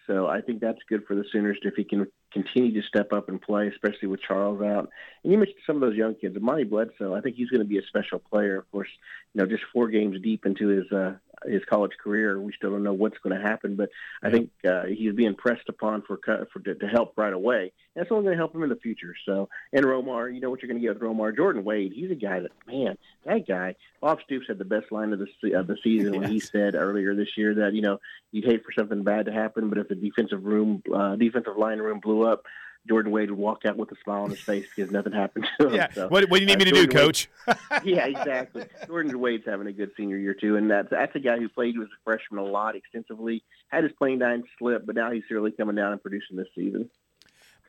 So 0.06 0.26
I 0.26 0.40
think 0.40 0.60
that's 0.60 0.78
good 0.88 1.04
for 1.06 1.14
the 1.14 1.24
Sooners 1.30 1.58
if 1.62 1.74
he 1.74 1.84
can 1.84 2.06
continue 2.32 2.80
to 2.80 2.86
step 2.88 3.12
up 3.12 3.28
and 3.28 3.40
play, 3.40 3.68
especially 3.68 4.08
with 4.08 4.20
Charles 4.22 4.62
out. 4.62 4.88
And 5.22 5.32
you 5.32 5.38
mentioned 5.38 5.58
some 5.66 5.76
of 5.76 5.82
those 5.82 5.96
young 5.96 6.14
kids. 6.14 6.34
Monty 6.40 6.64
Bledsoe, 6.64 7.14
I 7.14 7.20
think 7.20 7.36
he's 7.36 7.50
going 7.50 7.60
to 7.60 7.66
be 7.66 7.78
a 7.78 7.86
special 7.86 8.18
player. 8.18 8.56
Of 8.56 8.70
course, 8.70 8.88
you 9.34 9.40
know, 9.40 9.46
just 9.46 9.64
four 9.72 9.88
games 9.88 10.16
deep 10.22 10.46
into 10.46 10.68
his 10.68 10.90
uh, 10.90 11.14
his 11.46 11.62
college 11.68 11.92
career. 12.02 12.40
We 12.40 12.52
still 12.52 12.70
don't 12.70 12.82
know 12.82 12.92
what's 12.92 13.18
going 13.18 13.38
to 13.38 13.42
happen, 13.42 13.76
but 13.76 13.90
I 14.22 14.30
think 14.30 14.50
uh, 14.68 14.84
he's 14.86 15.14
being 15.14 15.34
pressed 15.34 15.68
upon 15.68 16.02
for 16.02 16.18
for 16.52 16.60
to, 16.60 16.74
to 16.74 16.86
help 16.86 17.14
right 17.16 17.32
away. 17.32 17.72
And 17.94 18.02
that's 18.02 18.12
only 18.12 18.24
going 18.24 18.36
to 18.36 18.40
help 18.40 18.54
him 18.54 18.62
in 18.62 18.68
the 18.68 18.76
future. 18.76 19.14
So, 19.26 19.48
and 19.72 19.84
Romar, 19.84 20.32
you 20.32 20.40
know 20.40 20.50
what 20.50 20.62
you're 20.62 20.68
going 20.68 20.80
to 20.80 20.86
get 20.86 20.98
with 20.98 21.02
Romar. 21.02 21.34
Jordan 21.34 21.64
Wade, 21.64 21.92
he's 21.94 22.10
a 22.10 22.14
guy 22.14 22.40
that 22.40 22.52
man, 22.66 22.98
that 23.24 23.46
guy. 23.46 23.76
Bob 24.00 24.18
Stoops 24.24 24.46
had 24.48 24.58
the 24.58 24.64
best 24.64 24.92
line 24.92 25.12
of 25.12 25.18
the 25.18 25.52
of 25.54 25.66
the 25.66 25.76
season 25.82 26.14
yes. 26.14 26.20
when 26.20 26.30
he 26.30 26.40
said 26.40 26.74
earlier 26.74 27.14
this 27.14 27.36
year 27.36 27.54
that 27.56 27.74
you 27.74 27.82
know 27.82 27.98
you'd 28.32 28.44
hate 28.44 28.64
for 28.64 28.72
something 28.72 29.02
bad 29.02 29.26
to 29.26 29.32
happen, 29.32 29.68
but 29.68 29.78
if 29.78 29.88
the 29.88 29.94
defensive 29.94 30.44
room 30.44 30.82
uh, 30.94 31.16
defensive 31.16 31.56
line 31.56 31.78
room 31.78 32.00
blew 32.00 32.26
up, 32.26 32.44
Jordan 32.88 33.12
Wade 33.12 33.30
would 33.30 33.38
walk 33.38 33.64
out 33.64 33.76
with 33.76 33.90
a 33.92 33.96
smile 34.02 34.22
on 34.22 34.30
his 34.30 34.40
face 34.40 34.66
because 34.74 34.90
nothing 34.90 35.12
happened 35.12 35.46
to 35.60 35.68
him. 35.68 35.74
Yeah. 35.74 35.92
So, 35.92 36.08
what, 36.08 36.28
what 36.28 36.38
do 36.38 36.40
you 36.40 36.46
need 36.46 36.56
uh, 36.56 36.58
me 36.58 36.64
to 36.66 36.70
Jordan 36.70 36.90
do, 36.90 36.96
Coach? 36.96 37.30
Wade, 37.46 37.56
yeah, 37.84 38.06
exactly. 38.06 38.64
Jordan 38.86 39.18
Wade's 39.18 39.44
having 39.46 39.66
a 39.66 39.72
good 39.72 39.90
senior 39.96 40.16
year 40.16 40.34
too, 40.34 40.56
and 40.56 40.70
that's 40.70 40.88
that's 40.90 41.14
a 41.14 41.20
guy 41.20 41.38
who 41.38 41.48
played 41.48 41.74
as 41.76 41.86
a 41.86 42.02
freshman 42.04 42.40
a 42.40 42.44
lot 42.44 42.76
extensively. 42.76 43.44
Had 43.68 43.84
his 43.84 43.92
playing 43.98 44.20
time 44.20 44.44
slip, 44.58 44.86
but 44.86 44.94
now 44.94 45.10
he's 45.10 45.24
really 45.30 45.50
coming 45.52 45.76
down 45.76 45.92
and 45.92 46.02
producing 46.02 46.36
this 46.36 46.48
season. 46.54 46.90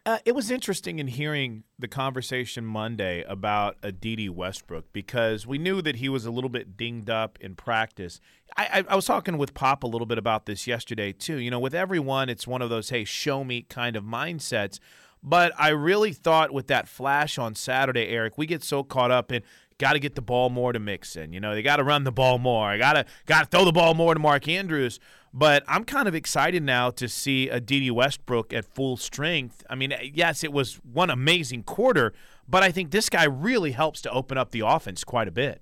Uh, 0.06 0.18
it 0.26 0.34
was 0.34 0.50
interesting 0.50 0.98
in 0.98 1.08
hearing 1.08 1.64
the 1.78 1.88
conversation 1.88 2.66
Monday 2.66 3.24
about 3.28 3.76
a 3.84 3.92
Dede 3.92 4.30
Westbrook 4.30 4.92
because 4.94 5.46
we 5.46 5.58
knew 5.58 5.82
that 5.82 5.98
he 5.98 6.10
was 6.10 6.26
a 6.26 6.32
little 6.32 6.50
bit 6.50 6.78
dinged 6.78 7.10
up 7.10 7.38
in 7.42 7.56
practice. 7.56 8.22
I, 8.58 8.64
I, 8.80 8.94
I, 8.94 8.96
was 8.96 9.06
talking 9.06 9.38
with 9.38 9.54
Pop 9.54 9.84
a 9.84 9.88
little 9.88 10.08
bit 10.08 10.18
about 10.18 10.46
this 10.46 10.66
yesterday 10.66 11.12
too. 11.12 11.38
You 11.38 11.52
know, 11.52 11.60
with 11.60 11.76
everyone, 11.76 12.30
it's 12.30 12.48
one 12.48 12.62
of 12.62 12.70
those 12.70 12.90
"hey, 12.90 13.04
show 13.04 13.44
me" 13.44 13.62
kind 13.62 13.96
of 13.96 14.04
mindsets. 14.04 14.80
But 15.22 15.54
I 15.58 15.70
really 15.70 16.14
thought 16.14 16.52
with 16.52 16.68
that 16.68 16.88
flash 16.88 17.38
on 17.38 17.56
Saturday, 17.56 18.08
Eric, 18.08 18.38
we 18.38 18.46
get 18.46 18.64
so 18.64 18.84
caught 18.84 19.12
up 19.12 19.32
in 19.32 19.44
got 19.80 19.94
to 19.94 20.00
get 20.00 20.14
the 20.16 20.22
ball 20.22 20.50
more 20.50 20.72
to 20.74 20.80
Mixon. 20.80 21.34
You 21.34 21.40
know, 21.40 21.56
they 21.56 21.64
got 21.64 21.78
to 21.78 21.84
run 21.84 22.04
the 22.04 22.12
ball 22.12 22.38
more. 22.38 22.68
I 22.68 22.78
got 22.78 22.94
to 22.94 23.06
got 23.26 23.44
to 23.44 23.58
throw 23.58 23.66
the 23.66 23.72
ball 23.72 23.96
more 23.96 24.14
to 24.14 24.20
Mark 24.20 24.48
Andrews. 24.48 25.00
But 25.34 25.64
I'm 25.68 25.84
kind 25.84 26.08
of 26.08 26.16
excited 26.16 26.64
now 26.64 26.90
to 26.92 27.08
see 27.08 27.50
a 27.50 27.60
Dede 27.60 27.92
Westbrook 27.92 28.52
at 28.52 28.66
full 28.66 28.98
strength. 28.98 29.64
I 29.70 29.76
mean, 29.76 29.94
yes, 30.14 30.44
it 30.44 30.52
was 30.52 30.76
one 30.78 31.10
amazing 31.10 31.64
quarter, 31.64 32.14
but 32.48 32.64
I 32.64 32.72
think 32.72 32.92
this 32.92 33.10
guy 33.10 33.26
really 33.26 33.72
helps 33.72 34.02
to 34.02 34.12
open 34.12 34.38
up 34.38 34.52
the 34.52 34.62
offense 34.62 35.04
quite 35.04 35.28
a 35.28 35.32
bit. 35.32 35.62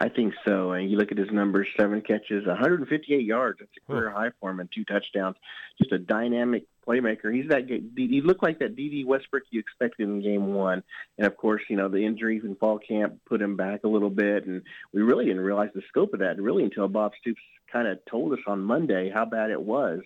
I 0.00 0.08
think 0.08 0.32
so. 0.46 0.72
And 0.72 0.88
you 0.88 0.96
look 0.96 1.10
at 1.10 1.18
his 1.18 1.30
numbers: 1.32 1.66
seven 1.78 2.00
catches, 2.02 2.46
158 2.46 3.24
yards. 3.24 3.58
That's 3.58 3.70
a 3.76 3.92
career 3.92 4.10
high 4.10 4.30
for 4.40 4.50
him, 4.50 4.60
and 4.60 4.68
two 4.72 4.84
touchdowns. 4.84 5.36
Just 5.78 5.90
a 5.90 5.98
dynamic 5.98 6.66
playmaker. 6.86 7.34
He's 7.34 7.48
that. 7.48 7.68
He 7.68 8.20
looked 8.22 8.42
like 8.42 8.60
that 8.60 8.76
Dede 8.76 9.04
Westbrook 9.04 9.42
you 9.50 9.58
expected 9.58 10.08
in 10.08 10.22
Game 10.22 10.54
One, 10.54 10.84
and 11.18 11.26
of 11.26 11.36
course, 11.36 11.62
you 11.68 11.76
know 11.76 11.88
the 11.88 12.04
injuries 12.04 12.42
in 12.44 12.54
fall 12.54 12.78
camp 12.78 13.18
put 13.26 13.42
him 13.42 13.56
back 13.56 13.82
a 13.82 13.88
little 13.88 14.10
bit, 14.10 14.46
and 14.46 14.62
we 14.92 15.02
really 15.02 15.24
didn't 15.24 15.42
realize 15.42 15.70
the 15.74 15.82
scope 15.88 16.14
of 16.14 16.20
that 16.20 16.40
really 16.40 16.62
until 16.62 16.86
Bob 16.86 17.12
Stoops 17.20 17.42
kind 17.72 17.88
of 17.88 17.98
told 18.08 18.32
us 18.32 18.38
on 18.46 18.62
Monday 18.62 19.10
how 19.12 19.24
bad 19.24 19.50
it 19.50 19.60
was 19.60 20.00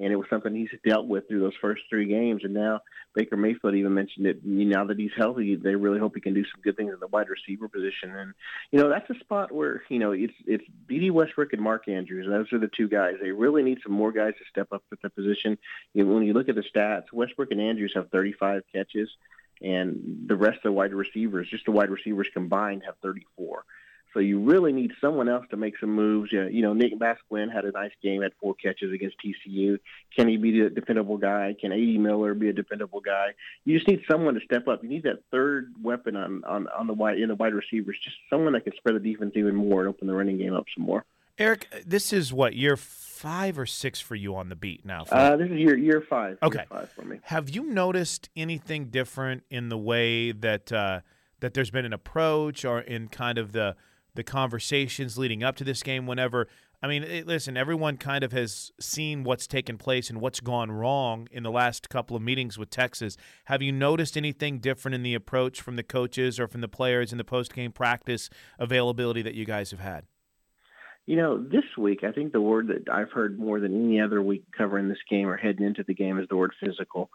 and 0.00 0.12
it 0.12 0.16
was 0.16 0.26
something 0.30 0.54
he's 0.54 0.68
dealt 0.86 1.06
with 1.06 1.26
through 1.28 1.40
those 1.40 1.56
first 1.60 1.82
three 1.90 2.06
games. 2.06 2.44
And 2.44 2.54
now 2.54 2.80
Baker 3.14 3.36
Mayfield 3.36 3.74
even 3.74 3.94
mentioned 3.94 4.26
it. 4.26 4.44
Now 4.44 4.84
that 4.84 4.98
he's 4.98 5.10
healthy, 5.16 5.56
they 5.56 5.74
really 5.74 5.98
hope 5.98 6.14
he 6.14 6.20
can 6.20 6.34
do 6.34 6.44
some 6.44 6.60
good 6.62 6.76
things 6.76 6.92
in 6.92 7.00
the 7.00 7.08
wide 7.08 7.28
receiver 7.28 7.68
position. 7.68 8.14
And 8.14 8.34
you 8.70 8.80
know 8.80 8.88
that's 8.88 9.10
a 9.10 9.18
spot 9.20 9.52
where 9.52 9.82
you 9.88 9.98
know 9.98 10.12
it's 10.12 10.34
it's 10.46 10.64
Dede 10.88 11.10
Westbrook 11.10 11.52
and 11.52 11.62
Mark 11.62 11.88
Andrews. 11.88 12.26
Those 12.28 12.52
are 12.52 12.58
the 12.58 12.68
two 12.68 12.88
guys. 12.88 13.14
They 13.20 13.32
really 13.32 13.62
need 13.62 13.78
some 13.82 13.92
more 13.92 14.12
guys 14.12 14.34
to 14.38 14.44
step 14.50 14.68
up 14.72 14.84
at 14.92 15.02
the 15.02 15.10
position. 15.10 15.58
You 15.94 16.04
know, 16.04 16.14
when 16.14 16.22
you 16.24 16.32
look 16.32 16.48
at 16.48 16.54
the 16.54 16.62
stats, 16.62 17.12
Westbrook 17.12 17.50
and 17.50 17.60
Andrews 17.60 17.92
have 17.94 18.10
35 18.10 18.62
catches, 18.72 19.10
and 19.60 20.24
the 20.26 20.36
rest 20.36 20.58
of 20.58 20.62
the 20.64 20.72
wide 20.72 20.94
receivers, 20.94 21.48
just 21.48 21.64
the 21.64 21.72
wide 21.72 21.90
receivers 21.90 22.28
combined, 22.32 22.82
have 22.86 22.94
34. 23.02 23.64
So 24.14 24.20
you 24.20 24.40
really 24.40 24.72
need 24.72 24.92
someone 25.00 25.28
else 25.28 25.44
to 25.50 25.56
make 25.56 25.78
some 25.78 25.94
moves. 25.94 26.32
You 26.32 26.42
know, 26.42 26.48
you 26.48 26.62
know 26.62 26.72
Nick 26.72 26.98
Basquine 26.98 27.52
had 27.52 27.64
a 27.64 27.72
nice 27.72 27.92
game, 28.02 28.22
had 28.22 28.32
four 28.40 28.54
catches 28.54 28.92
against 28.92 29.16
TCU. 29.24 29.78
Can 30.16 30.28
he 30.28 30.36
be 30.36 30.60
a 30.60 30.70
dependable 30.70 31.18
guy? 31.18 31.54
Can 31.60 31.72
A.D. 31.72 31.98
Miller 31.98 32.34
be 32.34 32.48
a 32.48 32.52
dependable 32.52 33.00
guy? 33.00 33.28
You 33.64 33.76
just 33.76 33.88
need 33.88 34.02
someone 34.10 34.34
to 34.34 34.40
step 34.40 34.66
up. 34.68 34.82
You 34.82 34.88
need 34.88 35.02
that 35.04 35.22
third 35.30 35.74
weapon 35.82 36.16
on 36.16 36.44
on 36.44 36.68
on 36.68 36.86
the 36.86 36.94
wide 36.94 37.18
in 37.18 37.28
the 37.28 37.34
wide 37.34 37.54
receivers. 37.54 37.96
Just 38.02 38.16
someone 38.30 38.52
that 38.54 38.64
can 38.64 38.74
spread 38.76 38.94
the 38.94 39.00
defense 39.00 39.32
even 39.36 39.54
more 39.54 39.80
and 39.80 39.88
open 39.88 40.06
the 40.06 40.14
running 40.14 40.38
game 40.38 40.54
up 40.54 40.64
some 40.74 40.84
more. 40.84 41.04
Eric, 41.38 41.68
this 41.86 42.12
is 42.12 42.32
what 42.32 42.56
year 42.56 42.76
five 42.76 43.58
or 43.58 43.66
six 43.66 44.00
for 44.00 44.16
you 44.16 44.34
on 44.34 44.48
the 44.48 44.56
beat 44.56 44.84
now. 44.84 45.04
Uh, 45.10 45.36
this 45.36 45.50
is 45.50 45.56
year 45.56 45.76
year 45.76 46.04
five. 46.08 46.38
Okay, 46.42 46.58
year 46.58 46.66
five 46.68 46.90
for 46.90 47.02
me. 47.02 47.18
Have 47.24 47.50
you 47.50 47.62
noticed 47.64 48.28
anything 48.36 48.86
different 48.86 49.44
in 49.50 49.68
the 49.68 49.78
way 49.78 50.32
that 50.32 50.72
uh, 50.72 51.00
that 51.40 51.54
there's 51.54 51.70
been 51.70 51.84
an 51.84 51.92
approach 51.92 52.64
or 52.64 52.80
in 52.80 53.08
kind 53.08 53.38
of 53.38 53.52
the 53.52 53.76
the 54.18 54.24
conversations 54.24 55.16
leading 55.16 55.44
up 55.44 55.54
to 55.54 55.62
this 55.62 55.80
game 55.80 56.04
whenever 56.04 56.48
I 56.82 56.88
mean, 56.88 57.04
it, 57.04 57.26
listen, 57.26 57.56
everyone 57.56 57.96
kind 57.96 58.24
of 58.24 58.32
has 58.32 58.72
seen 58.80 59.22
what's 59.22 59.46
taken 59.46 59.78
place 59.78 60.10
and 60.10 60.20
what's 60.20 60.40
gone 60.40 60.72
wrong 60.72 61.28
in 61.30 61.44
the 61.44 61.50
last 61.52 61.88
couple 61.88 62.16
of 62.16 62.22
meetings 62.22 62.58
with 62.58 62.68
Texas. 62.68 63.16
Have 63.44 63.62
you 63.62 63.70
noticed 63.72 64.16
anything 64.16 64.58
different 64.58 64.96
in 64.96 65.04
the 65.04 65.14
approach 65.14 65.60
from 65.60 65.76
the 65.76 65.82
coaches 65.84 66.38
or 66.38 66.48
from 66.48 66.62
the 66.62 66.68
players 66.68 67.12
in 67.12 67.18
the 67.18 67.24
post 67.24 67.54
game 67.54 67.70
practice 67.70 68.28
availability 68.58 69.22
that 69.22 69.34
you 69.34 69.44
guys 69.44 69.70
have 69.70 69.80
had? 69.80 70.04
You 71.06 71.16
know, 71.16 71.40
this 71.40 71.64
week, 71.76 72.00
I 72.02 72.10
think 72.10 72.32
the 72.32 72.40
word 72.40 72.68
that 72.68 72.92
I've 72.92 73.12
heard 73.12 73.38
more 73.38 73.60
than 73.60 73.86
any 73.86 74.00
other 74.00 74.20
week 74.20 74.44
covering 74.56 74.88
this 74.88 74.98
game 75.08 75.28
or 75.28 75.36
heading 75.36 75.64
into 75.64 75.84
the 75.86 75.94
game 75.94 76.18
is 76.18 76.28
the 76.28 76.36
word 76.36 76.52
physical. 76.60 77.10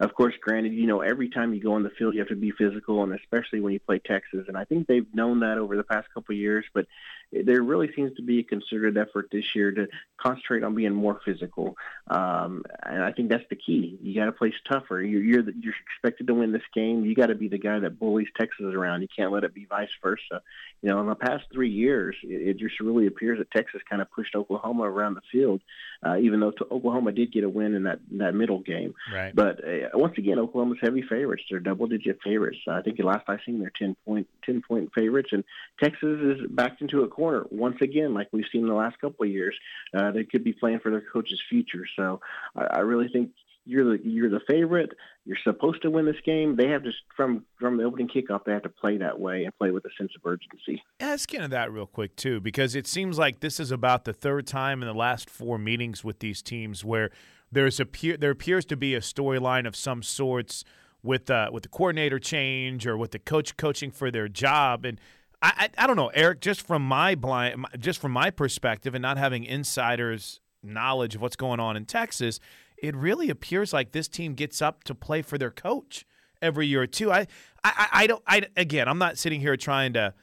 Of 0.00 0.14
course, 0.14 0.34
granted, 0.40 0.72
you 0.74 0.86
know, 0.86 1.00
every 1.00 1.28
time 1.28 1.52
you 1.52 1.60
go 1.60 1.72
on 1.72 1.82
the 1.82 1.90
field, 1.90 2.14
you 2.14 2.20
have 2.20 2.28
to 2.28 2.36
be 2.36 2.52
physical, 2.52 3.02
and 3.02 3.12
especially 3.12 3.60
when 3.60 3.72
you 3.72 3.80
play 3.80 3.98
Texas. 3.98 4.44
And 4.46 4.56
I 4.56 4.64
think 4.64 4.86
they've 4.86 5.12
known 5.12 5.40
that 5.40 5.58
over 5.58 5.76
the 5.76 5.82
past 5.82 6.06
couple 6.14 6.34
of 6.34 6.38
years. 6.38 6.64
But 6.72 6.86
there 7.32 7.62
really 7.62 7.90
seems 7.94 8.14
to 8.16 8.22
be 8.22 8.40
a 8.40 8.42
concerted 8.42 8.96
effort 8.96 9.28
this 9.30 9.44
year 9.54 9.70
to 9.72 9.86
concentrate 10.18 10.62
on 10.62 10.74
being 10.74 10.94
more 10.94 11.20
physical. 11.24 11.76
Um, 12.08 12.62
and 12.84 13.02
I 13.02 13.12
think 13.12 13.28
that's 13.28 13.44
the 13.50 13.56
key. 13.56 13.98
You 14.02 14.14
got 14.14 14.26
to 14.26 14.32
play 14.32 14.52
tougher. 14.70 15.02
You're 15.02 15.22
you're, 15.22 15.42
the, 15.42 15.52
you're 15.60 15.74
expected 15.92 16.26
to 16.28 16.34
win 16.34 16.52
this 16.52 16.62
game. 16.74 17.04
You 17.04 17.14
got 17.14 17.26
to 17.26 17.34
be 17.34 17.48
the 17.48 17.58
guy 17.58 17.78
that 17.78 17.98
bullies 17.98 18.28
Texas 18.38 18.66
around. 18.74 19.02
You 19.02 19.08
can't 19.14 19.32
let 19.32 19.44
it 19.44 19.54
be 19.54 19.66
vice 19.66 19.90
versa. 20.02 20.42
You 20.80 20.90
know, 20.90 21.00
in 21.00 21.06
the 21.06 21.14
past 21.14 21.44
three 21.52 21.70
years, 21.70 22.16
it, 22.22 22.48
it 22.48 22.58
just 22.58 22.80
really 22.80 23.06
appears 23.06 23.38
that 23.38 23.50
Texas 23.50 23.82
kind 23.88 24.00
of 24.00 24.10
pushed 24.10 24.34
Oklahoma 24.34 24.84
around 24.84 25.14
the 25.14 25.20
field, 25.30 25.60
uh, 26.04 26.16
even 26.16 26.40
though 26.40 26.52
Oklahoma 26.70 27.12
did 27.12 27.32
get 27.32 27.44
a 27.44 27.48
win 27.48 27.74
in 27.74 27.84
that 27.84 28.00
in 28.10 28.18
that 28.18 28.34
middle 28.34 28.60
game. 28.60 28.94
Right. 29.12 29.34
But 29.34 29.62
uh, 29.62 29.88
once 29.94 30.16
again, 30.16 30.38
Oklahoma's 30.38 30.78
heavy 30.80 31.02
favorites. 31.02 31.42
They're 31.50 31.60
double-digit 31.60 32.20
favorites. 32.24 32.58
I 32.68 32.80
think 32.80 32.96
the 32.96 33.04
last 33.04 33.24
I 33.28 33.38
seen, 33.44 33.60
they're 33.60 33.72
10 33.78 33.96
point 34.06 34.26
10 34.44 34.62
point 34.66 34.90
favorites, 34.94 35.30
and 35.32 35.44
Texas 35.82 36.20
is 36.20 36.46
backed 36.48 36.80
into 36.80 37.02
a 37.02 37.08
corner 37.18 37.44
once 37.50 37.80
again, 37.80 38.14
like 38.14 38.28
we've 38.32 38.50
seen 38.52 38.62
in 38.62 38.68
the 38.68 38.80
last 38.84 38.96
couple 39.00 39.24
of 39.26 39.30
years. 39.30 39.56
Uh, 39.96 40.10
they 40.12 40.24
could 40.24 40.44
be 40.44 40.52
playing 40.52 40.80
for 40.80 40.90
their 40.90 41.04
coach's 41.12 41.42
future. 41.50 41.84
So 41.96 42.20
I, 42.54 42.78
I 42.78 42.80
really 42.90 43.08
think 43.08 43.30
you're 43.68 43.84
the 43.84 43.98
you're 44.02 44.30
the 44.30 44.44
favorite. 44.54 44.90
You're 45.26 45.42
supposed 45.44 45.82
to 45.82 45.90
win 45.90 46.06
this 46.06 46.22
game. 46.24 46.56
They 46.56 46.68
have 46.68 46.84
to 46.84 46.92
from 47.16 47.44
from 47.60 47.76
the 47.76 47.84
opening 47.84 48.08
kickoff. 48.08 48.44
They 48.44 48.52
have 48.52 48.62
to 48.62 48.68
play 48.82 48.96
that 48.98 49.18
way 49.18 49.44
and 49.44 49.52
play 49.58 49.70
with 49.72 49.84
a 49.84 49.90
sense 49.98 50.12
of 50.16 50.22
urgency. 50.24 50.82
Ask 51.00 51.34
into 51.34 51.48
that 51.48 51.72
real 51.72 51.86
quick 51.86 52.16
too, 52.16 52.40
because 52.40 52.74
it 52.74 52.86
seems 52.86 53.18
like 53.18 53.40
this 53.40 53.60
is 53.60 53.70
about 53.70 54.04
the 54.04 54.14
third 54.14 54.46
time 54.46 54.80
in 54.82 54.88
the 54.88 54.94
last 54.94 55.28
four 55.28 55.58
meetings 55.58 56.02
with 56.02 56.20
these 56.20 56.40
teams 56.40 56.84
where 56.84 57.10
there's 57.52 57.78
a 57.80 57.86
there 58.18 58.30
appears 58.30 58.64
to 58.66 58.76
be 58.76 58.94
a 58.94 59.00
storyline 59.00 59.66
of 59.66 59.76
some 59.76 60.02
sorts 60.02 60.64
with 61.02 61.28
uh, 61.28 61.50
with 61.52 61.64
the 61.64 61.68
coordinator 61.68 62.18
change 62.18 62.86
or 62.86 62.96
with 62.96 63.10
the 63.10 63.18
coach 63.18 63.56
coaching 63.56 63.90
for 63.90 64.10
their 64.10 64.28
job 64.28 64.84
and. 64.84 65.00
I, 65.40 65.70
I, 65.78 65.84
I 65.84 65.86
don't 65.86 65.96
know, 65.96 66.08
Eric. 66.08 66.40
Just 66.40 66.66
from 66.66 66.82
my 66.82 67.14
blind, 67.14 67.64
just 67.78 68.00
from 68.00 68.12
my 68.12 68.30
perspective, 68.30 68.94
and 68.94 69.02
not 69.02 69.18
having 69.18 69.44
insiders' 69.44 70.40
knowledge 70.62 71.14
of 71.14 71.22
what's 71.22 71.36
going 71.36 71.60
on 71.60 71.76
in 71.76 71.84
Texas, 71.84 72.40
it 72.76 72.96
really 72.96 73.30
appears 73.30 73.72
like 73.72 73.92
this 73.92 74.08
team 74.08 74.34
gets 74.34 74.60
up 74.60 74.84
to 74.84 74.94
play 74.94 75.22
for 75.22 75.38
their 75.38 75.50
coach 75.50 76.04
every 76.42 76.66
year 76.66 76.82
or 76.82 76.86
two. 76.86 77.12
I, 77.12 77.26
I, 77.64 77.88
I 77.92 78.06
don't. 78.06 78.22
I 78.26 78.42
again, 78.56 78.88
I'm 78.88 78.98
not 78.98 79.18
sitting 79.18 79.40
here 79.40 79.56
trying 79.56 79.92
to 79.94 80.14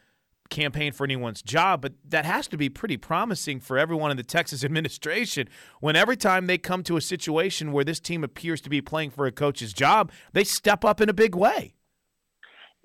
campaign 0.50 0.92
for 0.92 1.04
anyone's 1.04 1.42
job, 1.42 1.82
but 1.82 1.94
that 2.08 2.26
has 2.26 2.48
to 2.48 2.58
be 2.58 2.70
pretty 2.70 2.98
promising 2.98 3.60
for 3.60 3.78
everyone 3.78 4.12
in 4.12 4.18
the 4.18 4.24
Texas 4.24 4.64
administration. 4.66 5.48
When 5.80 5.96
every 5.96 6.18
time 6.18 6.48
they 6.48 6.58
come 6.58 6.84
to 6.84 6.98
a 6.98 7.02
situation 7.02 7.72
where 7.72 7.84
this 7.84 8.00
team 8.00 8.24
appears 8.24 8.62
to 8.62 8.70
be 8.70 8.82
playing 8.82 9.12
for 9.12 9.26
a 9.26 9.32
coach's 9.32 9.74
job, 9.74 10.12
they 10.34 10.44
step 10.44 10.84
up 10.84 11.02
in 11.02 11.10
a 11.10 11.14
big 11.14 11.36
way. 11.36 11.75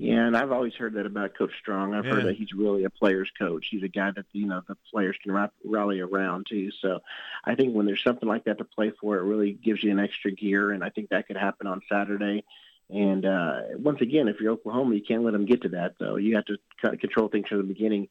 Yeah, 0.01 0.27
and 0.27 0.35
I've 0.35 0.51
always 0.51 0.73
heard 0.73 0.95
that 0.95 1.05
about 1.05 1.37
Coach 1.37 1.53
Strong. 1.61 1.93
I've 1.93 2.07
yeah. 2.07 2.13
heard 2.13 2.25
that 2.25 2.37
he's 2.37 2.55
really 2.55 2.85
a 2.85 2.91
player's 2.91 3.31
coach. 3.39 3.67
He's 3.71 3.83
a 3.83 3.89
guy 3.89 4.11
that 4.11 4.25
you 4.33 4.47
know 4.47 4.63
the 4.67 4.75
players 4.91 5.15
can 5.23 5.51
rally 5.63 6.01
around 6.01 6.47
too. 6.49 6.71
So, 6.81 7.01
I 7.45 7.55
think 7.55 7.75
when 7.75 7.85
there's 7.85 8.03
something 8.03 8.27
like 8.27 8.45
that 8.45 8.57
to 8.59 8.65
play 8.65 8.93
for, 8.99 9.19
it 9.19 9.25
really 9.25 9.53
gives 9.53 9.85
you 9.85 9.91
an 9.91 9.99
extra 9.99 10.31
gear, 10.31 10.71
and 10.71 10.83
I 10.83 10.89
think 10.89 11.11
that 11.11 11.27
could 11.27 11.37
happen 11.37 11.67
on 11.67 11.83
Saturday. 11.87 12.45
And 12.89 13.27
uh, 13.27 13.61
once 13.77 14.01
again, 14.01 14.29
if 14.29 14.41
you're 14.41 14.53
Oklahoma, 14.53 14.95
you 14.95 15.03
can't 15.03 15.23
let 15.23 15.33
them 15.33 15.45
get 15.45 15.61
to 15.63 15.69
that 15.69 15.97
though. 16.01 16.17
You 16.17 16.37
have 16.37 16.47
to 16.47 16.57
kind 16.81 16.95
of 16.95 17.01
control 17.01 17.29
things 17.29 17.49
from 17.49 17.59
the 17.59 17.65
beginning, 17.65 18.09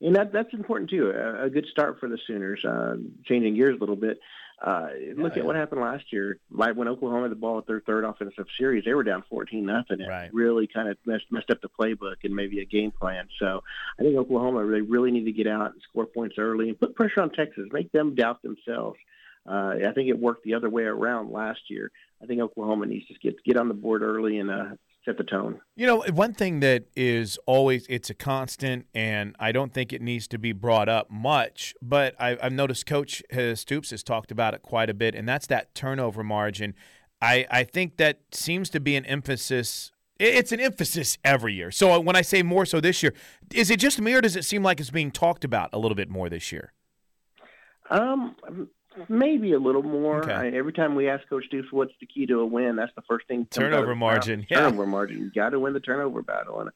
and 0.00 0.14
that 0.14 0.32
that's 0.32 0.54
important 0.54 0.90
too. 0.90 1.10
A, 1.10 1.46
a 1.46 1.50
good 1.50 1.66
start 1.66 1.98
for 1.98 2.08
the 2.08 2.18
Sooners. 2.24 2.64
Uh, 2.64 2.98
changing 3.24 3.56
gears 3.56 3.76
a 3.76 3.80
little 3.80 3.96
bit. 3.96 4.20
Uh, 4.62 4.88
look 5.16 5.34
yeah. 5.34 5.40
at 5.40 5.46
what 5.46 5.56
happened 5.56 5.80
last 5.80 6.04
year. 6.12 6.38
Like 6.50 6.76
when 6.76 6.86
Oklahoma 6.86 7.22
had 7.22 7.32
the 7.32 7.36
ball 7.36 7.58
at 7.58 7.66
their 7.66 7.80
third 7.80 8.04
offensive 8.04 8.46
series, 8.56 8.84
they 8.84 8.94
were 8.94 9.02
down 9.02 9.24
fourteen 9.28 9.66
nothing. 9.66 10.00
It 10.00 10.08
right. 10.08 10.32
really 10.32 10.68
kind 10.68 10.88
of 10.88 10.96
messed, 11.04 11.24
messed 11.30 11.50
up 11.50 11.60
the 11.60 11.68
playbook 11.68 12.16
and 12.22 12.32
maybe 12.32 12.60
a 12.60 12.64
game 12.64 12.92
plan. 12.92 13.26
So 13.40 13.64
I 13.98 14.02
think 14.04 14.16
Oklahoma 14.16 14.64
they 14.70 14.80
really 14.80 15.10
need 15.10 15.24
to 15.24 15.32
get 15.32 15.48
out 15.48 15.72
and 15.72 15.82
score 15.90 16.06
points 16.06 16.36
early 16.38 16.68
and 16.68 16.78
put 16.78 16.94
pressure 16.94 17.22
on 17.22 17.30
Texas, 17.30 17.64
make 17.72 17.90
them 17.90 18.14
doubt 18.14 18.42
themselves. 18.42 18.98
Uh, 19.44 19.74
I 19.88 19.90
think 19.92 20.08
it 20.08 20.18
worked 20.18 20.44
the 20.44 20.54
other 20.54 20.70
way 20.70 20.84
around 20.84 21.32
last 21.32 21.62
year. 21.68 21.90
I 22.22 22.26
think 22.26 22.40
Oklahoma 22.40 22.86
needs 22.86 23.08
to 23.08 23.14
get 23.14 23.42
get 23.42 23.56
on 23.56 23.66
the 23.66 23.74
board 23.74 24.02
early 24.02 24.38
and 24.38 24.48
uh, 24.48 24.64
set 25.04 25.18
the 25.18 25.24
tone. 25.24 25.60
You 25.74 25.86
know, 25.86 26.04
one 26.12 26.34
thing 26.34 26.60
that 26.60 26.84
is 26.94 27.38
always 27.46 27.86
it's 27.88 28.10
a 28.10 28.14
constant, 28.14 28.86
and 28.94 29.34
I 29.38 29.52
don't 29.52 29.72
think 29.72 29.92
it 29.92 30.00
needs 30.00 30.28
to 30.28 30.38
be 30.38 30.52
brought 30.52 30.88
up 30.88 31.10
much, 31.10 31.74
but 31.82 32.14
I, 32.20 32.36
have 32.40 32.52
noticed 32.52 32.86
Coach 32.86 33.22
Stoops 33.54 33.90
has 33.90 34.02
talked 34.02 34.30
about 34.30 34.54
it 34.54 34.62
quite 34.62 34.90
a 34.90 34.94
bit, 34.94 35.14
and 35.14 35.28
that's 35.28 35.46
that 35.48 35.74
turnover 35.74 36.22
margin. 36.22 36.74
I, 37.20 37.46
I 37.50 37.64
think 37.64 37.96
that 37.98 38.20
seems 38.32 38.70
to 38.70 38.80
be 38.80 38.96
an 38.96 39.04
emphasis. 39.06 39.92
It's 40.18 40.52
an 40.52 40.60
emphasis 40.60 41.18
every 41.24 41.54
year. 41.54 41.70
So 41.70 41.98
when 42.00 42.14
I 42.14 42.22
say 42.22 42.42
more 42.42 42.64
so 42.66 42.80
this 42.80 43.02
year, 43.02 43.14
is 43.52 43.70
it 43.70 43.80
just 43.80 44.00
me, 44.00 44.14
or 44.14 44.20
does 44.20 44.36
it 44.36 44.44
seem 44.44 44.62
like 44.62 44.78
it's 44.78 44.90
being 44.90 45.10
talked 45.10 45.44
about 45.44 45.70
a 45.72 45.78
little 45.78 45.96
bit 45.96 46.08
more 46.08 46.28
this 46.28 46.52
year? 46.52 46.72
Um, 47.90 48.36
Maybe 49.08 49.52
a 49.52 49.58
little 49.58 49.82
more. 49.82 50.22
Okay. 50.22 50.32
I, 50.32 50.48
every 50.48 50.72
time 50.72 50.94
we 50.94 51.08
ask 51.08 51.28
Coach 51.28 51.44
Deuce 51.50 51.66
what's 51.70 51.92
the 52.00 52.06
key 52.06 52.26
to 52.26 52.40
a 52.40 52.46
win, 52.46 52.76
that's 52.76 52.94
the 52.94 53.02
first 53.02 53.26
thing. 53.28 53.46
Turnover 53.46 53.94
margin. 53.94 54.46
Yeah. 54.50 54.60
Turnover 54.60 54.86
margin. 54.86 55.18
You 55.18 55.30
got 55.30 55.50
to 55.50 55.60
win 55.60 55.72
the 55.72 55.80
turnover 55.80 56.22
battle. 56.22 56.60
And 56.60 56.70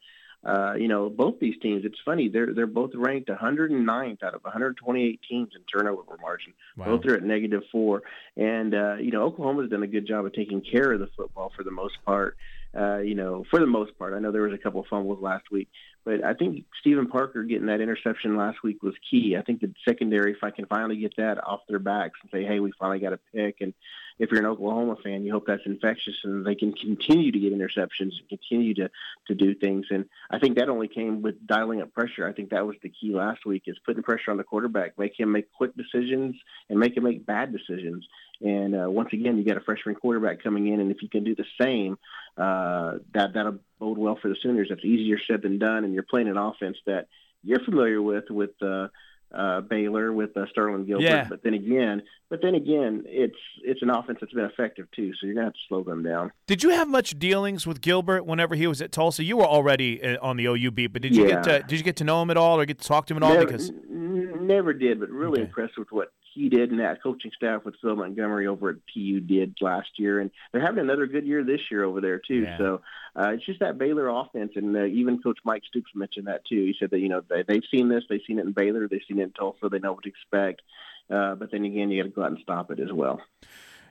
uh, 0.47 0.75
you 0.75 0.87
know, 0.87 1.09
both 1.11 1.41
these 1.41 1.57
teams. 1.61 1.85
It's 1.85 1.99
funny. 2.05 2.29
They're 2.29 2.55
they're 2.55 2.67
both 2.67 2.93
ranked 2.95 3.29
109th 3.29 4.23
out 4.23 4.35
of 4.35 4.45
128 4.45 5.21
teams 5.29 5.51
in 5.57 5.63
turnover 5.63 6.03
margin. 6.21 6.55
Wow. 6.77 6.87
Both 6.87 7.07
are 7.07 7.17
at 7.17 7.23
negative 7.25 7.63
four. 7.73 8.03
And 8.37 8.73
uh, 8.73 8.95
you 8.97 9.11
know, 9.11 9.25
Oklahoma's 9.25 9.71
done 9.71 9.83
a 9.83 9.89
good 9.89 10.07
job 10.07 10.25
of 10.25 10.33
taking 10.35 10.61
care 10.61 10.93
of 10.93 11.01
the 11.01 11.09
football 11.17 11.53
for 11.57 11.65
the 11.65 11.73
most 11.73 11.97
part. 12.05 12.37
Uh, 12.79 12.99
you 12.99 13.15
know, 13.15 13.45
for 13.51 13.59
the 13.59 13.67
most 13.67 13.99
part. 13.99 14.15
I 14.15 14.19
know 14.19 14.31
there 14.31 14.43
was 14.43 14.53
a 14.53 14.63
couple 14.63 14.81
of 14.81 14.87
fumbles 14.87 15.21
last 15.21 15.51
week, 15.51 15.69
but 16.07 16.25
I 16.25 16.35
think 16.35 16.65
Steven 16.81 17.09
Parker 17.09 17.43
getting 17.43 17.67
that 17.67 17.81
interception 17.81 18.37
last 18.37 18.63
week 18.63 18.81
was 18.81 18.95
key. 19.11 19.37
I 19.37 19.43
think 19.43 19.61
the 19.61 19.75
secondary, 19.87 20.31
if 20.31 20.45
I 20.45 20.51
can 20.51 20.65
finally 20.67 20.97
get 20.97 21.17
that 21.17 21.45
off 21.45 21.63
their 21.69 21.81
backs 21.81 22.21
and 22.23 22.31
say, 22.31 22.47
hey, 22.47 22.61
we 22.61 22.73
finally 22.79 23.01
got 23.01 23.13
a 23.13 23.19
pick. 23.35 23.57
And 23.61 23.75
if 24.19 24.31
you're 24.31 24.41
an 24.41 24.47
Oklahoma 24.47 24.97
fan, 25.03 25.25
you 25.25 25.33
hope 25.33 25.45
that's 25.47 25.63
infectious 25.67 26.15
and 26.25 26.47
they 26.47 26.55
can 26.55 26.73
continue 26.73 27.33
to 27.33 27.39
get 27.39 27.53
interceptions 27.53 28.13
and 28.19 28.29
continue 28.29 28.75
to, 28.75 28.91
to 29.29 29.35
do 29.35 29.55
things. 29.55 29.87
And 29.91 30.07
I 30.31 30.39
think 30.39 30.57
that 30.57 30.69
only 30.69 30.89
came 30.89 31.23
with 31.23 31.47
dialing 31.47 31.83
up 31.83 31.93
pressure. 31.93 32.27
I 32.27 32.33
think 32.33 32.51
that 32.51 32.67
was 32.67 32.77
the 32.83 32.89
key 32.89 33.13
last 33.15 33.45
week 33.45 33.65
is 33.67 33.79
putting 33.85 34.03
pressure 34.03 34.31
on 34.31 34.37
the 34.37 34.45
quarterback, 34.45 34.99
make 34.99 35.19
him 35.19 35.33
make 35.33 35.53
quick 35.53 35.73
decisions 35.77 36.35
and 36.71 36.79
make 36.79 36.97
him 36.97 37.05
make 37.05 37.27
bad 37.27 37.53
decisions. 37.53 38.07
And 38.41 38.75
uh, 38.75 38.91
once 38.91 39.11
again, 39.13 39.39
you 39.39 39.45
got 39.45 39.57
a 39.57 39.63
freshman 39.63 39.95
quarterback 39.95 40.43
coming 40.43 40.69
in, 40.69 40.81
and 40.81 40.91
if 40.91 41.03
you 41.03 41.09
can 41.09 41.25
do 41.25 41.35
the 41.35 41.47
same, 41.61 41.97
uh, 42.37 42.99
that 43.15 43.33
that'll 43.33 43.61
bode 43.79 43.99
well 43.99 44.19
for 44.21 44.29
the 44.29 44.37
Sooners. 44.43 44.69
That's 44.69 44.85
easier 44.85 45.19
said 45.27 45.43
than 45.43 45.59
done, 45.59 45.85
and 45.85 45.95
you're 45.95 46.03
playing 46.03 46.29
an 46.29 46.37
offense 46.37 46.77
that 46.87 47.09
you're 47.43 47.61
familiar 47.61 48.03
with 48.03 48.25
with 48.29 48.51
uh, 48.63 48.89
uh, 49.33 49.61
Baylor 49.61 50.13
with 50.13 50.37
uh, 50.37 50.47
Sterling 50.51 50.87
Gilbert. 50.87 51.05
Yeah. 51.05 51.27
But 51.29 51.43
then 51.43 51.55
again, 51.55 52.03
but 52.29 52.41
then 52.43 52.55
again, 52.55 53.05
it's 53.07 53.37
it's 53.63 53.83
an 53.83 53.91
offense 53.91 54.19
that's 54.21 54.33
been 54.33 54.45
effective 54.45 54.87
too. 54.95 55.13
So 55.15 55.27
you're 55.27 55.35
gonna 55.35 55.47
have 55.47 55.55
to 55.55 55.59
slow 55.69 55.83
them 55.83 56.03
down. 56.03 56.33
Did 56.47 56.63
you 56.63 56.71
have 56.71 56.89
much 56.89 57.19
dealings 57.19 57.67
with 57.67 57.81
Gilbert 57.81 58.25
whenever 58.25 58.55
he 58.55 58.67
was 58.67 58.81
at 58.81 58.93
Tulsa? 58.93 59.25
You 59.25 59.37
were 59.37 59.47
already 59.47 60.03
uh, 60.03 60.19
on 60.23 60.37
the 60.37 60.47
OU 60.47 60.71
beat, 60.73 60.87
but 60.89 61.03
did 61.03 61.15
you 61.15 61.25
yeah. 61.25 61.35
get 61.35 61.45
to 61.45 61.63
did 61.63 61.79
you 61.79 61.85
get 61.85 61.97
to 61.97 62.05
know 62.05 62.23
him 62.23 62.31
at 62.31 62.37
all 62.37 62.59
or 62.59 62.65
get 62.65 62.79
to 62.79 62.87
talk 62.87 63.07
to 63.07 63.15
him 63.15 63.23
at 63.23 63.27
all? 63.27 63.35
Never, 63.35 63.47
because 63.47 63.73
never 63.89 64.73
did, 64.73 65.01
but 65.01 65.11
really 65.11 65.41
okay. 65.41 65.49
impressed 65.49 65.79
with 65.79 65.91
what 65.91 66.09
he 66.37 66.49
did 66.51 66.71
and 66.71 66.81
that 66.81 67.03
coaching 67.03 67.33
staff 67.35 67.65
with 67.65 67.75
Phil 67.81 67.97
Montgomery 67.97 68.47
over 68.47 68.71
at 68.71 68.77
TU 68.93 69.21
did 69.21 69.57
last 69.61 69.89
year, 69.97 70.21
and 70.21 70.31
they're 70.53 70.61
having 70.65 70.81
another 70.81 71.07
good 71.07 71.27
year 71.27 71.43
this 71.43 71.61
year 71.71 71.83
over 71.83 72.01
there 72.01 72.19
too. 72.21 72.43
Yeah. 72.43 72.59
So 72.59 72.81
uh, 73.17 73.31
it's 73.31 73.47
just 73.47 73.61
that 73.61 73.79
Baylor 73.79 74.09
offense, 74.09 74.53
and 74.55 74.77
uh, 74.77 74.85
even 74.85 75.23
Coach 75.23 75.39
Mike 75.45 75.63
Stoops 75.67 75.91
mentioned 75.95 76.27
that 76.27 76.45
too. 76.45 76.57
He 76.57 76.75
said 76.79 76.91
that 76.91 77.01
you 77.01 77.09
know 77.09 77.23
they, 77.29 77.43
they've 77.43 77.63
seen 77.71 77.89
this, 77.89 78.05
they've 78.09 78.21
seen 78.27 78.39
it 78.39 78.47
in 78.47 78.53
Baylor, 78.53 78.87
they've 78.87 79.01
seen 79.09 79.19
it 79.19 79.25
in 79.25 79.33
Tulsa, 79.33 79.69
they 79.69 79.79
know 79.79 79.95
what 79.95 80.05
to 80.05 80.11
expect. 80.11 80.63
Uh, 81.11 81.35
but 81.37 81.51
then 81.51 81.65
again, 81.65 81.91
you 81.91 82.03
got 82.03 82.09
to 82.09 82.15
go 82.15 82.23
out 82.23 82.31
and 82.33 82.41
stop 82.43 82.71
it 82.71 82.81
as 82.81 82.93
well. 82.93 83.21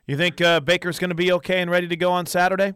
You 0.06 0.18
think 0.18 0.40
uh, 0.40 0.60
Baker's 0.60 1.00
going 1.00 1.10
to 1.10 1.16
be 1.16 1.32
okay 1.32 1.62
and 1.62 1.72
ready 1.72 1.88
to 1.88 1.96
go 1.96 2.12
on 2.12 2.26
Saturday? 2.28 2.74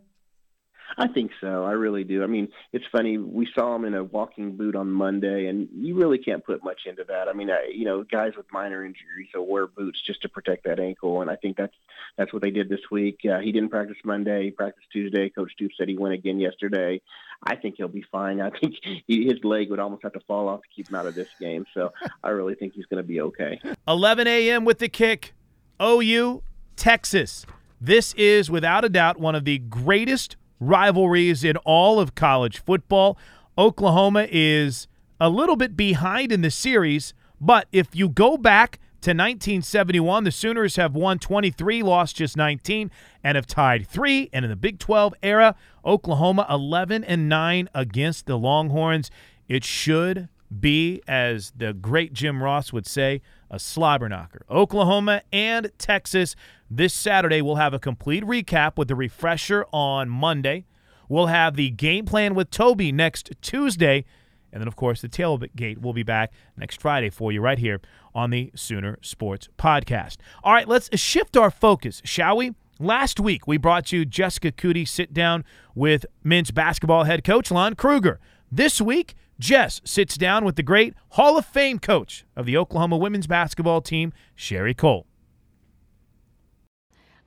I 0.98 1.08
think 1.08 1.32
so. 1.40 1.64
I 1.64 1.72
really 1.72 2.04
do. 2.04 2.24
I 2.24 2.28
mean, 2.28 2.50
it's 2.74 2.86
funny. 2.92 3.18
We 3.18 3.48
saw 3.54 3.76
him 3.76 3.86
in 3.86 3.94
a 3.94 4.04
walking 4.04 4.58
boot 4.58 4.76
on 4.76 4.92
Monday, 4.92 5.48
and 5.48 5.68
you 5.74 5.96
really 5.96 6.18
can't 6.18 6.44
put 6.44 6.64
much 6.64 6.82
into 6.86 7.04
that. 7.06 7.28
I 7.28 7.34
mean, 7.34 7.50
I, 7.50 7.72
you 7.74 7.86
know, 7.86 8.04
guys 8.04 8.34
with 8.36 8.46
minor 8.52 8.86
injuries 8.86 9.30
will 9.34 9.48
wear 9.48 9.68
boots 9.68 10.02
just 10.06 10.22
to 10.24 10.30
protect 10.30 10.66
that 10.66 10.80
ankle, 10.80 11.22
and 11.22 11.30
I 11.30 11.36
think 11.36 11.58
that's 11.58 11.76
that's 12.18 12.34
what 12.34 12.42
they 12.42 12.52
did 12.52 12.70
this 12.70 12.82
week. 12.92 13.20
Uh, 13.30 13.40
he 13.40 13.52
didn't 13.52 13.70
practice 13.70 13.98
Monday. 14.04 14.46
He 14.46 14.52
practiced 14.52 14.88
Tuesday. 14.92 15.30
Coach 15.30 15.52
Stoops 15.54 15.76
said 15.78 15.88
he 15.88 15.98
went 15.98 16.14
again 16.14 16.40
yesterday. 16.40 17.02
I 17.44 17.56
think 17.56 17.76
he'll 17.78 17.88
be 17.88 18.06
fine. 18.12 18.42
I 18.42 18.50
think 18.50 18.76
he, 19.08 19.26
his 19.26 19.44
leg 19.44 19.70
would 19.70 19.80
almost 19.80 20.04
have 20.04 20.14
to 20.14 20.20
fall 20.22 20.50
off 20.50 20.62
to 20.62 20.68
keep 20.76 20.90
him 20.90 20.96
out 20.96 21.06
of 21.06 21.16
this 21.16 21.30
game. 21.40 21.66
So 21.74 21.94
I 22.24 22.30
really 22.30 22.56
think 22.56 22.74
he's 22.74 22.86
going 22.86 23.02
to 23.02 23.08
be 23.08 23.22
okay. 23.22 23.60
11 23.88 24.28
a.m. 24.28 24.66
with 24.66 24.80
the 24.80 24.90
kick. 24.90 25.34
OU, 25.82 26.44
Texas. 26.76 27.46
This 27.80 28.14
is 28.16 28.52
without 28.52 28.84
a 28.84 28.90
doubt 28.90 29.20
one 29.20 29.36
of 29.36 29.46
the 29.46 29.58
greatest 29.58 30.36
rivalries 30.60 31.44
in 31.44 31.58
all 31.58 32.00
of 32.00 32.16
college 32.16 32.64
football. 32.64 33.18
Oklahoma 33.58 34.28
is 34.30 34.88
a 35.20 35.30
little 35.30 35.56
bit 35.56 35.76
behind 35.76 36.32
in 36.32 36.42
the 36.42 36.52
series, 36.52 37.14
but 37.42 37.68
if 37.72 37.96
you 37.96 38.10
go 38.10 38.38
back 38.38 38.80
to 39.02 39.12
1971, 39.12 40.26
the 40.26 40.32
Sooners 40.32 40.76
have 40.76 40.94
won 40.94 41.20
23, 41.20 41.84
lost 41.84 42.18
just 42.18 42.36
19, 42.36 42.92
and 43.24 43.36
have 43.36 43.48
tied 43.48 43.88
three. 43.88 44.30
And 44.34 44.44
in 44.44 44.50
the 44.50 44.58
Big 44.58 44.78
12 44.80 45.14
era, 45.24 45.56
Oklahoma 45.86 46.46
11 46.50 47.06
and 47.06 47.30
9 47.30 47.70
against 47.74 48.26
the 48.26 48.38
Longhorns. 48.38 49.10
It 49.48 49.64
should 49.64 50.28
be, 50.58 51.02
as 51.08 51.54
the 51.56 51.74
great 51.74 52.12
Jim 52.12 52.44
Ross 52.44 52.74
would 52.74 52.88
say, 52.88 53.22
a 53.50 53.60
slobber 53.60 54.10
knocker. 54.10 54.46
Oklahoma 54.50 55.22
and 55.32 55.72
Texas 55.78 56.36
this 56.70 56.94
Saturday. 56.94 57.42
We'll 57.42 57.56
have 57.56 57.74
a 57.74 57.80
complete 57.80 58.24
recap 58.24 58.78
with 58.78 58.88
the 58.88 58.96
refresher 58.96 59.66
on 59.72 60.10
Monday. 60.10 60.66
We'll 61.08 61.28
have 61.28 61.56
the 61.56 61.70
game 61.72 62.06
plan 62.06 62.36
with 62.36 62.52
Toby 62.52 62.92
next 62.92 63.32
Tuesday. 63.42 64.06
And 64.52 64.62
then, 64.62 64.68
of 64.68 64.76
course, 64.76 65.02
the 65.02 65.10
tailgate 65.10 65.82
will 65.82 65.94
be 65.94 66.04
back 66.04 66.32
next 66.58 66.82
Friday 66.82 67.10
for 67.10 67.32
you 67.32 67.42
right 67.42 67.60
here 67.60 67.82
on 68.16 68.30
the 68.30 68.52
Sooner 68.56 68.98
Sports 69.02 69.50
Podcast. 69.58 70.18
All 70.44 70.54
right, 70.54 70.68
let's 70.68 70.90
shift 71.00 71.38
our 71.38 71.52
focus, 71.52 72.02
shall 72.04 72.38
we? 72.38 72.54
Last 72.80 73.20
week, 73.20 73.46
we 73.46 73.58
brought 73.58 73.92
you 73.92 74.06
Jessica 74.06 74.52
Coody 74.52 74.88
sit 74.88 75.14
down 75.14 75.44
with 75.76 76.06
men's 76.24 76.52
basketball 76.52 77.04
head 77.04 77.24
coach 77.24 77.52
Lon 77.52 77.76
Kruger. 77.76 78.20
This 78.52 78.80
week, 78.80 79.16
Jess 79.40 79.82
sits 79.84 80.18
down 80.18 80.46
with 80.46 80.56
the 80.56 80.64
great 80.64 80.94
Hall 81.10 81.38
of 81.38 81.46
Fame 81.46 81.80
coach 81.80 82.26
of 82.36 82.46
the 82.46 82.58
Oklahoma 82.58 82.98
women's 82.98 83.28
basketball 83.28 83.82
team, 83.82 84.14
Sherri 84.36 84.74
Coale. 84.74 85.09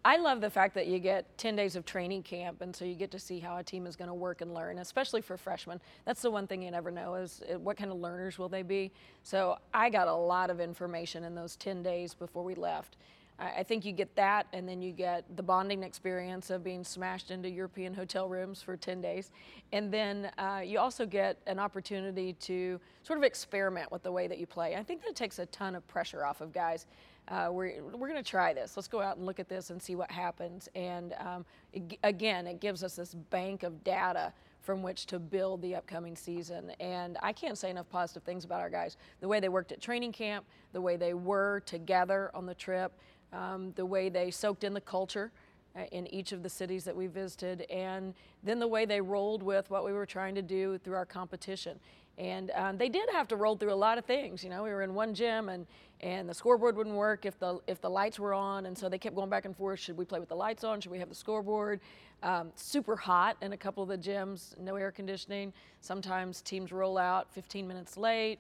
I 0.05 0.17
love 0.17 0.41
the 0.41 0.51
fact 0.51 0.75
that 0.75 0.89
you 0.89 0.99
get 0.99 1.39
10 1.39 1.55
days 1.55 1.77
of 1.77 1.85
training 1.85 2.25
camp, 2.25 2.61
and 2.61 2.75
so 2.75 2.85
you 2.85 2.95
get 2.95 3.13
to 3.13 3.21
see 3.21 3.39
how 3.39 3.59
a 3.59 3.63
team 3.63 3.87
is 3.87 3.95
going 3.95 4.09
to 4.09 4.15
work 4.15 4.41
and 4.41 4.53
learn, 4.53 4.79
especially 4.79 5.21
for 5.21 5.37
freshmen. 5.37 5.81
That's 6.05 6.23
the 6.23 6.31
one 6.31 6.49
thing 6.49 6.61
you 6.63 6.73
never 6.73 6.91
know 6.91 7.15
is 7.15 7.41
uh, 7.53 7.59
what 7.59 7.77
kind 7.77 7.93
of 7.93 7.99
learners 7.99 8.37
will 8.37 8.49
they 8.49 8.63
be. 8.63 8.91
So 9.23 9.59
I 9.73 9.91
got 9.91 10.09
a 10.09 10.15
lot 10.15 10.51
of 10.51 10.59
information 10.59 11.23
in 11.23 11.37
those 11.37 11.55
10 11.55 11.85
days 11.85 12.15
before 12.15 12.43
we 12.43 12.57
left. 12.57 12.97
I 13.39 13.63
think 13.63 13.85
you 13.85 13.93
get 13.93 14.15
that, 14.17 14.47
and 14.53 14.69
then 14.69 14.83
you 14.83 14.93
get 14.93 15.25
the 15.37 15.43
bonding 15.43 15.83
experience 15.83 16.51
of 16.51 16.63
being 16.63 16.85
smashed 16.85 17.31
into 17.31 17.49
European 17.49 17.93
hotel 17.93 18.29
rooms 18.29 18.63
for 18.63 18.77
10 18.77 19.01
days. 19.01 19.33
And 19.73 19.93
then 19.93 20.31
uh, 20.39 20.61
you 20.65 20.79
also 20.79 21.07
get 21.07 21.39
an 21.47 21.59
opportunity 21.59 22.35
to 22.35 22.79
sort 23.03 23.19
of 23.19 23.25
experiment 23.25 23.91
with 23.91 24.03
the 24.03 24.13
way 24.13 24.29
that 24.29 24.39
you 24.39 24.47
play. 24.47 24.77
I 24.77 24.83
think 24.83 25.03
that 25.05 25.17
takes 25.17 25.39
a 25.39 25.47
ton 25.47 25.75
of 25.75 25.87
pressure 25.89 26.25
off 26.25 26.41
of 26.41 26.53
guys. 26.53 26.87
Uh, 27.33 27.49
we're 27.51 27.83
we're 27.83 28.09
going 28.09 28.23
to 28.23 28.31
try 28.31 28.53
this. 28.53 28.77
Let's 28.77 28.89
go 28.89 29.01
out 29.01 29.17
and 29.17 29.25
look 29.25 29.41
at 29.41 29.49
this 29.49 29.71
and 29.71 29.83
see 29.83 29.95
what 29.95 30.11
happens. 30.11 30.69
And 30.75 31.15
um, 31.19 31.47
it, 31.73 31.99
again, 32.05 32.47
it 32.47 32.61
gives 32.61 32.85
us 32.85 32.97
this 32.97 33.15
bank 33.15 33.63
of 33.63 33.83
data 33.83 34.33
from 34.61 34.83
which 34.83 35.07
to 35.07 35.19
build 35.19 35.63
the 35.63 35.75
upcoming 35.75 36.15
season. 36.15 36.73
And 36.79 37.17
I 37.23 37.33
can't 37.33 37.57
say 37.57 37.71
enough 37.71 37.89
positive 37.91 38.23
things 38.23 38.45
about 38.45 38.61
our 38.61 38.71
guys. 38.71 38.97
The 39.21 39.29
way 39.29 39.41
they 39.41 39.49
worked 39.49 39.73
at 39.73 39.81
training 39.81 40.13
camp, 40.13 40.45
the 40.73 40.81
way 40.81 40.97
they 40.97 41.15
were 41.15 41.63
together 41.67 42.31
on 42.35 42.47
the 42.47 42.55
trip 42.55 42.93
um, 43.33 43.73
the 43.77 43.87
way 43.87 44.09
they 44.09 44.31
soaked 44.31 44.65
in 44.65 44.75
the 44.75 44.81
culture 44.81 45.33
uh, 45.77 45.85
in 45.91 46.07
each 46.13 46.33
of 46.33 46.43
the 46.43 46.49
cities 46.49 46.85
that 46.85 46.95
we 46.95 47.07
visited, 47.07 47.63
and 47.63 48.15
then 48.43 48.59
the 48.59 48.69
way 48.69 48.85
they 48.85 49.01
rolled 49.01 49.43
with 49.43 49.71
what 49.71 49.85
we 49.85 49.93
were 49.93 50.07
trying 50.07 50.35
to 50.35 50.43
do 50.43 50.79
through 50.79 50.97
our 50.97 51.07
competition. 51.07 51.79
And 52.19 52.51
um, 52.55 52.77
they 52.77 52.89
did 52.89 53.09
have 53.13 53.27
to 53.29 53.37
roll 53.37 53.57
through 53.57 53.73
a 53.73 53.75
lot 53.75 53.99
of 53.99 54.05
things. 54.05 54.45
You 54.45 54.51
know, 54.51 54.63
we 54.63 54.71
were 54.71 54.83
in 54.83 54.95
one 54.95 55.15
gym, 55.15 55.49
and 55.49 55.67
and 56.01 56.29
the 56.29 56.35
scoreboard 56.35 56.77
wouldn't 56.77 56.97
work 56.97 57.25
if 57.25 57.39
the 57.39 57.59
if 57.67 57.81
the 57.81 57.89
lights 57.89 58.19
were 58.19 58.35
on, 58.35 58.67
and 58.67 58.77
so 58.77 58.89
they 58.89 58.99
kept 58.99 59.17
going 59.17 59.31
back 59.31 59.45
and 59.45 59.57
forth. 59.57 59.81
Should 59.81 59.97
we 59.97 60.05
play 60.05 60.21
with 60.21 60.29
the 60.29 60.37
lights 60.37 60.63
on? 60.65 60.81
Should 60.81 60.93
we 60.93 60.99
have 60.99 61.09
the 61.09 61.15
scoreboard? 61.15 61.81
Um, 62.23 62.53
super 62.55 62.97
hot 62.97 63.37
in 63.41 63.53
a 63.53 63.57
couple 63.57 63.83
of 63.83 63.89
the 63.89 63.99
gyms, 63.99 64.57
no 64.59 64.77
air 64.77 64.93
conditioning. 64.93 65.53
Sometimes 65.81 66.41
teams 66.43 66.71
roll 66.71 66.99
out 66.99 67.33
15 67.33 67.67
minutes 67.67 67.97
late. 67.97 68.39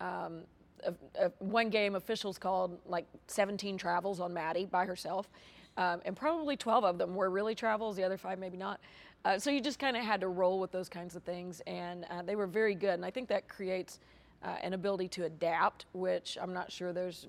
Um, 0.00 0.42
one 1.38 1.70
game 1.70 1.94
officials 1.94 2.38
called 2.38 2.78
like 2.86 3.06
17 3.28 3.78
travels 3.78 4.20
on 4.20 4.34
Maddie 4.34 4.66
by 4.66 4.84
herself. 4.84 5.30
Um, 5.76 6.02
and 6.04 6.14
probably 6.14 6.56
12 6.56 6.84
of 6.84 6.98
them 6.98 7.14
were 7.14 7.30
really 7.30 7.54
travels, 7.54 7.96
the 7.96 8.04
other 8.04 8.18
five 8.18 8.38
maybe 8.38 8.58
not. 8.58 8.80
Uh, 9.24 9.38
so 9.38 9.50
you 9.50 9.60
just 9.60 9.78
kind 9.78 9.96
of 9.96 10.02
had 10.02 10.20
to 10.20 10.28
roll 10.28 10.58
with 10.58 10.72
those 10.72 10.88
kinds 10.88 11.14
of 11.14 11.22
things, 11.22 11.62
and 11.66 12.04
uh, 12.10 12.22
they 12.22 12.34
were 12.34 12.46
very 12.46 12.74
good. 12.74 12.94
And 12.94 13.04
I 13.04 13.10
think 13.10 13.28
that 13.28 13.48
creates 13.48 14.00
uh, 14.42 14.56
an 14.62 14.72
ability 14.72 15.08
to 15.08 15.24
adapt, 15.24 15.86
which 15.92 16.36
I'm 16.40 16.52
not 16.52 16.72
sure 16.72 16.92
there's 16.92 17.28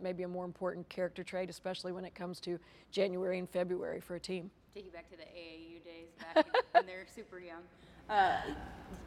maybe 0.00 0.22
a 0.22 0.28
more 0.28 0.44
important 0.44 0.88
character 0.88 1.24
trait, 1.24 1.50
especially 1.50 1.92
when 1.92 2.04
it 2.04 2.14
comes 2.14 2.40
to 2.40 2.58
January 2.92 3.38
and 3.38 3.48
February 3.48 4.00
for 4.00 4.14
a 4.14 4.20
team. 4.20 4.50
Take 4.74 4.86
you 4.86 4.92
back 4.92 5.10
to 5.10 5.16
the 5.16 5.24
AAU 5.24 5.84
days 5.84 6.08
back 6.34 6.46
when 6.72 6.86
they're 6.86 7.06
super 7.14 7.40
young. 7.40 7.62
Uh, 8.08 8.36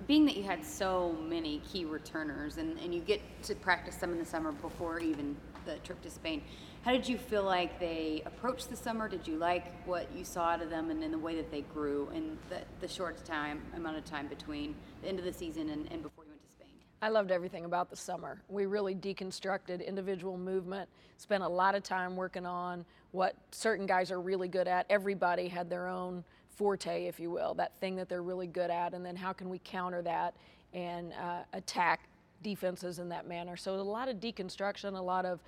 being 0.07 0.25
that 0.25 0.35
you 0.35 0.43
had 0.43 0.63
so 0.63 1.15
many 1.27 1.61
key 1.71 1.85
returners 1.85 2.57
and, 2.57 2.77
and 2.79 2.93
you 2.93 3.01
get 3.01 3.21
to 3.43 3.55
practice 3.55 3.95
some 3.95 4.11
in 4.11 4.17
the 4.17 4.25
summer 4.25 4.51
before 4.51 4.99
even 4.99 5.35
the 5.65 5.75
trip 5.77 6.01
to 6.03 6.09
Spain, 6.09 6.41
how 6.83 6.91
did 6.91 7.07
you 7.07 7.17
feel 7.17 7.43
like 7.43 7.79
they 7.79 8.21
approached 8.25 8.69
the 8.69 8.75
summer? 8.75 9.09
Did 9.09 9.27
you 9.27 9.37
like 9.37 9.85
what 9.87 10.07
you 10.15 10.23
saw 10.23 10.51
out 10.51 10.61
of 10.61 10.69
them 10.69 10.91
and 10.91 11.03
in 11.03 11.11
the 11.11 11.17
way 11.17 11.35
that 11.35 11.49
they 11.51 11.61
grew 11.61 12.09
in 12.13 12.37
the, 12.49 12.59
the 12.79 12.87
short 12.87 13.23
time 13.25 13.61
amount 13.75 13.97
of 13.97 14.05
time 14.05 14.27
between 14.27 14.75
the 15.01 15.07
end 15.07 15.17
of 15.17 15.25
the 15.25 15.33
season 15.33 15.69
and, 15.69 15.91
and 15.91 16.03
before 16.03 16.25
you 16.25 16.29
went 16.29 16.43
to 16.43 16.51
Spain? 16.51 16.69
I 17.01 17.09
loved 17.09 17.31
everything 17.31 17.65
about 17.65 17.89
the 17.89 17.95
summer. 17.95 18.41
We 18.49 18.67
really 18.67 18.93
deconstructed 18.93 19.85
individual 19.85 20.37
movement, 20.37 20.87
spent 21.17 21.43
a 21.43 21.49
lot 21.49 21.73
of 21.73 21.81
time 21.81 22.15
working 22.15 22.45
on 22.45 22.85
what 23.11 23.35
certain 23.51 23.87
guys 23.87 24.11
are 24.11 24.21
really 24.21 24.47
good 24.47 24.67
at. 24.67 24.85
Everybody 24.89 25.47
had 25.47 25.69
their 25.69 25.87
own 25.87 26.23
forte, 26.55 27.05
if 27.07 27.19
you 27.19 27.31
will, 27.31 27.53
that 27.55 27.71
thing 27.79 27.95
that 27.95 28.09
they're 28.09 28.21
really 28.21 28.47
good 28.47 28.69
at, 28.69 28.93
and 28.93 29.05
then 29.05 29.15
how 29.15 29.33
can 29.33 29.49
we 29.49 29.59
counter 29.63 30.01
that 30.03 30.35
and 30.73 31.13
uh, 31.13 31.39
attack 31.53 32.01
defenses 32.43 32.99
in 32.99 33.09
that 33.09 33.27
manner. 33.27 33.57
So 33.57 33.75
a 33.75 33.81
lot 33.81 34.07
of 34.07 34.17
deconstruction, 34.17 34.97
a 34.97 35.01
lot 35.01 35.25
of 35.25 35.39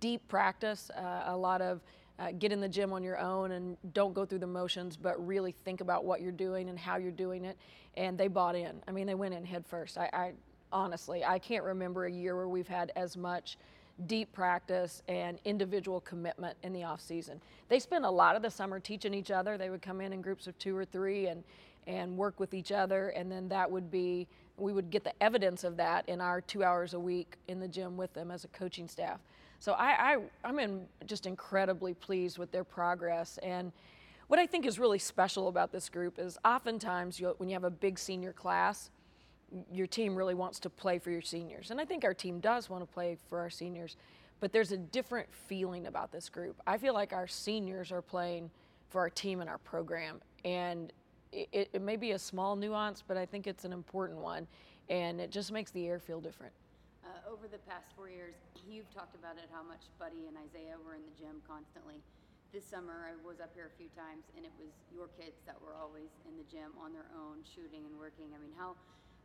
deep 0.00 0.26
practice, 0.28 0.90
uh, 0.90 1.24
a 1.26 1.36
lot 1.36 1.62
of 1.62 1.80
uh, 2.18 2.32
get 2.38 2.50
in 2.50 2.60
the 2.60 2.68
gym 2.68 2.92
on 2.92 3.02
your 3.02 3.18
own 3.18 3.52
and 3.52 3.76
don't 3.92 4.14
go 4.14 4.24
through 4.24 4.38
the 4.38 4.46
motions, 4.46 4.96
but 4.96 5.24
really 5.26 5.52
think 5.64 5.80
about 5.80 6.04
what 6.04 6.20
you're 6.22 6.32
doing 6.32 6.68
and 6.68 6.78
how 6.78 6.96
you're 6.96 7.10
doing 7.10 7.44
it. 7.44 7.56
And 7.96 8.16
they 8.16 8.28
bought 8.28 8.56
in. 8.56 8.82
I 8.88 8.92
mean, 8.92 9.06
they 9.06 9.14
went 9.14 9.34
in 9.34 9.44
head 9.44 9.66
first. 9.66 9.98
I, 9.98 10.08
I 10.12 10.32
honestly, 10.72 11.24
I 11.24 11.38
can't 11.38 11.64
remember 11.64 12.06
a 12.06 12.10
year 12.10 12.34
where 12.36 12.48
we've 12.48 12.68
had 12.68 12.90
as 12.96 13.16
much 13.16 13.58
deep 14.06 14.32
practice 14.32 15.02
and 15.08 15.38
individual 15.44 16.00
commitment 16.00 16.56
in 16.62 16.72
the 16.72 16.84
off 16.84 17.00
season. 17.00 17.40
They 17.68 17.78
spent 17.78 18.04
a 18.04 18.10
lot 18.10 18.36
of 18.36 18.42
the 18.42 18.50
summer 18.50 18.78
teaching 18.78 19.14
each 19.14 19.30
other. 19.30 19.56
They 19.56 19.70
would 19.70 19.80
come 19.80 20.00
in 20.00 20.12
in 20.12 20.20
groups 20.20 20.46
of 20.46 20.58
two 20.58 20.76
or 20.76 20.84
three 20.84 21.28
and 21.28 21.42
and 21.86 22.16
work 22.16 22.40
with 22.40 22.52
each 22.54 22.72
other 22.72 23.10
and 23.10 23.30
then 23.30 23.48
that 23.48 23.70
would 23.70 23.90
be 23.90 24.26
we 24.56 24.72
would 24.72 24.90
get 24.90 25.04
the 25.04 25.22
evidence 25.22 25.64
of 25.64 25.76
that 25.76 26.08
in 26.08 26.20
our 26.20 26.40
two 26.40 26.64
hours 26.64 26.94
a 26.94 27.00
week 27.00 27.36
in 27.48 27.60
the 27.60 27.68
gym 27.68 27.96
with 27.96 28.12
them 28.14 28.30
as 28.30 28.44
a 28.44 28.48
coaching 28.48 28.88
staff. 28.88 29.20
So 29.58 29.72
I, 29.72 30.14
I 30.14 30.16
I'm 30.44 30.58
in 30.58 30.86
just 31.06 31.26
incredibly 31.26 31.94
pleased 31.94 32.38
with 32.38 32.50
their 32.52 32.64
progress 32.64 33.38
and 33.42 33.72
what 34.28 34.40
I 34.40 34.46
think 34.46 34.66
is 34.66 34.78
really 34.78 34.98
special 34.98 35.48
about 35.48 35.70
this 35.70 35.88
group 35.88 36.18
is 36.18 36.36
oftentimes 36.44 37.20
when 37.38 37.48
you 37.48 37.54
have 37.54 37.64
a 37.64 37.70
big 37.70 37.98
senior 37.98 38.32
class, 38.32 38.90
your 39.72 39.86
team 39.86 40.16
really 40.16 40.34
wants 40.34 40.58
to 40.60 40.70
play 40.70 40.98
for 40.98 41.10
your 41.10 41.22
seniors. 41.22 41.70
And 41.70 41.80
I 41.80 41.84
think 41.84 42.04
our 42.04 42.14
team 42.14 42.40
does 42.40 42.68
want 42.68 42.82
to 42.82 42.92
play 42.92 43.16
for 43.28 43.38
our 43.38 43.50
seniors, 43.50 43.96
but 44.40 44.52
there's 44.52 44.72
a 44.72 44.76
different 44.76 45.28
feeling 45.32 45.86
about 45.86 46.10
this 46.10 46.28
group. 46.28 46.60
I 46.66 46.76
feel 46.76 46.92
like 46.92 47.12
our 47.12 47.28
seniors 47.28 47.92
are 47.92 48.02
playing 48.02 48.50
for 48.90 49.00
our 49.00 49.10
team 49.10 49.40
and 49.40 49.48
our 49.48 49.58
program. 49.58 50.20
And 50.44 50.92
it, 51.36 51.68
it 51.72 51.82
may 51.82 51.96
be 51.96 52.12
a 52.12 52.18
small 52.18 52.56
nuance, 52.56 53.02
but 53.06 53.16
I 53.16 53.26
think 53.26 53.46
it's 53.46 53.64
an 53.64 53.72
important 53.72 54.18
one. 54.18 54.46
And 54.88 55.20
it 55.20 55.30
just 55.30 55.52
makes 55.52 55.70
the 55.70 55.86
air 55.86 55.98
feel 55.98 56.20
different. 56.20 56.54
Uh, 57.04 57.30
over 57.30 57.46
the 57.50 57.58
past 57.68 57.90
four 57.94 58.08
years, 58.08 58.34
you've 58.66 58.88
talked 58.94 59.14
about 59.14 59.36
it 59.36 59.50
how 59.52 59.62
much 59.62 59.90
Buddy 59.98 60.30
and 60.30 60.36
Isaiah 60.38 60.78
were 60.80 60.94
in 60.94 61.02
the 61.02 61.14
gym 61.18 61.42
constantly. 61.46 61.98
This 62.54 62.64
summer, 62.64 63.10
I 63.10 63.18
was 63.26 63.42
up 63.42 63.50
here 63.52 63.68
a 63.68 63.74
few 63.74 63.90
times, 63.98 64.24
and 64.38 64.46
it 64.46 64.54
was 64.56 64.70
your 64.94 65.10
kids 65.18 65.42
that 65.44 65.58
were 65.58 65.74
always 65.74 66.08
in 66.24 66.38
the 66.38 66.46
gym 66.46 66.70
on 66.78 66.94
their 66.94 67.10
own, 67.18 67.42
shooting 67.42 67.82
and 67.84 67.94
working. 67.98 68.30
I 68.32 68.38
mean, 68.38 68.54
how 68.54 68.78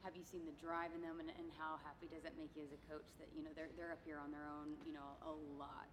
have 0.04 0.16
you 0.16 0.24
seen 0.26 0.42
the 0.46 0.58
drive 0.58 0.90
in 0.96 1.02
them 1.02 1.20
and, 1.20 1.30
and 1.30 1.48
how 1.58 1.78
happy 1.86 2.10
does 2.10 2.24
that 2.24 2.34
make 2.38 2.50
you 2.56 2.64
as 2.64 2.74
a 2.74 2.82
coach 2.92 3.06
that 3.20 3.28
you 3.38 3.44
know 3.44 3.50
they're, 3.56 3.70
they're 3.78 3.92
up 3.92 4.02
here 4.06 4.18
on 4.18 4.32
their 4.32 4.46
own 4.50 4.74
you 4.86 4.94
know 4.94 5.14
a 5.26 5.34
lot 5.60 5.86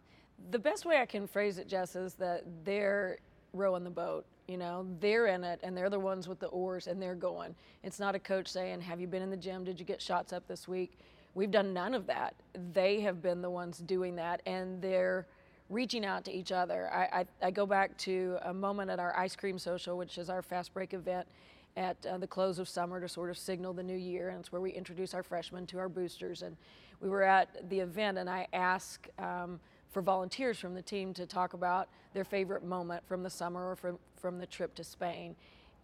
the 0.51 0.59
best 0.59 0.87
way 0.87 1.01
i 1.01 1.07
can 1.07 1.27
phrase 1.27 1.59
it 1.59 1.69
jess 1.69 1.95
is 1.95 2.15
that 2.15 2.43
they're 2.65 3.19
rowing 3.53 3.85
the 3.85 3.91
boat 3.91 4.25
you 4.49 4.57
know 4.57 4.87
they're 4.99 5.27
in 5.27 5.45
it 5.45 5.61
and 5.63 5.77
they're 5.77 5.91
the 5.91 6.01
ones 6.01 6.27
with 6.27 6.41
the 6.41 6.47
oars 6.49 6.87
and 6.87 7.01
they're 7.01 7.15
going. 7.15 7.55
It's 7.85 8.01
not 8.01 8.15
a 8.15 8.19
coach 8.19 8.49
saying 8.49 8.81
have 8.81 9.01
you 9.01 9.07
been 9.07 9.23
in 9.23 9.31
the 9.31 9.37
gym? 9.37 9.63
Did 9.63 9.79
you 9.79 9.87
get 9.87 10.03
shots 10.03 10.33
up 10.33 10.49
this 10.49 10.67
week? 10.67 10.99
We've 11.35 11.51
done 11.51 11.73
none 11.73 11.95
of 11.95 12.07
that. 12.07 12.35
They 12.73 13.01
have 13.03 13.23
been 13.23 13.43
the 13.43 13.51
ones 13.51 13.79
doing 13.79 14.17
that 14.17 14.41
and 14.47 14.81
they're 14.83 15.27
reaching 15.69 16.07
out 16.07 16.25
to 16.25 16.33
each 16.33 16.51
other. 16.51 16.91
I, 16.93 17.21
I, 17.21 17.47
I 17.49 17.51
go 17.51 17.67
back 17.67 17.97
to 17.99 18.39
a 18.43 18.55
moment 18.55 18.91
at 18.91 18.99
our 18.99 19.15
ice 19.17 19.37
cream 19.37 19.59
social 19.59 19.99
which 19.99 20.17
is 20.17 20.31
our 20.31 20.41
fast 20.41 20.73
break 20.73 20.95
event 20.95 21.29
at 21.77 22.05
uh, 22.07 22.19
the 22.19 22.27
close 22.27 22.59
of 22.59 22.69
summer 22.69 23.01
to 23.01 23.09
sort 23.09 23.31
of 23.31 23.39
signal 23.39 23.73
the 23.73 23.83
new 23.83 23.97
year, 23.97 24.31
and 24.31 24.41
it's 24.41 24.51
where 24.51 24.61
we 24.61 24.71
introduce 24.71 25.15
our 25.15 25.23
freshmen 25.23 25.65
to 25.65 25.79
our 25.79 25.89
boosters. 25.89 26.43
And 26.43 26.57
we 27.01 27.09
were 27.09 27.23
at 27.23 27.69
the 27.71 27.79
event, 27.79 28.19
and 28.19 28.29
I 28.29 28.49
asked 28.53 29.09
um, 29.19 29.61
for 29.91 30.03
volunteers 30.03 30.59
from 30.59 30.75
the 30.75 30.83
team 30.83 31.15
to 31.15 31.27
talk 31.27 31.55
about 31.55 31.89
their 32.15 32.25
favorite 32.25 32.65
moment 32.65 33.07
from 33.07 33.23
the 33.23 33.31
summer 33.31 33.71
or 33.71 33.77
from, 33.77 33.99
from 34.17 34.39
the 34.39 34.47
trip 34.47 34.75
to 34.75 34.85
Spain. 34.85 35.35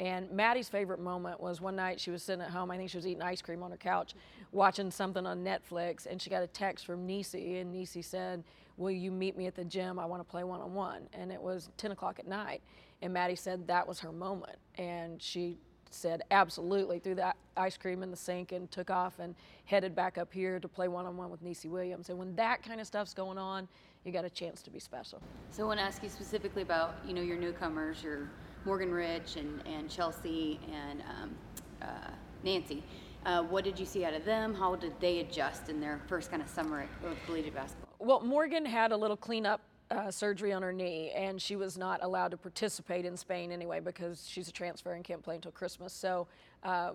And 0.00 0.30
Maddie's 0.32 0.68
favorite 0.68 0.98
moment 0.98 1.40
was 1.40 1.60
one 1.60 1.76
night 1.76 2.00
she 2.00 2.10
was 2.10 2.22
sitting 2.22 2.42
at 2.42 2.50
home. 2.50 2.70
I 2.70 2.76
think 2.76 2.90
she 2.90 2.96
was 2.96 3.06
eating 3.06 3.22
ice 3.22 3.40
cream 3.40 3.62
on 3.62 3.70
her 3.70 3.76
couch, 3.76 4.14
watching 4.50 4.90
something 4.90 5.24
on 5.24 5.44
Netflix, 5.44 6.06
and 6.06 6.20
she 6.20 6.30
got 6.30 6.42
a 6.42 6.48
text 6.48 6.84
from 6.84 7.06
Nisi, 7.06 7.58
and 7.58 7.72
Nisi 7.72 8.02
said, 8.02 8.42
"Will 8.76 8.90
you 8.90 9.12
meet 9.12 9.36
me 9.36 9.46
at 9.46 9.54
the 9.54 9.64
gym? 9.64 10.00
I 10.00 10.04
want 10.06 10.20
to 10.20 10.28
play 10.28 10.42
one-on-one." 10.42 11.08
And 11.12 11.30
it 11.30 11.40
was 11.40 11.68
10 11.76 11.92
o'clock 11.92 12.18
at 12.18 12.26
night, 12.26 12.60
and 13.02 13.12
Maddie 13.12 13.36
said 13.36 13.68
that 13.68 13.86
was 13.86 14.00
her 14.00 14.10
moment, 14.10 14.58
and 14.76 15.22
she 15.22 15.58
said 15.94 16.22
absolutely, 16.30 16.98
threw 16.98 17.14
that 17.14 17.36
ice 17.56 17.76
cream 17.76 18.02
in 18.02 18.10
the 18.10 18.16
sink 18.16 18.50
and 18.50 18.68
took 18.70 18.90
off 18.90 19.20
and 19.20 19.34
headed 19.64 19.94
back 19.94 20.18
up 20.18 20.32
here 20.32 20.58
to 20.58 20.68
play 20.68 20.88
one 20.88 21.06
on 21.06 21.16
one 21.16 21.30
with 21.30 21.40
Nisi 21.40 21.68
Williams. 21.68 22.10
And 22.10 22.18
when 22.18 22.34
that 22.34 22.62
kind 22.62 22.80
of 22.80 22.86
stuff's 22.86 23.14
going 23.14 23.38
on, 23.38 23.68
you 24.04 24.12
got 24.12 24.24
a 24.24 24.30
chance 24.30 24.62
to 24.62 24.70
be 24.70 24.78
special. 24.78 25.20
So 25.50 25.64
I 25.64 25.66
want 25.66 25.80
to 25.80 25.84
ask 25.84 26.02
you 26.02 26.08
specifically 26.08 26.62
about 26.62 26.96
you 27.06 27.14
know 27.14 27.22
your 27.22 27.38
newcomers, 27.38 28.02
your 28.02 28.30
Morgan 28.64 28.92
Rich 28.92 29.36
and, 29.36 29.62
and 29.66 29.90
Chelsea 29.90 30.60
and 30.72 31.02
um, 31.02 31.34
uh, 31.82 32.10
Nancy. 32.42 32.82
Uh, 33.26 33.42
what 33.42 33.64
did 33.64 33.78
you 33.78 33.86
see 33.86 34.04
out 34.04 34.12
of 34.12 34.24
them? 34.24 34.54
How 34.54 34.76
did 34.76 34.92
they 35.00 35.20
adjust 35.20 35.70
in 35.70 35.80
their 35.80 36.00
first 36.06 36.30
kind 36.30 36.42
of 36.42 36.48
summer 36.48 36.86
of 37.04 37.16
collegiate 37.24 37.54
basketball? 37.54 37.88
Well, 37.98 38.20
Morgan 38.20 38.66
had 38.66 38.92
a 38.92 38.96
little 38.96 39.16
cleanup 39.16 39.62
uh, 39.90 40.10
surgery 40.10 40.52
on 40.52 40.62
her 40.62 40.72
knee, 40.72 41.10
and 41.14 41.40
she 41.40 41.56
was 41.56 41.78
not 41.78 42.02
allowed 42.02 42.32
to 42.32 42.36
participate 42.36 43.06
in 43.06 43.16
Spain 43.16 43.50
anyway 43.50 43.80
because 43.80 44.26
she's 44.28 44.48
a 44.48 44.52
transfer 44.52 44.92
and 44.92 45.04
can't 45.04 45.22
play 45.22 45.36
until 45.36 45.52
Christmas. 45.52 45.94
So 45.94 46.26
uh, 46.62 46.92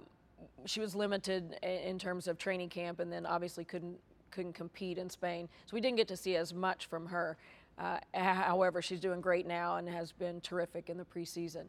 she 0.65 0.81
was 0.81 0.95
limited 0.95 1.57
in 1.63 1.97
terms 1.97 2.27
of 2.27 2.37
training 2.37 2.69
camp, 2.69 2.99
and 2.99 3.11
then 3.11 3.25
obviously 3.25 3.63
couldn't 3.63 3.97
couldn't 4.31 4.53
compete 4.53 4.97
in 4.97 5.09
Spain. 5.09 5.49
So 5.65 5.75
we 5.75 5.81
didn't 5.81 5.97
get 5.97 6.07
to 6.09 6.17
see 6.17 6.35
as 6.35 6.53
much 6.53 6.87
from 6.87 7.07
her. 7.07 7.37
Uh, 7.77 7.97
however, 8.13 8.81
she's 8.81 8.99
doing 8.99 9.21
great 9.21 9.47
now 9.47 9.77
and 9.77 9.87
has 9.87 10.11
been 10.11 10.41
terrific 10.41 10.89
in 10.89 10.97
the 10.97 11.05
preseason. 11.05 11.65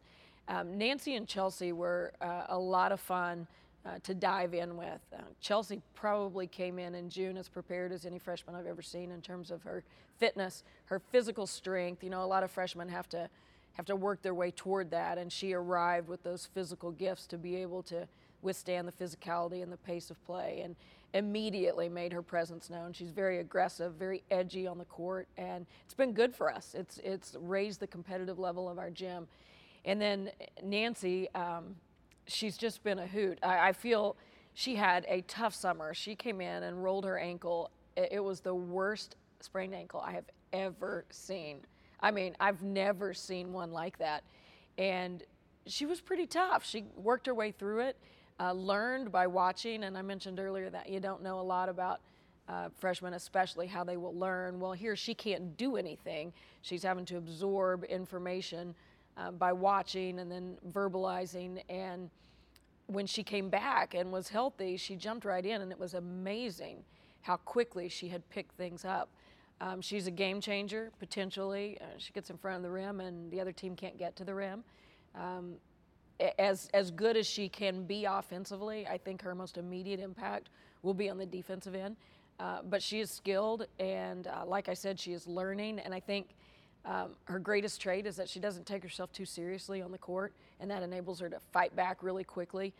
Um, 0.47 0.77
Nancy 0.77 1.15
and 1.15 1.27
Chelsea 1.27 1.71
were 1.71 2.13
uh, 2.21 2.43
a 2.49 2.57
lot 2.57 2.91
of 2.91 2.99
fun 2.99 3.47
uh, 3.85 3.97
to 4.03 4.13
dive 4.13 4.53
in 4.53 4.75
with. 4.77 5.01
Uh, 5.13 5.21
Chelsea 5.39 5.81
probably 5.95 6.47
came 6.47 6.77
in 6.79 6.95
in 6.95 7.09
June 7.09 7.37
as 7.37 7.47
prepared 7.47 7.91
as 7.91 8.05
any 8.05 8.19
freshman 8.19 8.55
I've 8.55 8.67
ever 8.67 8.81
seen 8.81 9.11
in 9.11 9.21
terms 9.21 9.51
of 9.51 9.63
her 9.63 9.83
fitness, 10.17 10.63
her 10.85 10.99
physical 10.99 11.47
strength. 11.47 12.03
You 12.03 12.09
know, 12.09 12.23
a 12.23 12.25
lot 12.25 12.43
of 12.43 12.51
freshmen 12.51 12.89
have 12.89 13.09
to 13.09 13.29
have 13.73 13.85
to 13.85 13.95
work 13.95 14.21
their 14.21 14.33
way 14.33 14.51
toward 14.51 14.91
that, 14.91 15.17
and 15.17 15.31
she 15.31 15.53
arrived 15.53 16.09
with 16.09 16.21
those 16.23 16.45
physical 16.53 16.91
gifts 16.91 17.25
to 17.27 17.37
be 17.37 17.55
able 17.55 17.81
to 17.83 18.05
withstand 18.41 18.85
the 18.85 18.91
physicality 18.91 19.63
and 19.63 19.71
the 19.71 19.77
pace 19.77 20.11
of 20.11 20.21
play, 20.25 20.61
and 20.61 20.75
immediately 21.13 21.89
made 21.89 22.13
her 22.13 22.21
presence 22.21 22.69
known. 22.69 22.93
She's 22.93 23.11
very 23.11 23.39
aggressive, 23.39 23.93
very 23.93 24.23
edgy 24.31 24.67
on 24.67 24.77
the 24.77 24.85
court, 24.85 25.27
and 25.37 25.65
it's 25.83 25.93
been 25.93 26.13
good 26.13 26.33
for 26.35 26.51
us. 26.51 26.75
It's 26.77 26.97
it's 26.99 27.35
raised 27.39 27.79
the 27.79 27.87
competitive 27.87 28.39
level 28.39 28.69
of 28.69 28.77
our 28.77 28.89
gym. 28.89 29.27
And 29.85 30.01
then 30.01 30.31
Nancy. 30.63 31.29
Um, 31.33 31.75
she's 32.27 32.57
just 32.57 32.83
been 32.83 32.99
a 32.99 33.07
hoot. 33.07 33.39
I, 33.43 33.69
I, 33.69 33.73
feel 33.73 34.15
she 34.53 34.75
had 34.75 35.05
a 35.07 35.21
tough 35.21 35.53
summer. 35.53 35.93
She 35.93 36.15
came 36.15 36.41
in 36.41 36.63
and 36.63 36.83
rolled 36.83 37.05
her 37.05 37.17
ankle. 37.17 37.69
It, 37.95 38.09
it 38.13 38.19
was 38.19 38.39
the 38.39 38.55
worst 38.55 39.15
sprained 39.39 39.73
ankle 39.73 39.99
I 39.99 40.13
have 40.13 40.25
ever 40.53 41.05
seen. 41.09 41.59
I 41.99 42.11
mean, 42.11 42.35
I've 42.39 42.63
never 42.63 43.13
seen 43.13 43.53
one 43.53 43.71
like 43.71 43.97
that. 43.99 44.23
And 44.77 45.23
she 45.67 45.85
was 45.85 46.01
pretty 46.01 46.25
tough. 46.25 46.65
She 46.65 46.85
worked 46.95 47.27
her 47.27 47.35
way 47.35 47.51
through 47.51 47.81
it, 47.81 47.97
uh, 48.41 48.53
learned 48.53 49.11
by 49.11 49.27
watching. 49.27 49.83
And 49.83 49.97
I 49.97 50.01
mentioned 50.01 50.39
earlier 50.39 50.69
that 50.69 50.89
you 50.89 50.99
don't 50.99 51.21
know 51.21 51.39
a 51.39 51.41
lot 51.43 51.69
about 51.69 52.01
uh, 52.49 52.69
freshmen, 52.79 53.13
especially 53.13 53.67
how 53.67 53.83
they 53.83 53.97
will 53.97 54.15
learn. 54.15 54.59
Well, 54.59 54.73
here 54.73 54.95
she 54.95 55.13
can't 55.13 55.55
do 55.57 55.77
anything. 55.77 56.33
She's 56.61 56.83
having 56.83 57.05
to 57.05 57.17
absorb 57.17 57.83
information 57.83 58.73
uh, 59.17 59.31
by 59.31 59.53
watching 59.53 60.19
and 60.19 60.31
then 60.31 60.57
verbalizing. 60.71 61.61
And 61.69 62.09
when 62.87 63.05
she 63.05 63.23
came 63.23 63.49
back 63.49 63.93
and 63.93 64.11
was 64.11 64.29
healthy, 64.29 64.75
she 64.75 64.95
jumped 64.95 65.23
right 65.23 65.45
in, 65.45 65.61
and 65.61 65.71
it 65.71 65.79
was 65.79 65.93
amazing 65.93 66.83
how 67.21 67.37
quickly 67.37 67.87
she 67.87 68.07
had 68.07 68.27
picked 68.29 68.55
things 68.57 68.83
up. 68.83 69.09
Um, 69.61 69.79
she's 69.79 70.07
a 70.07 70.11
game 70.11 70.41
changer 70.41 70.91
potentially. 70.97 71.77
Uh, 71.79 71.85
she 71.99 72.11
gets 72.11 72.31
in 72.31 72.37
front 72.37 72.57
of 72.57 72.63
the 72.63 72.71
rim, 72.71 72.99
and 72.99 73.31
the 73.31 73.39
other 73.39 73.51
team 73.51 73.75
can't 73.75 73.97
get 73.97 74.15
to 74.15 74.25
the 74.25 74.33
rim. 74.33 74.63
Um, 75.15 75.53
as 76.37 76.69
as 76.73 76.91
good 76.91 77.17
as 77.17 77.27
she 77.27 77.49
can 77.49 77.83
be 77.83 78.05
offensively, 78.05 78.87
I 78.87 78.97
think 78.97 79.21
her 79.21 79.35
most 79.35 79.57
immediate 79.57 79.99
impact 79.99 80.49
will 80.83 80.93
be 80.93 81.09
on 81.09 81.17
the 81.17 81.25
defensive 81.25 81.75
end. 81.75 81.95
Uh, 82.39 82.59
but 82.67 82.81
she 82.81 82.99
is 82.99 83.11
skilled, 83.11 83.67
and 83.79 84.25
uh, 84.25 84.43
like 84.45 84.67
I 84.67 84.73
said, 84.73 84.99
she 84.99 85.13
is 85.13 85.27
learning. 85.27 85.77
And 85.79 85.93
I 85.93 85.99
think 85.99 86.29
um, 86.85 87.11
her 87.25 87.37
greatest 87.37 87.79
trait 87.79 88.07
is 88.07 88.15
that 88.15 88.27
she 88.27 88.39
doesn't 88.39 88.65
take 88.65 88.81
herself 88.81 89.11
too 89.13 89.25
seriously 89.25 89.81
on 89.81 89.91
the 89.91 89.97
court, 89.99 90.33
and 90.59 90.71
that 90.71 90.81
enables 90.81 91.19
her 91.19 91.29
to 91.29 91.39
fight 91.51 91.75
back 91.75 92.01
really 92.01 92.23
quickly. 92.23 92.73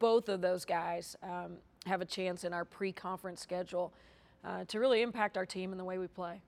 Both 0.00 0.28
of 0.28 0.40
those 0.40 0.64
guys 0.64 1.16
um, 1.22 1.52
have 1.84 2.00
a 2.00 2.04
chance 2.04 2.42
in 2.42 2.52
our 2.52 2.64
pre 2.64 2.90
conference 2.90 3.40
schedule 3.40 3.92
uh, 4.44 4.64
to 4.64 4.80
really 4.80 5.02
impact 5.02 5.36
our 5.36 5.46
team 5.46 5.70
and 5.70 5.78
the 5.78 5.84
way 5.84 5.98
we 5.98 6.08
play. 6.08 6.40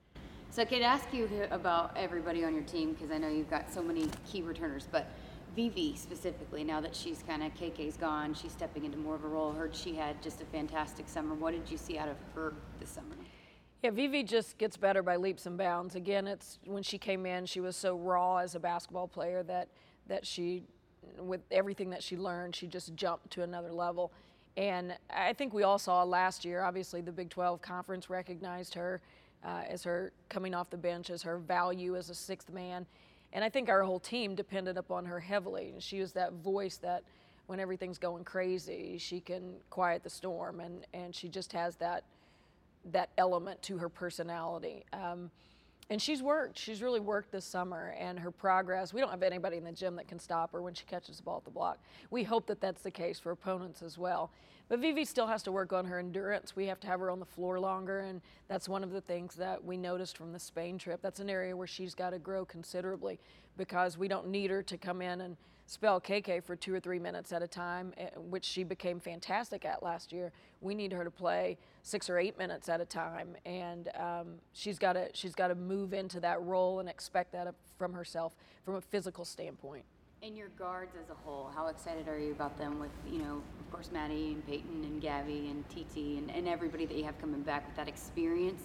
So, 0.51 0.63
I 0.63 0.65
could 0.65 0.81
ask 0.81 1.13
you 1.13 1.29
about 1.51 1.95
everybody 1.95 2.43
on 2.43 2.55
your 2.55 2.63
team 2.63 2.93
because 2.93 3.11
I 3.11 3.19
know 3.19 3.29
you've 3.29 3.51
got 3.51 3.71
so 3.71 3.83
many 3.83 4.09
key 4.29 4.41
returners, 4.41 4.87
but 4.91 5.07
Vivi 5.55 5.95
specifically, 5.95 6.63
now 6.63 6.79
that 6.81 6.95
she's 6.95 7.23
kind 7.27 7.43
of 7.43 7.53
KK's 7.55 7.97
gone, 7.97 8.33
she's 8.33 8.51
stepping 8.51 8.85
into 8.85 8.97
more 8.97 9.15
of 9.15 9.23
a 9.23 9.27
role. 9.27 9.51
Heard 9.51 9.75
she 9.75 9.95
had 9.95 10.21
just 10.21 10.41
a 10.41 10.45
fantastic 10.45 11.07
summer. 11.09 11.33
What 11.33 11.51
did 11.53 11.69
you 11.69 11.77
see 11.77 11.97
out 11.97 12.09
of 12.09 12.17
her 12.35 12.53
this 12.79 12.89
summer? 12.89 13.15
Yeah, 13.81 13.91
Vivi 13.91 14.23
just 14.23 14.57
gets 14.57 14.75
better 14.75 15.01
by 15.01 15.15
leaps 15.15 15.45
and 15.45 15.57
bounds. 15.57 15.95
Again, 15.95 16.27
it's 16.27 16.59
when 16.65 16.83
she 16.83 16.97
came 16.97 17.25
in, 17.25 17.45
she 17.45 17.61
was 17.61 17.75
so 17.75 17.95
raw 17.95 18.37
as 18.37 18.55
a 18.55 18.59
basketball 18.59 19.07
player 19.07 19.41
that 19.43 19.69
that 20.07 20.25
she, 20.25 20.63
with 21.19 21.41
everything 21.51 21.91
that 21.91 22.03
she 22.03 22.17
learned, 22.17 22.55
she 22.55 22.67
just 22.67 22.95
jumped 22.95 23.29
to 23.31 23.43
another 23.43 23.71
level. 23.71 24.11
And 24.57 24.97
I 25.09 25.33
think 25.33 25.53
we 25.53 25.63
all 25.63 25.77
saw 25.77 26.03
last 26.03 26.43
year. 26.43 26.63
Obviously, 26.63 27.01
the 27.01 27.11
Big 27.11 27.29
12 27.29 27.61
conference 27.61 28.09
recognized 28.09 28.73
her 28.73 29.01
uh, 29.45 29.61
as 29.69 29.83
her 29.83 30.11
coming 30.27 30.53
off 30.53 30.69
the 30.69 30.77
bench, 30.77 31.09
as 31.09 31.21
her 31.21 31.37
value 31.37 31.95
as 31.95 32.09
a 32.09 32.15
sixth 32.15 32.51
man. 32.51 32.85
And 33.33 33.43
I 33.43 33.49
think 33.49 33.69
our 33.69 33.83
whole 33.83 33.99
team 33.99 34.35
depended 34.35 34.77
upon 34.77 35.05
her 35.05 35.19
heavily. 35.19 35.69
And 35.71 35.81
she 35.83 35.99
was 35.99 36.13
that 36.13 36.33
voice 36.33 36.77
that, 36.77 37.03
when 37.47 37.59
everything's 37.59 37.97
going 37.97 38.23
crazy, 38.23 38.99
she 38.99 39.19
can 39.19 39.55
quiet 39.71 40.03
the 40.03 40.09
storm, 40.09 40.59
and 40.59 40.85
and 40.93 41.15
she 41.15 41.27
just 41.27 41.51
has 41.53 41.75
that 41.77 42.03
that 42.91 43.09
element 43.17 43.59
to 43.63 43.79
her 43.79 43.89
personality. 43.89 44.85
Um, 44.93 45.31
and 45.89 45.99
she's 45.99 46.21
worked. 46.21 46.59
She's 46.59 46.83
really 46.83 46.99
worked 46.99 47.31
this 47.31 47.45
summer, 47.45 47.95
and 47.97 48.19
her 48.19 48.29
progress. 48.29 48.93
We 48.93 49.01
don't 49.01 49.09
have 49.09 49.23
anybody 49.23 49.57
in 49.57 49.63
the 49.63 49.71
gym 49.71 49.95
that 49.95 50.07
can 50.07 50.19
stop 50.19 50.51
her 50.51 50.61
when 50.61 50.75
she 50.75 50.85
catches 50.85 51.17
the 51.17 51.23
ball 51.23 51.37
at 51.37 51.45
the 51.45 51.49
block. 51.49 51.79
We 52.11 52.23
hope 52.23 52.45
that 52.45 52.61
that's 52.61 52.83
the 52.83 52.91
case 52.91 53.19
for 53.19 53.31
opponents 53.31 53.81
as 53.81 53.97
well. 53.97 54.29
But 54.69 54.79
Vivi 54.79 55.03
still 55.03 55.25
has 55.25 55.41
to 55.43 55.51
work 55.51 55.73
on 55.73 55.85
her 55.85 55.97
endurance. 55.97 56.55
We 56.55 56.67
have 56.67 56.79
to 56.81 56.87
have 56.87 56.99
her 56.99 57.09
on 57.09 57.19
the 57.19 57.25
floor 57.25 57.59
longer, 57.59 58.01
and 58.01 58.21
that's 58.47 58.69
one 58.69 58.83
of 58.83 58.91
the 58.91 59.01
things 59.01 59.33
that 59.35 59.65
we 59.65 59.75
noticed 59.77 60.15
from 60.15 60.31
the 60.31 60.39
Spain 60.39 60.77
trip. 60.77 61.01
That's 61.01 61.19
an 61.19 61.29
area 61.29 61.57
where 61.57 61.65
she's 61.65 61.95
got 61.95 62.11
to 62.11 62.19
grow 62.19 62.45
considerably 62.45 63.19
because 63.57 63.97
we 63.97 64.07
don't 64.07 64.27
need 64.27 64.51
her 64.51 64.61
to 64.61 64.77
come 64.77 65.01
in 65.01 65.21
and 65.21 65.37
spell 65.65 65.99
KK 65.99 66.43
for 66.43 66.55
two 66.55 66.73
or 66.73 66.79
three 66.79 66.99
minutes 66.99 67.31
at 67.31 67.41
a 67.41 67.47
time, 67.47 67.93
eh, 67.97 68.09
which 68.15 68.45
she 68.45 68.63
became 68.63 68.99
fantastic 68.99 69.65
at 69.65 69.81
last 69.81 70.11
year. 70.11 70.31
We 70.61 70.75
need 70.75 70.91
her 70.91 71.03
to 71.03 71.11
play 71.11 71.57
six 71.81 72.07
or 72.07 72.19
eight 72.19 72.37
minutes 72.37 72.69
at 72.69 72.79
a 72.79 72.85
time, 72.85 73.35
and 73.45 73.89
um, 73.95 74.35
she's 74.53 74.77
got 74.77 74.93
to 74.93 75.09
she's 75.13 75.33
got 75.33 75.47
to 75.47 75.55
move 75.55 75.93
into 75.93 76.19
that 76.19 76.41
role 76.43 76.79
and 76.79 76.87
expect 76.87 77.31
that 77.31 77.53
from 77.77 77.93
herself 77.93 78.35
from 78.63 78.75
a 78.75 78.81
physical 78.81 79.25
standpoint. 79.25 79.85
And 80.21 80.35
your 80.35 80.49
guards 80.49 80.95
as 81.01 81.09
a 81.09 81.13
whole, 81.13 81.49
how 81.55 81.67
excited 81.67 82.09
are 82.09 82.19
you 82.19 82.33
about 82.33 82.57
them 82.57 82.77
with, 82.77 82.89
you 83.09 83.19
know, 83.19 83.41
of 83.59 83.71
course, 83.71 83.89
Maddie 83.89 84.33
and 84.33 84.45
Peyton 84.45 84.83
and 84.83 85.01
Gabby 85.01 85.49
and 85.49 85.63
TT 85.69 86.17
and, 86.17 86.29
and 86.29 86.45
everybody 86.45 86.85
that 86.85 86.97
you 86.97 87.05
have 87.05 87.17
coming 87.21 87.41
back 87.41 87.65
with 87.65 87.77
that 87.77 87.87
experience? 87.87 88.61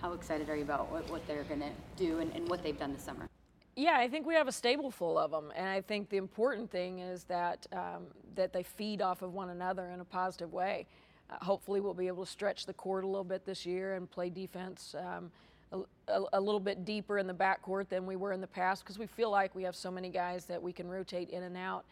How 0.00 0.12
excited 0.12 0.48
are 0.48 0.54
you 0.54 0.62
about 0.62 0.92
what, 0.92 1.10
what 1.10 1.26
they're 1.26 1.42
going 1.42 1.60
to 1.60 1.70
do 1.96 2.20
and, 2.20 2.32
and 2.36 2.48
what 2.48 2.62
they've 2.62 2.78
done 2.78 2.92
this 2.92 3.02
summer? 3.02 3.28
Yeah, 3.74 3.96
I 3.98 4.08
think 4.08 4.26
we 4.26 4.34
have 4.34 4.46
a 4.46 4.52
stable 4.52 4.92
full 4.92 5.18
of 5.18 5.32
them, 5.32 5.52
and 5.56 5.66
I 5.66 5.80
think 5.80 6.08
the 6.08 6.18
important 6.18 6.70
thing 6.70 7.00
is 7.00 7.24
that 7.24 7.66
um, 7.72 8.04
that 8.34 8.52
they 8.52 8.62
feed 8.62 9.00
off 9.00 9.22
of 9.22 9.32
one 9.32 9.48
another 9.48 9.86
in 9.86 10.00
a 10.00 10.04
positive 10.04 10.52
way. 10.52 10.86
Uh, 11.30 11.42
hopefully, 11.42 11.80
we'll 11.80 11.94
be 11.94 12.06
able 12.06 12.24
to 12.24 12.30
stretch 12.30 12.66
the 12.66 12.74
court 12.74 13.02
a 13.02 13.06
little 13.06 13.24
bit 13.24 13.46
this 13.46 13.64
year 13.64 13.94
and 13.94 14.10
play 14.10 14.28
defense 14.28 14.94
um, 14.98 15.32
a, 16.12 16.38
a, 16.38 16.40
little 16.40 16.60
bit 16.60 16.84
deeper 16.84 17.18
in 17.18 17.26
the 17.26 17.34
backcourt 17.34 17.88
than 17.88 18.06
we 18.06 18.16
were 18.16 18.32
in 18.32 18.40
the 18.40 18.46
past 18.46 18.84
because 18.84 18.98
we 18.98 19.06
feel 19.06 19.30
like 19.30 19.54
we 19.54 19.62
have 19.62 19.76
so 19.76 19.90
many 19.90 20.08
guys 20.08 20.44
that 20.46 20.62
we 20.62 20.72
can 20.72 20.88
rotate 20.88 21.30
in 21.30 21.42
and 21.42 21.56
out. 21.56 21.84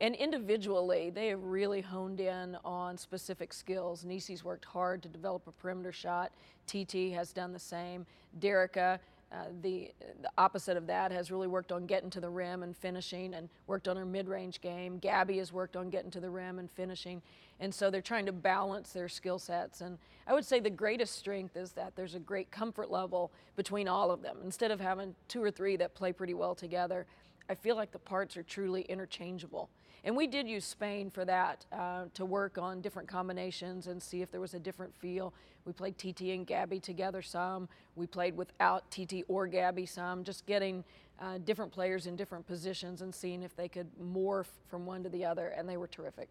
And 0.00 0.14
individually, 0.16 1.10
they 1.10 1.28
have 1.28 1.42
really 1.42 1.80
honed 1.80 2.20
in 2.20 2.56
on 2.64 2.98
specific 2.98 3.52
skills. 3.52 4.04
Nisi's 4.04 4.42
worked 4.44 4.64
hard 4.64 5.02
to 5.02 5.08
develop 5.08 5.46
a 5.46 5.52
perimeter 5.52 5.92
shot. 5.92 6.32
TT 6.66 7.12
has 7.14 7.32
done 7.32 7.52
the 7.52 7.58
same. 7.58 8.06
Derica 8.40 8.98
uh, 9.32 9.44
the, 9.62 9.90
the, 10.20 10.30
opposite 10.36 10.76
of 10.76 10.86
that 10.86 11.10
has 11.10 11.30
really 11.30 11.46
worked 11.46 11.72
on 11.72 11.86
getting 11.86 12.10
to 12.10 12.20
the 12.20 12.28
rim 12.28 12.62
and 12.62 12.76
finishing 12.76 13.32
and 13.32 13.48
worked 13.66 13.88
on 13.88 13.96
her 13.96 14.04
mid-range 14.04 14.60
game. 14.60 14.98
Gabby 14.98 15.38
has 15.38 15.52
worked 15.52 15.74
on 15.74 15.88
getting 15.88 16.10
to 16.10 16.20
the 16.20 16.28
rim 16.28 16.58
and 16.58 16.70
finishing. 16.70 17.22
And 17.62 17.72
so 17.72 17.90
they're 17.90 18.02
trying 18.02 18.26
to 18.26 18.32
balance 18.32 18.92
their 18.92 19.08
skill 19.08 19.38
sets. 19.38 19.82
And 19.82 19.96
I 20.26 20.34
would 20.34 20.44
say 20.44 20.58
the 20.58 20.68
greatest 20.68 21.16
strength 21.16 21.56
is 21.56 21.70
that 21.72 21.94
there's 21.94 22.16
a 22.16 22.18
great 22.18 22.50
comfort 22.50 22.90
level 22.90 23.30
between 23.54 23.86
all 23.86 24.10
of 24.10 24.20
them. 24.20 24.38
Instead 24.42 24.72
of 24.72 24.80
having 24.80 25.14
two 25.28 25.40
or 25.40 25.50
three 25.52 25.76
that 25.76 25.94
play 25.94 26.12
pretty 26.12 26.34
well 26.34 26.56
together, 26.56 27.06
I 27.48 27.54
feel 27.54 27.76
like 27.76 27.92
the 27.92 28.00
parts 28.00 28.36
are 28.36 28.42
truly 28.42 28.82
interchangeable. 28.82 29.70
And 30.02 30.16
we 30.16 30.26
did 30.26 30.48
use 30.48 30.64
Spain 30.64 31.08
for 31.08 31.24
that 31.24 31.64
uh, 31.70 32.06
to 32.14 32.24
work 32.24 32.58
on 32.58 32.80
different 32.80 33.08
combinations 33.08 33.86
and 33.86 34.02
see 34.02 34.22
if 34.22 34.32
there 34.32 34.40
was 34.40 34.54
a 34.54 34.58
different 34.58 34.92
feel. 34.96 35.32
We 35.64 35.72
played 35.72 35.96
TT 35.96 36.22
and 36.32 36.44
Gabby 36.44 36.80
together 36.80 37.22
some. 37.22 37.68
We 37.94 38.08
played 38.08 38.36
without 38.36 38.90
TT 38.90 39.22
or 39.28 39.46
Gabby 39.46 39.86
some, 39.86 40.24
just 40.24 40.46
getting 40.46 40.82
uh, 41.20 41.38
different 41.38 41.70
players 41.70 42.08
in 42.08 42.16
different 42.16 42.44
positions 42.44 43.02
and 43.02 43.14
seeing 43.14 43.44
if 43.44 43.54
they 43.54 43.68
could 43.68 43.86
morph 44.02 44.50
from 44.66 44.84
one 44.84 45.04
to 45.04 45.08
the 45.08 45.24
other, 45.24 45.54
and 45.56 45.68
they 45.68 45.76
were 45.76 45.86
terrific. 45.86 46.28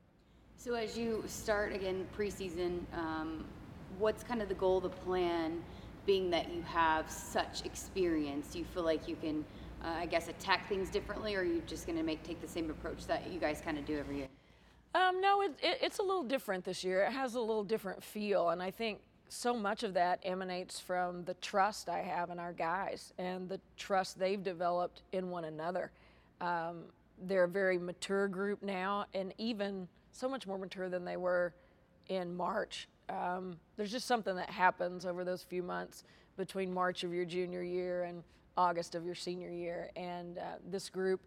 So 0.63 0.75
as 0.75 0.95
you 0.95 1.23
start 1.25 1.73
again 1.73 2.07
preseason, 2.15 2.81
um, 2.93 3.45
what's 3.97 4.23
kind 4.23 4.43
of 4.43 4.47
the 4.47 4.53
goal, 4.53 4.79
the 4.79 4.89
plan, 4.89 5.63
being 6.05 6.29
that 6.29 6.53
you 6.53 6.61
have 6.61 7.09
such 7.09 7.65
experience? 7.65 8.53
Do 8.53 8.59
you 8.59 8.65
feel 8.65 8.83
like 8.83 9.07
you 9.07 9.15
can– 9.15 9.43
uh, 9.83 9.87
I 9.87 10.05
guess, 10.05 10.27
attack 10.27 10.69
things 10.69 10.89
differently, 10.89 11.35
or 11.35 11.39
are 11.39 11.43
you 11.43 11.61
just 11.65 11.85
going 11.85 11.97
to 11.97 12.03
make 12.03 12.21
take 12.23 12.41
the 12.41 12.47
same 12.47 12.69
approach 12.69 13.07
that 13.07 13.31
you 13.31 13.39
guys 13.39 13.61
kind 13.61 13.77
of 13.77 13.85
do 13.85 13.97
every 13.97 14.17
year? 14.17 14.27
Um, 14.93 15.21
no, 15.21 15.41
it, 15.41 15.53
it, 15.61 15.79
it's 15.81 15.99
a 15.99 16.03
little 16.03 16.23
different 16.23 16.63
this 16.65 16.83
year. 16.83 17.03
It 17.03 17.11
has 17.11 17.35
a 17.35 17.39
little 17.39 17.63
different 17.63 18.03
feel, 18.03 18.49
and 18.49 18.61
I 18.61 18.69
think 18.69 18.99
so 19.29 19.55
much 19.55 19.83
of 19.83 19.93
that 19.93 20.19
emanates 20.23 20.79
from 20.79 21.23
the 21.23 21.33
trust 21.35 21.89
I 21.89 21.99
have 21.99 22.29
in 22.29 22.37
our 22.37 22.53
guys 22.53 23.13
and 23.17 23.47
the 23.47 23.59
trust 23.77 24.19
they've 24.19 24.43
developed 24.43 25.01
in 25.13 25.29
one 25.29 25.45
another. 25.45 25.91
Um, 26.41 26.83
they're 27.23 27.45
a 27.45 27.49
very 27.49 27.77
mature 27.77 28.27
group 28.27 28.61
now, 28.61 29.05
and 29.13 29.33
even 29.37 29.87
so 30.11 30.27
much 30.27 30.47
more 30.47 30.57
mature 30.57 30.89
than 30.89 31.05
they 31.05 31.17
were 31.17 31.53
in 32.07 32.35
March. 32.35 32.87
Um, 33.09 33.57
there's 33.77 33.91
just 33.91 34.07
something 34.07 34.35
that 34.35 34.49
happens 34.49 35.05
over 35.05 35.23
those 35.23 35.43
few 35.43 35.63
months 35.63 36.03
between 36.37 36.73
March 36.73 37.03
of 37.03 37.13
your 37.13 37.25
junior 37.25 37.63
year 37.63 38.03
and 38.03 38.23
August 38.57 38.95
of 38.95 39.05
your 39.05 39.15
senior 39.15 39.49
year. 39.49 39.89
And 39.95 40.37
uh, 40.37 40.41
this 40.69 40.89
group, 40.89 41.21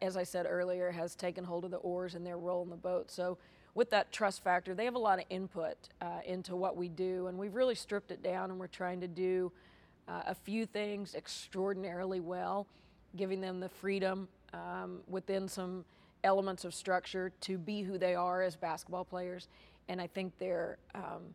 as 0.00 0.16
I 0.16 0.24
said 0.24 0.46
earlier, 0.48 0.90
has 0.90 1.14
taken 1.14 1.44
hold 1.44 1.64
of 1.64 1.70
the 1.70 1.78
oars 1.78 2.14
and 2.14 2.26
they're 2.26 2.38
rolling 2.38 2.70
the 2.70 2.76
boat. 2.76 3.10
So 3.10 3.38
with 3.74 3.90
that 3.90 4.12
trust 4.12 4.44
factor, 4.44 4.74
they 4.74 4.84
have 4.84 4.94
a 4.94 4.98
lot 4.98 5.18
of 5.18 5.24
input 5.30 5.76
uh, 6.00 6.20
into 6.26 6.56
what 6.56 6.76
we 6.76 6.88
do, 6.88 7.28
and 7.28 7.38
we've 7.38 7.54
really 7.54 7.74
stripped 7.74 8.10
it 8.10 8.22
down, 8.22 8.50
and 8.50 8.60
we're 8.60 8.66
trying 8.66 9.00
to 9.00 9.08
do 9.08 9.50
uh, 10.08 10.22
a 10.26 10.34
few 10.34 10.66
things 10.66 11.14
extraordinarily 11.14 12.20
well, 12.20 12.66
giving 13.16 13.40
them 13.40 13.60
the 13.60 13.68
freedom 13.68 14.28
um, 14.52 15.00
within 15.08 15.48
some 15.48 15.84
elements 16.24 16.64
of 16.64 16.74
structure 16.74 17.32
to 17.42 17.58
be 17.58 17.82
who 17.82 17.98
they 17.98 18.14
are 18.14 18.42
as 18.42 18.56
basketball 18.56 19.04
players. 19.04 19.48
And 19.88 20.00
I 20.00 20.06
think 20.06 20.32
they're 20.38 20.78
um, 20.94 21.34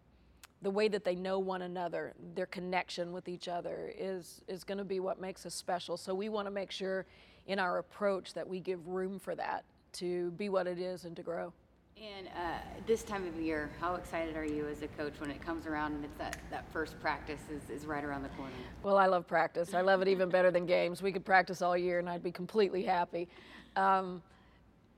the 0.62 0.72
way 0.72 0.88
that 0.88 1.04
they 1.04 1.16
know 1.16 1.40
one 1.40 1.64
another, 1.64 2.14
their 2.34 2.46
connection 2.46 3.12
with 3.12 3.28
each 3.28 3.48
other 3.48 3.92
is 3.98 4.42
is 4.48 4.64
going 4.64 4.78
to 4.78 4.84
be 4.84 5.00
what 5.00 5.20
makes 5.20 5.46
us 5.46 5.54
special. 5.54 5.98
So 5.98 6.16
we 6.16 6.30
want 6.30 6.48
to 6.48 6.52
make 6.52 6.72
sure 6.72 7.06
in 7.46 7.60
our 7.60 7.78
approach 7.78 8.34
that 8.34 8.48
we 8.48 8.60
give 8.60 8.88
room 8.88 9.20
for 9.20 9.36
that 9.36 9.64
to 9.94 10.32
be 10.32 10.50
what 10.50 10.68
it 10.68 10.80
is 10.80 11.06
and 11.06 11.16
to 11.16 11.24
grow. 11.24 11.54
And 12.00 12.28
uh, 12.28 12.60
this 12.86 13.02
time 13.02 13.26
of 13.28 13.40
year, 13.42 13.72
how 13.80 13.96
excited 13.96 14.36
are 14.36 14.46
you 14.46 14.68
as 14.68 14.84
a 14.84 14.88
coach 14.90 15.14
when 15.20 15.32
it 15.32 15.42
comes 15.42 15.66
around 15.66 15.94
and 15.94 16.06
it's 16.06 16.18
that, 16.20 16.38
that 16.52 16.72
first 16.72 17.00
practice 17.00 17.42
is, 17.50 17.72
is 17.72 17.88
right 17.88 18.04
around 18.04 18.22
the 18.22 18.30
corner? 18.30 18.54
Well, 18.84 18.98
I 18.98 19.08
love 19.08 19.26
practice. 19.26 19.74
I 19.74 19.82
love 19.82 20.04
it 20.04 20.08
even 20.08 20.30
better 20.30 20.52
than 20.52 20.68
games. 20.68 21.02
We 21.02 21.12
could 21.12 21.26
practice 21.26 21.64
all 21.64 21.76
year 21.76 21.98
and 21.98 22.08
I'd 22.08 22.22
be 22.22 22.32
completely 22.32 22.84
happy. 22.84 23.28
Um, 23.76 24.22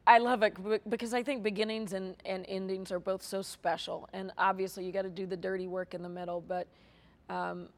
I 0.10 0.18
love 0.18 0.42
it 0.42 0.58
because 0.90 1.14
I 1.14 1.22
think 1.22 1.44
beginnings 1.44 1.94
and, 1.94 2.16
and 2.26 2.44
endings 2.50 2.92
are 2.92 3.00
both 3.00 3.22
so 3.22 3.44
special. 3.44 4.10
And 4.12 4.32
obviously, 4.40 4.84
you 4.84 4.92
got 4.92 5.04
to 5.04 5.10
do 5.10 5.28
the 5.28 5.38
dirty 5.38 5.68
work 5.68 5.94
in 5.94 6.02
the 6.02 6.10
middle. 6.10 6.42
But 6.42 6.66
um, 7.30 7.70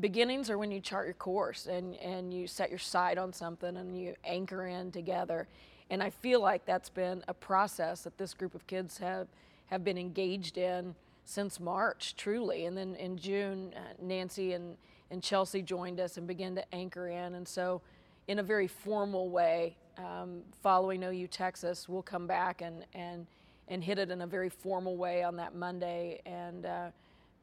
beginnings 0.00 0.50
are 0.50 0.58
when 0.58 0.72
you 0.72 0.80
chart 0.80 1.06
your 1.06 1.14
course 1.14 1.66
and, 1.66 1.94
and 1.98 2.34
you 2.34 2.48
set 2.48 2.68
your 2.68 2.80
sight 2.80 3.16
on 3.16 3.32
something 3.32 3.76
and 3.76 3.96
you 3.96 4.16
anchor 4.24 4.66
in 4.66 4.90
together. 4.90 5.46
And 5.88 6.02
I 6.02 6.10
feel 6.10 6.40
like 6.40 6.66
that's 6.66 6.88
been 6.88 7.22
a 7.28 7.34
process 7.34 8.02
that 8.02 8.18
this 8.18 8.34
group 8.34 8.56
of 8.56 8.66
kids 8.66 8.98
have, 8.98 9.28
have 9.66 9.84
been 9.84 9.98
engaged 9.98 10.58
in 10.58 10.96
since 11.24 11.60
March, 11.60 12.16
truly. 12.16 12.66
And 12.66 12.76
then 12.76 12.96
in 12.96 13.16
June, 13.16 13.72
uh, 13.76 13.80
Nancy 14.00 14.54
and, 14.54 14.76
and 15.12 15.22
Chelsea 15.22 15.62
joined 15.62 16.00
us 16.00 16.16
and 16.16 16.26
began 16.26 16.56
to 16.56 16.74
anchor 16.74 17.06
in. 17.06 17.36
And 17.36 17.46
so, 17.46 17.82
in 18.26 18.40
a 18.40 18.42
very 18.42 18.66
formal 18.66 19.30
way, 19.30 19.76
um, 19.98 20.42
following 20.62 21.02
OU 21.04 21.26
Texas, 21.28 21.88
we'll 21.88 22.02
come 22.02 22.26
back 22.26 22.62
and, 22.62 22.84
and, 22.94 23.26
and 23.68 23.82
hit 23.82 23.98
it 23.98 24.10
in 24.10 24.22
a 24.22 24.26
very 24.26 24.48
formal 24.48 24.96
way 24.96 25.22
on 25.22 25.36
that 25.36 25.54
Monday 25.54 26.20
and 26.26 26.66
uh, 26.66 26.90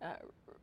uh, 0.01 0.07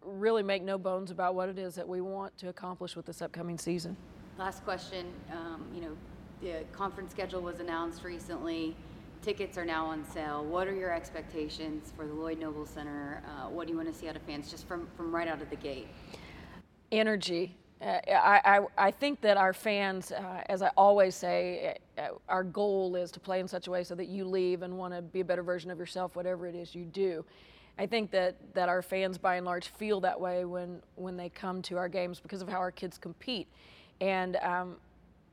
really 0.03 0.43
make 0.43 0.63
no 0.63 0.79
bones 0.79 1.11
about 1.11 1.35
what 1.35 1.49
it 1.49 1.59
is 1.59 1.75
that 1.75 1.87
we 1.87 2.01
want 2.01 2.37
to 2.39 2.49
accomplish 2.49 2.97
with 2.97 3.07
this 3.07 3.23
upcoming 3.23 3.59
season. 3.59 3.97
Last 4.39 4.65
question. 4.65 5.07
Um, 5.33 5.67
you 5.75 5.81
know, 5.81 5.97
the 6.43 6.65
conference 6.73 7.11
schedule 7.11 7.41
was 7.41 7.61
announced 7.61 8.05
recently. 8.05 8.77
Tickets 9.23 9.57
are 9.59 9.65
now 9.65 9.87
on 9.87 10.05
sale. 10.05 10.45
What 10.45 10.69
are 10.69 10.75
your 10.75 10.93
expectations 10.93 11.93
for 11.97 12.07
the 12.07 12.13
Lloyd 12.13 12.39
Noble 12.39 12.67
Center? 12.67 13.23
Uh, 13.27 13.49
what 13.49 13.67
do 13.67 13.73
you 13.73 13.77
want 13.77 13.93
to 13.93 13.99
see 13.99 14.09
out 14.09 14.17
of 14.17 14.23
fans 14.23 14.51
just 14.51 14.69
from, 14.69 14.87
from 14.97 15.15
right 15.15 15.27
out 15.27 15.41
of 15.41 15.51
the 15.51 15.57
gate? 15.57 15.89
Energy. 16.93 17.57
Uh, 17.81 17.99
I, 18.09 18.61
I, 18.79 18.91
think 18.91 19.21
that 19.21 19.37
our 19.37 19.53
fans, 19.53 20.11
uh, 20.11 20.43
as 20.49 20.63
I 20.63 20.71
always 20.79 21.15
say, 21.15 21.77
uh, 21.99 22.01
uh, 22.01 22.09
our 22.27 22.43
goal 22.43 22.97
is 22.97 23.11
to 23.11 23.21
play 23.21 23.39
in 23.39 23.47
such 23.47 23.67
a 23.67 23.71
way 23.71 23.85
so 23.85 23.95
that 23.97 24.09
you 24.09 24.25
leave 24.25 24.63
and 24.63 24.79
want 24.79 24.95
to 24.95 25.03
be 25.03 25.21
a 25.21 25.25
better 25.25 25.43
version 25.43 25.71
of 25.71 25.79
yourself, 25.79 26.17
whatever 26.17 26.47
it 26.47 26.55
is 26.55 26.75
you 26.75 26.85
do. 26.85 27.23
I 27.79 27.85
think 27.85 28.11
that, 28.13 28.37
that 28.55 28.71
our 28.71 28.81
fans, 28.81 29.19
by 29.19 29.37
and 29.37 29.45
large, 29.45 29.69
feel 29.69 30.01
that 30.01 30.19
way 30.19 30.47
when, 30.47 30.81
when 30.95 31.19
they 31.19 31.29
come 31.29 31.61
to 31.63 31.77
our 31.77 31.89
games 31.89 32.19
because 32.19 32.41
of 32.41 32.49
how 32.49 32.57
our 32.57 32.71
kids 32.71 32.97
compete. 32.97 33.47
And 34.01 34.37
um, 34.37 34.77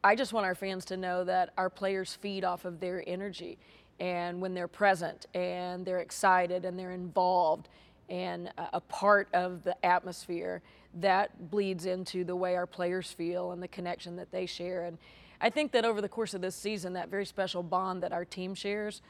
I 0.03 0.13
just 0.13 0.33
want 0.33 0.45
our 0.45 0.55
fans 0.55 0.83
to 0.85 0.97
know 0.97 1.23
that 1.23 1.51
our 1.57 1.69
players 1.69 2.17
feed 2.19 2.43
off 2.43 2.65
of 2.65 2.81
their 2.81 3.05
energy. 3.07 3.57
And 4.01 4.41
when 4.41 4.53
they're 4.53 4.67
present 4.67 5.27
and 5.33 5.85
they're 5.85 6.01
excited 6.01 6.65
and 6.65 6.77
they're 6.77 6.91
involved 6.91 7.69
and 8.09 8.51
a 8.73 8.81
part 8.81 9.29
of 9.33 9.63
the 9.63 9.85
atmosphere, 9.85 10.61
that 10.95 11.49
bleeds 11.49 11.85
into 11.85 12.23
the 12.23 12.35
way 12.35 12.55
our 12.55 12.67
players 12.67 13.11
feel 13.11 13.51
and 13.51 13.61
the 13.61 13.67
connection 13.67 14.15
that 14.17 14.31
they 14.31 14.45
share. 14.45 14.83
And 14.83 14.97
I 15.41 15.49
think 15.49 15.71
that 15.71 15.85
over 15.85 16.01
the 16.01 16.09
course 16.09 16.33
of 16.33 16.41
this 16.41 16.55
season, 16.55 16.93
that 16.93 17.09
very 17.09 17.25
special 17.25 17.63
bond 17.63 18.03
that 18.03 18.13
our 18.13 18.25
team 18.25 18.53
shares 18.53 19.01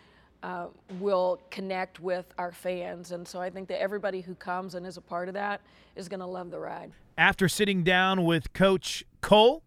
uh, 0.41 0.67
will 0.99 1.39
connect 1.49 1.99
with 1.99 2.25
our 2.37 2.51
fans. 2.51 3.11
And 3.11 3.27
so 3.27 3.39
I 3.39 3.49
think 3.49 3.67
that 3.69 3.81
everybody 3.81 4.21
who 4.21 4.35
comes 4.35 4.75
and 4.75 4.85
is 4.85 4.97
a 4.97 5.01
part 5.01 5.27
of 5.27 5.33
that 5.35 5.61
is 5.95 6.09
going 6.09 6.19
to 6.19 6.25
love 6.25 6.51
the 6.51 6.59
ride. 6.59 6.91
After 7.17 7.47
sitting 7.47 7.83
down 7.83 8.25
with 8.25 8.51
Coach 8.53 9.03
Coale, 9.21 9.63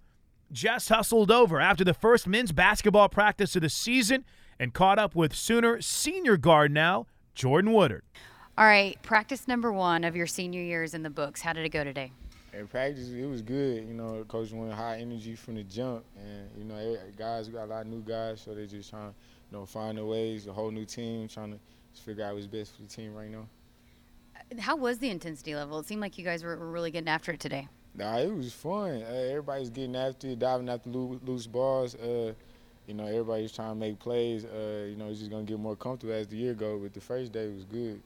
Jess 0.53 0.89
hustled 0.89 1.31
over 1.31 1.61
after 1.61 1.83
the 1.83 1.95
first 1.95 2.27
men's 2.27 2.53
basketball 2.53 3.09
practice 3.09 3.57
of 3.57 3.63
the 3.63 3.69
season 3.69 4.25
and 4.59 4.73
caught 4.73 4.99
up 4.99 5.15
with 5.15 5.35
Sooner 5.35 5.81
senior 5.81 6.37
guard 6.37 6.73
now, 6.73 7.07
Jordan 7.35 7.73
Woodard. 7.73 8.03
All 8.59 8.65
right, 8.65 8.97
practice 9.03 9.47
number 9.47 9.71
one 9.71 10.03
of 10.03 10.17
your 10.17 10.27
senior 10.27 10.63
years 10.63 10.95
in 10.95 11.03
the 11.03 11.11
books. 11.11 11.43
How 11.43 11.53
did 11.53 11.67
it 11.67 11.69
go 11.69 11.85
today? 11.85 12.11
In 12.55 12.67
practice, 12.67 13.11
it 13.11 13.27
was 13.27 13.43
good. 13.43 13.87
You 13.87 13.93
know, 13.93 14.25
coach 14.29 14.51
wanted 14.51 14.73
high 14.73 14.97
energy 14.97 15.35
from 15.35 15.57
the 15.57 15.63
jump, 15.63 16.07
and 16.17 16.49
you 16.57 16.65
know, 16.65 16.97
guys 17.19 17.49
we 17.49 17.53
got 17.53 17.65
a 17.65 17.67
lot 17.67 17.81
of 17.83 17.89
new 17.89 18.01
guys, 18.01 18.41
so 18.41 18.55
they're 18.55 18.65
just 18.65 18.89
trying, 18.89 19.11
to, 19.11 19.15
you 19.53 19.59
know, 19.59 19.67
find 19.67 19.99
their 19.99 20.07
ways. 20.07 20.47
A 20.47 20.55
whole 20.55 20.71
new 20.71 20.87
team, 20.87 21.29
trying 21.29 21.53
to 21.53 22.01
figure 22.01 22.25
out 22.25 22.35
what's 22.35 22.47
best 22.47 22.75
for 22.75 22.81
the 22.81 22.89
team 22.89 23.15
right 23.15 23.31
now. 23.31 23.47
How 24.59 24.75
was 24.75 24.97
the 24.97 25.11
intensity 25.11 25.55
level? 25.55 25.79
It 25.81 25.87
seemed 25.87 26.01
like 26.01 26.17
you 26.17 26.25
guys 26.25 26.43
were 26.43 26.57
really 26.57 26.91
getting 26.91 27.09
after 27.09 27.33
it 27.33 27.41
today. 27.41 27.69
Nah, 27.95 28.21
it 28.21 28.35
was 28.35 28.55
fun. 28.55 29.03
Uh, 29.03 29.13
everybody's 29.33 29.69
getting 29.69 29.97
after 29.97 30.29
it, 30.29 30.39
diving 30.39 30.71
after 30.71 30.89
loose, 30.89 31.21
loose 31.27 31.47
balls. 31.47 31.95
Uh, 31.95 32.33
you 32.87 32.95
know, 32.95 33.05
everybody's 33.05 33.53
trying 33.53 33.75
to 33.75 33.79
make 33.79 33.99
plays. 33.99 34.47
Uh, 34.47 34.87
you 34.89 34.97
know, 34.97 35.11
it's 35.11 35.19
just 35.19 35.31
gonna 35.31 35.43
get 35.43 35.59
more 35.59 35.77
comfortable 35.77 36.15
as 36.15 36.27
the 36.27 36.39
year 36.39 36.55
goes. 36.55 36.81
But 36.81 36.95
the 36.95 37.03
first 37.03 37.33
day 37.33 37.49
was 37.49 37.65
good. 37.65 38.01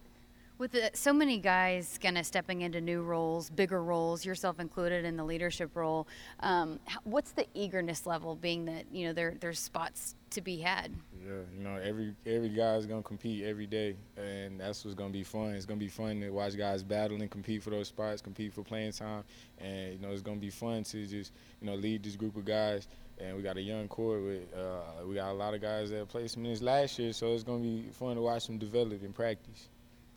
With 0.61 0.73
the, 0.73 0.91
so 0.93 1.15
many 1.15 1.39
guys 1.39 1.99
kind 2.03 2.19
of 2.19 2.27
stepping 2.27 2.61
into 2.61 2.83
new 2.83 3.01
roles, 3.01 3.49
bigger 3.49 3.83
roles, 3.83 4.27
yourself 4.27 4.61
included 4.61 5.07
in 5.07 5.17
the 5.17 5.25
leadership 5.25 5.75
role, 5.75 6.07
um, 6.41 6.79
what's 7.05 7.31
the 7.31 7.47
eagerness 7.55 8.05
level? 8.05 8.37
Being 8.37 8.67
that 8.67 8.85
you 8.93 9.07
know 9.07 9.15
there 9.15 9.37
there's 9.41 9.59
spots 9.59 10.17
to 10.33 10.43
be 10.43 10.59
had. 10.59 10.93
Yeah, 11.25 11.33
you 11.57 11.65
know 11.65 11.77
every 11.77 12.15
every 12.27 12.51
guy's 12.51 12.85
gonna 12.85 13.03
compete 13.03 13.43
every 13.47 13.67
day, 13.67 13.97
and 14.19 14.61
that's 14.61 14.85
what's 14.85 14.95
gonna 14.95 15.09
be 15.09 15.23
fun. 15.23 15.55
It's 15.55 15.65
gonna 15.65 15.81
be 15.81 15.89
fun 15.89 16.21
to 16.21 16.29
watch 16.29 16.59
guys 16.59 16.83
battle 16.83 17.19
and 17.23 17.31
compete 17.31 17.63
for 17.63 17.71
those 17.71 17.89
spots, 17.89 18.21
compete 18.21 18.53
for 18.53 18.63
playing 18.63 18.93
time, 18.93 19.25
and 19.61 19.95
you 19.95 19.99
know 19.99 20.13
it's 20.13 20.21
gonna 20.21 20.37
be 20.37 20.51
fun 20.51 20.85
to 20.85 21.07
just 21.07 21.33
you 21.63 21.69
know 21.69 21.75
lead 21.75 22.03
this 22.03 22.17
group 22.17 22.37
of 22.37 22.45
guys. 22.45 22.87
And 23.19 23.35
we 23.35 23.43
got 23.43 23.57
a 23.57 23.63
young 23.63 23.89
core 23.89 24.21
with 24.21 24.53
uh, 24.55 25.07
we 25.07 25.15
got 25.15 25.31
a 25.31 25.33
lot 25.33 25.55
of 25.55 25.63
guys 25.63 25.89
that 25.89 26.07
played 26.09 26.31
some 26.31 26.43
minutes 26.43 26.61
last 26.61 26.99
year, 26.99 27.15
so 27.15 27.33
it's 27.33 27.45
gonna 27.45 27.63
be 27.63 27.89
fun 27.93 28.17
to 28.17 28.21
watch 28.21 28.47
them 28.47 28.59
develop 28.59 29.03
in 29.03 29.15
practice 29.15 29.71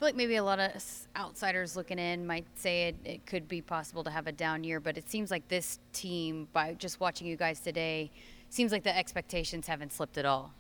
feel 0.04 0.10
like 0.10 0.16
maybe 0.18 0.36
a 0.36 0.44
lot 0.44 0.60
of 0.60 0.84
outsiders 1.16 1.78
looking 1.78 1.98
in 1.98 2.28
might 2.28 2.46
say 2.56 2.90
it, 2.90 2.96
it 3.06 3.26
could 3.26 3.48
be 3.48 3.62
possible 3.62 4.04
to 4.04 4.10
have 4.10 4.28
a 4.28 4.34
down 4.34 4.62
year, 4.62 4.82
but 4.82 4.98
it 4.98 5.10
seems 5.10 5.32
like 5.32 5.48
this 5.48 5.80
team, 5.94 6.46
by 6.52 6.74
just 6.74 7.00
watching 7.00 7.26
you 7.26 7.38
guys 7.38 7.62
today, 7.62 8.12
seems 8.50 8.74
like 8.74 8.84
the 8.84 8.94
expectations 8.98 9.66
haven't 9.66 9.94
slipped 9.94 10.18
at 10.18 10.26
all. 10.26 10.52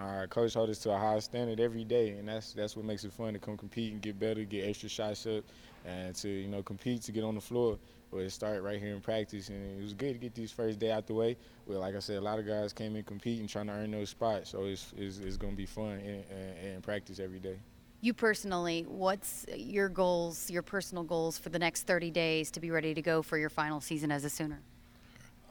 All 0.00 0.16
right, 0.16 0.30
coach 0.30 0.54
hold 0.54 0.70
us 0.70 0.78
to 0.78 0.92
a 0.92 0.96
high 0.96 1.18
standard 1.18 1.60
every 1.60 1.84
day, 1.84 2.12
and 2.12 2.26
that's 2.26 2.54
that's 2.54 2.74
what 2.74 2.86
makes 2.86 3.04
it 3.04 3.12
fun 3.12 3.34
to 3.34 3.38
come 3.38 3.58
compete 3.58 3.92
and 3.92 4.00
get 4.00 4.18
better, 4.18 4.44
get 4.44 4.66
extra 4.66 4.88
shots 4.88 5.26
up, 5.26 5.44
and 5.84 6.14
to 6.14 6.30
you 6.30 6.48
know 6.48 6.62
compete 6.62 7.02
to 7.02 7.12
get 7.12 7.22
on 7.22 7.34
the 7.34 7.40
floor. 7.40 7.78
But 8.10 8.20
it 8.20 8.30
started 8.30 8.62
right 8.62 8.80
here 8.80 8.94
in 8.94 9.02
practice, 9.02 9.50
and 9.50 9.78
it 9.78 9.82
was 9.82 9.92
good 9.92 10.14
to 10.14 10.18
get 10.18 10.34
these 10.34 10.52
first 10.52 10.78
day 10.78 10.90
out 10.90 11.06
the 11.06 11.12
way. 11.12 11.36
Well, 11.66 11.80
like 11.80 11.96
I 11.96 11.98
said, 11.98 12.16
a 12.16 12.22
lot 12.22 12.38
of 12.38 12.46
guys 12.46 12.72
came 12.72 12.96
in 12.96 13.04
competing, 13.04 13.46
trying 13.46 13.66
to 13.66 13.74
earn 13.74 13.90
those 13.90 14.08
spots, 14.08 14.50
so 14.50 14.64
it's 14.64 14.94
it's, 14.96 15.18
it's 15.18 15.36
going 15.36 15.52
to 15.52 15.56
be 15.56 15.66
fun 15.66 16.00
in, 16.00 16.24
in, 16.30 16.72
in 16.76 16.80
practice 16.80 17.18
every 17.18 17.40
day 17.40 17.58
you 18.00 18.14
personally, 18.14 18.84
what's 18.88 19.46
your 19.54 19.88
goals, 19.88 20.50
your 20.50 20.62
personal 20.62 21.04
goals 21.04 21.38
for 21.38 21.48
the 21.48 21.58
next 21.58 21.82
30 21.82 22.10
days 22.10 22.50
to 22.52 22.60
be 22.60 22.70
ready 22.70 22.94
to 22.94 23.02
go 23.02 23.22
for 23.22 23.38
your 23.38 23.50
final 23.50 23.80
season 23.80 24.10
as 24.10 24.24
a 24.24 24.30
Sooner? 24.30 24.60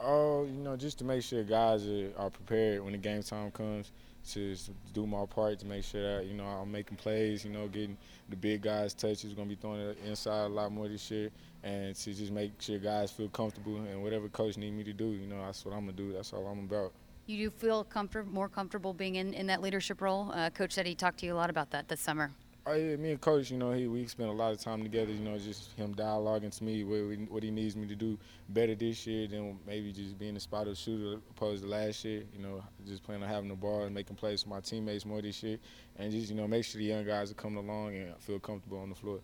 Oh, 0.02 0.46
you 0.46 0.62
know, 0.62 0.76
just 0.76 0.98
to 1.00 1.04
make 1.04 1.24
sure 1.24 1.44
guys 1.44 1.88
are, 1.88 2.12
are 2.18 2.30
prepared 2.30 2.84
when 2.84 2.92
the 2.92 2.98
game 2.98 3.24
time 3.24 3.52
comes 3.52 3.92
to 4.32 4.56
do 4.94 5.06
my 5.06 5.26
part 5.26 5.60
to 5.60 5.66
make 5.66 5.84
sure 5.84 6.18
that, 6.18 6.26
you 6.26 6.34
know, 6.34 6.46
I'm 6.46 6.72
making 6.72 6.98
plays, 6.98 7.46
you 7.46 7.52
know, 7.52 7.68
getting 7.68 7.98
the 8.30 8.36
big 8.36 8.62
guys 8.62 8.94
touches, 8.94 9.34
going 9.34 9.48
to 9.48 9.56
be 9.56 9.62
throwing 9.62 9.82
it 9.82 9.98
inside 10.06 10.46
a 10.46 10.50
lot 10.50 10.72
more 10.72 10.88
this 10.88 11.10
year, 11.12 11.30
and 11.64 11.96
to 11.96 12.14
just 12.14 12.32
make 12.32 12.60
sure 12.60 12.78
guys 12.80 13.12
feel 13.12 13.30
comfortable 13.30 13.76
and 13.78 14.02
whatever 14.02 14.28
coach 14.30 14.58
need 14.58 14.72
me 14.74 14.84
to 14.84 14.94
do, 14.94 15.12
you 15.12 15.28
know, 15.28 15.46
that's 15.46 15.64
what 15.66 15.74
I'm 15.74 15.86
going 15.86 15.96
to 15.96 16.04
do. 16.04 16.14
That's 16.14 16.34
all 16.34 16.46
I'm 16.48 16.60
about. 16.60 16.92
You 17.28 17.50
do 17.50 17.50
feel 17.50 17.84
comfort, 17.84 18.28
more 18.28 18.48
comfortable 18.48 18.94
being 18.94 19.16
in, 19.16 19.34
in 19.34 19.48
that 19.48 19.62
leadership 19.62 20.00
role? 20.00 20.32
Uh, 20.32 20.52
Coach 20.52 20.74
said 20.74 20.86
he 20.86 20.94
talked 20.94 21.20
to 21.20 21.26
you 21.26 21.34
a 21.34 21.36
lot 21.36 21.50
about 21.50 21.72
that 21.72 21.88
this 21.88 22.00
summer. 22.00 22.32
Oh 22.68 22.74
yeah, 22.74 22.96
me 22.96 23.12
and 23.12 23.22
Coach, 23.22 23.52
you 23.52 23.58
know, 23.58 23.72
he 23.72 23.88
we 23.88 24.08
spent 24.08 24.30
a 24.30 24.32
lot 24.32 24.52
of 24.52 24.60
time 24.60 24.82
together. 24.82 25.12
You 25.12 25.20
know, 25.20 25.38
just 25.38 25.72
him 25.74 25.94
dialoguing 25.94 26.56
to 26.56 26.64
me 26.64 26.84
what, 26.84 27.08
we, 27.08 27.16
what 27.30 27.44
he 27.44 27.52
needs 27.52 27.76
me 27.76 27.88
to 27.88 27.96
do 27.96 28.18
better 28.50 28.74
this 28.74 29.06
year 29.06 29.28
than 29.28 29.60
maybe 29.68 29.92
just 29.92 30.18
being 30.18 30.36
a 30.36 30.40
spot 30.40 30.68
up 30.68 30.76
shooter 30.76 31.20
opposed 31.30 31.64
to 31.64 31.70
last 31.70 32.04
year. 32.06 32.24
You 32.36 32.42
know, 32.42 32.64
just 32.88 33.04
planning 33.04 33.24
on 33.24 33.30
having 33.30 33.50
the 33.50 33.56
ball 33.56 33.84
and 33.84 33.94
making 33.94 34.16
plays 34.16 34.42
for 34.44 34.50
my 34.50 34.62
teammates 34.62 35.06
more 35.06 35.22
this 35.22 35.44
year, 35.44 35.60
and 35.98 36.12
just 36.12 36.30
you 36.30 36.36
know 36.36 36.48
make 36.48 36.66
sure 36.66 36.80
the 36.80 36.86
young 36.86 37.06
guys 37.06 37.30
are 37.30 37.36
coming 37.36 37.58
along 37.64 37.96
and 37.96 38.18
feel 38.20 38.40
comfortable 38.40 38.80
on 38.80 38.90
the 38.90 38.96
floor. 38.96 39.20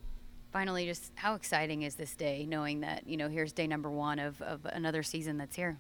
finally, 0.52 0.86
just 0.86 1.12
how 1.16 1.34
exciting 1.34 1.82
is 1.82 1.96
this 1.96 2.16
day, 2.16 2.46
knowing 2.48 2.82
that 2.82 3.08
you 3.08 3.18
know 3.18 3.28
here's 3.28 3.52
day 3.52 3.66
number 3.66 3.90
one 3.90 4.20
of, 4.20 4.40
of 4.44 4.66
another 4.66 5.02
season 5.02 5.38
that's 5.38 5.56
here. 5.56 5.80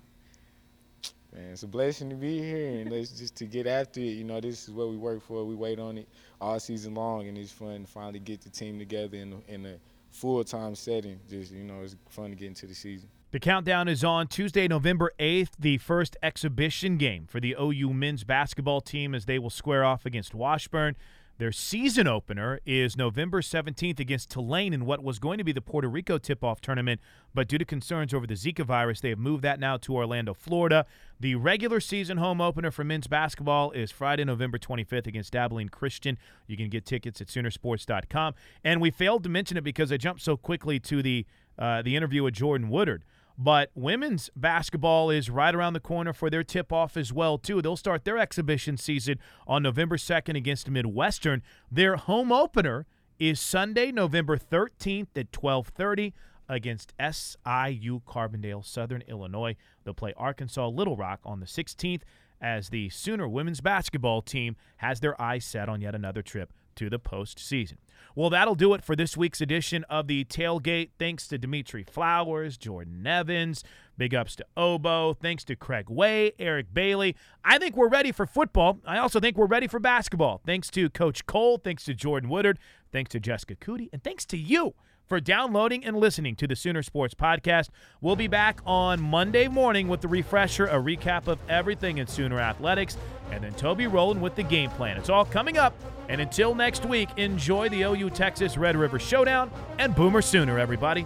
Man, 1.33 1.51
it's 1.51 1.63
a 1.63 1.67
blessing 1.67 2.09
to 2.09 2.15
be 2.15 2.39
here, 2.39 2.81
and 2.81 2.91
just 2.91 3.35
to 3.37 3.45
get 3.45 3.65
after 3.65 4.01
it. 4.01 4.03
You 4.03 4.25
know, 4.25 4.41
this 4.41 4.67
is 4.67 4.71
what 4.71 4.89
we 4.89 4.97
work 4.97 5.21
for. 5.21 5.45
We 5.45 5.55
wait 5.55 5.79
on 5.79 5.97
it 5.97 6.09
all 6.41 6.59
season 6.59 6.93
long, 6.93 7.27
and 7.27 7.37
it's 7.37 7.51
fun 7.51 7.85
to 7.85 7.87
finally 7.87 8.19
get 8.19 8.41
the 8.41 8.49
team 8.49 8.77
together 8.77 9.15
in 9.17 9.41
in 9.47 9.65
a 9.65 9.77
full 10.09 10.43
time 10.43 10.75
setting. 10.75 11.19
Just 11.29 11.53
you 11.53 11.63
know, 11.63 11.81
it's 11.83 11.95
fun 12.09 12.31
to 12.31 12.35
get 12.35 12.47
into 12.47 12.67
the 12.67 12.75
season. 12.75 13.09
The 13.31 13.39
countdown 13.39 13.87
is 13.87 14.03
on 14.03 14.27
Tuesday, 14.27 14.67
November 14.67 15.13
8th, 15.17 15.51
the 15.57 15.77
first 15.77 16.17
exhibition 16.21 16.97
game 16.97 17.27
for 17.27 17.39
the 17.39 17.55
OU 17.57 17.93
men's 17.93 18.25
basketball 18.25 18.81
team 18.81 19.15
as 19.15 19.23
they 19.23 19.39
will 19.39 19.49
square 19.49 19.85
off 19.85 20.05
against 20.05 20.33
Washburn. 20.33 20.97
Their 21.41 21.51
season 21.51 22.05
opener 22.05 22.59
is 22.67 22.95
November 22.95 23.41
17th 23.41 23.99
against 23.99 24.29
Tulane 24.29 24.75
in 24.75 24.85
what 24.85 25.03
was 25.03 25.17
going 25.17 25.39
to 25.39 25.43
be 25.43 25.51
the 25.51 25.59
Puerto 25.59 25.89
Rico 25.89 26.19
tip 26.19 26.43
off 26.43 26.61
tournament, 26.61 27.01
but 27.33 27.47
due 27.47 27.57
to 27.57 27.65
concerns 27.65 28.13
over 28.13 28.27
the 28.27 28.35
Zika 28.35 28.63
virus, 28.63 29.01
they 29.01 29.09
have 29.09 29.17
moved 29.17 29.41
that 29.41 29.59
now 29.59 29.77
to 29.77 29.95
Orlando, 29.95 30.35
Florida. 30.35 30.85
The 31.19 31.33
regular 31.33 31.79
season 31.79 32.17
home 32.17 32.41
opener 32.41 32.69
for 32.69 32.83
men's 32.83 33.07
basketball 33.07 33.71
is 33.71 33.89
Friday, 33.89 34.23
November 34.23 34.59
25th 34.59 35.07
against 35.07 35.35
Abilene 35.35 35.69
Christian. 35.69 36.19
You 36.45 36.57
can 36.57 36.69
get 36.69 36.85
tickets 36.85 37.19
at 37.21 37.27
Soonersports.com. 37.27 38.35
And 38.63 38.79
we 38.79 38.91
failed 38.91 39.23
to 39.23 39.29
mention 39.29 39.57
it 39.57 39.63
because 39.63 39.91
I 39.91 39.97
jumped 39.97 40.21
so 40.21 40.37
quickly 40.37 40.79
to 40.81 41.01
the 41.01 41.25
uh, 41.57 41.81
the 41.81 41.95
interview 41.95 42.21
with 42.21 42.35
Jordan 42.35 42.69
Woodard. 42.69 43.03
But 43.37 43.71
women's 43.73 44.29
basketball 44.35 45.09
is 45.09 45.29
right 45.29 45.53
around 45.53 45.73
the 45.73 45.79
corner 45.79 46.13
for 46.13 46.29
their 46.29 46.43
tip 46.43 46.71
off 46.71 46.95
as 46.95 47.11
well 47.11 47.37
too. 47.37 47.61
They'll 47.61 47.75
start 47.75 48.05
their 48.05 48.17
exhibition 48.17 48.77
season 48.77 49.19
on 49.47 49.63
November 49.63 49.97
2nd 49.97 50.35
against 50.35 50.69
Midwestern. 50.69 51.41
Their 51.71 51.95
home 51.95 52.31
opener 52.31 52.85
is 53.19 53.39
Sunday, 53.39 53.91
November 53.91 54.37
13th 54.37 55.15
at 55.15 55.31
12:30 55.31 56.13
against 56.49 56.93
SIU 56.99 58.01
Carbondale, 58.05 58.65
Southern 58.65 59.03
Illinois. 59.07 59.55
They'll 59.83 59.93
play 59.93 60.13
Arkansas 60.17 60.67
Little 60.67 60.97
Rock 60.97 61.21
on 61.23 61.39
the 61.39 61.45
16th 61.45 62.03
as 62.41 62.69
the 62.69 62.89
Sooner 62.89 63.27
women's 63.27 63.61
basketball 63.61 64.21
team 64.21 64.55
has 64.77 64.99
their 64.99 65.19
eyes 65.21 65.45
set 65.45 65.69
on 65.69 65.81
yet 65.81 65.95
another 65.95 66.21
trip 66.21 66.51
to 66.75 66.89
the 66.89 66.99
postseason. 66.99 67.77
Well, 68.15 68.29
that'll 68.29 68.55
do 68.55 68.73
it 68.73 68.83
for 68.83 68.95
this 68.95 69.15
week's 69.15 69.41
edition 69.41 69.83
of 69.89 70.07
the 70.07 70.25
Tailgate. 70.25 70.89
Thanks 70.99 71.27
to 71.27 71.37
Dimitri 71.37 71.83
Flowers, 71.83 72.57
Jordan 72.57 73.05
Evans, 73.07 73.63
big 73.97 74.13
ups 74.13 74.35
to 74.37 74.45
Ogbo. 74.57 75.17
Thanks 75.17 75.43
to 75.45 75.55
Craig 75.55 75.89
Way, 75.89 76.33
Eric 76.37 76.73
Bailey. 76.73 77.15
I 77.43 77.57
think 77.57 77.75
we're 77.75 77.89
ready 77.89 78.11
for 78.11 78.25
football. 78.25 78.79
I 78.85 78.97
also 78.97 79.19
think 79.19 79.37
we're 79.37 79.45
ready 79.45 79.67
for 79.67 79.79
basketball. 79.79 80.41
Thanks 80.45 80.69
to 80.71 80.89
Coach 80.89 81.25
Coale. 81.25 81.57
Thanks 81.57 81.85
to 81.85 81.93
Jordan 81.93 82.29
Woodard. 82.29 82.59
Thanks 82.91 83.09
to 83.11 83.19
Jessica 83.19 83.55
Coody. 83.55 83.89
And 83.93 84.03
thanks 84.03 84.25
to 84.27 84.37
you 84.37 84.73
for 85.11 85.19
downloading 85.19 85.83
and 85.83 85.97
listening 85.97 86.37
to 86.37 86.47
the 86.47 86.55
Sooner 86.55 86.81
Sports 86.81 87.13
Podcast. 87.13 87.67
We'll 87.99 88.15
be 88.15 88.27
back 88.27 88.61
on 88.65 89.01
Monday 89.01 89.49
morning 89.49 89.89
with 89.89 89.99
the 89.99 90.07
refresher, 90.07 90.67
a 90.67 90.75
recap 90.75 91.27
of 91.27 91.37
everything 91.49 91.97
in 91.97 92.07
Sooner 92.07 92.39
Athletics, 92.39 92.95
and 93.29 93.43
then 93.43 93.53
Toby 93.55 93.87
rolling 93.87 94.21
with 94.21 94.35
the 94.35 94.43
game 94.43 94.69
plan. 94.69 94.95
It's 94.95 95.09
all 95.09 95.25
coming 95.25 95.57
up. 95.57 95.73
And 96.07 96.21
until 96.21 96.55
next 96.55 96.85
week, 96.85 97.09
enjoy 97.17 97.67
the 97.67 97.81
OU 97.81 98.11
Texas 98.11 98.55
Red 98.55 98.77
River 98.77 98.99
Showdown 98.99 99.51
and 99.79 99.93
Boomer 99.93 100.21
Sooner, 100.21 100.57
everybody. 100.57 101.05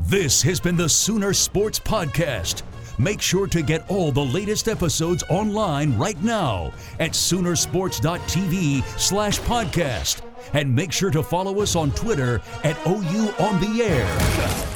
This 0.00 0.42
has 0.42 0.58
been 0.58 0.76
the 0.76 0.88
Sooner 0.88 1.32
Sports 1.32 1.78
Podcast. 1.78 2.64
Make 2.98 3.22
sure 3.22 3.46
to 3.46 3.62
get 3.62 3.88
all 3.88 4.10
the 4.10 4.24
latest 4.24 4.66
episodes 4.66 5.22
online 5.30 5.96
right 5.96 6.20
now 6.20 6.72
at 6.98 7.12
Soonersports.tv 7.12 8.82
slash 8.98 9.38
podcast. 9.38 10.25
And 10.52 10.74
make 10.74 10.92
sure 10.92 11.10
to 11.10 11.22
follow 11.22 11.60
us 11.60 11.76
on 11.76 11.90
Twitter 11.92 12.40
at 12.64 12.76
OU 12.86 13.32
On 13.38 13.60
The 13.60 13.82
Air. 13.82 14.75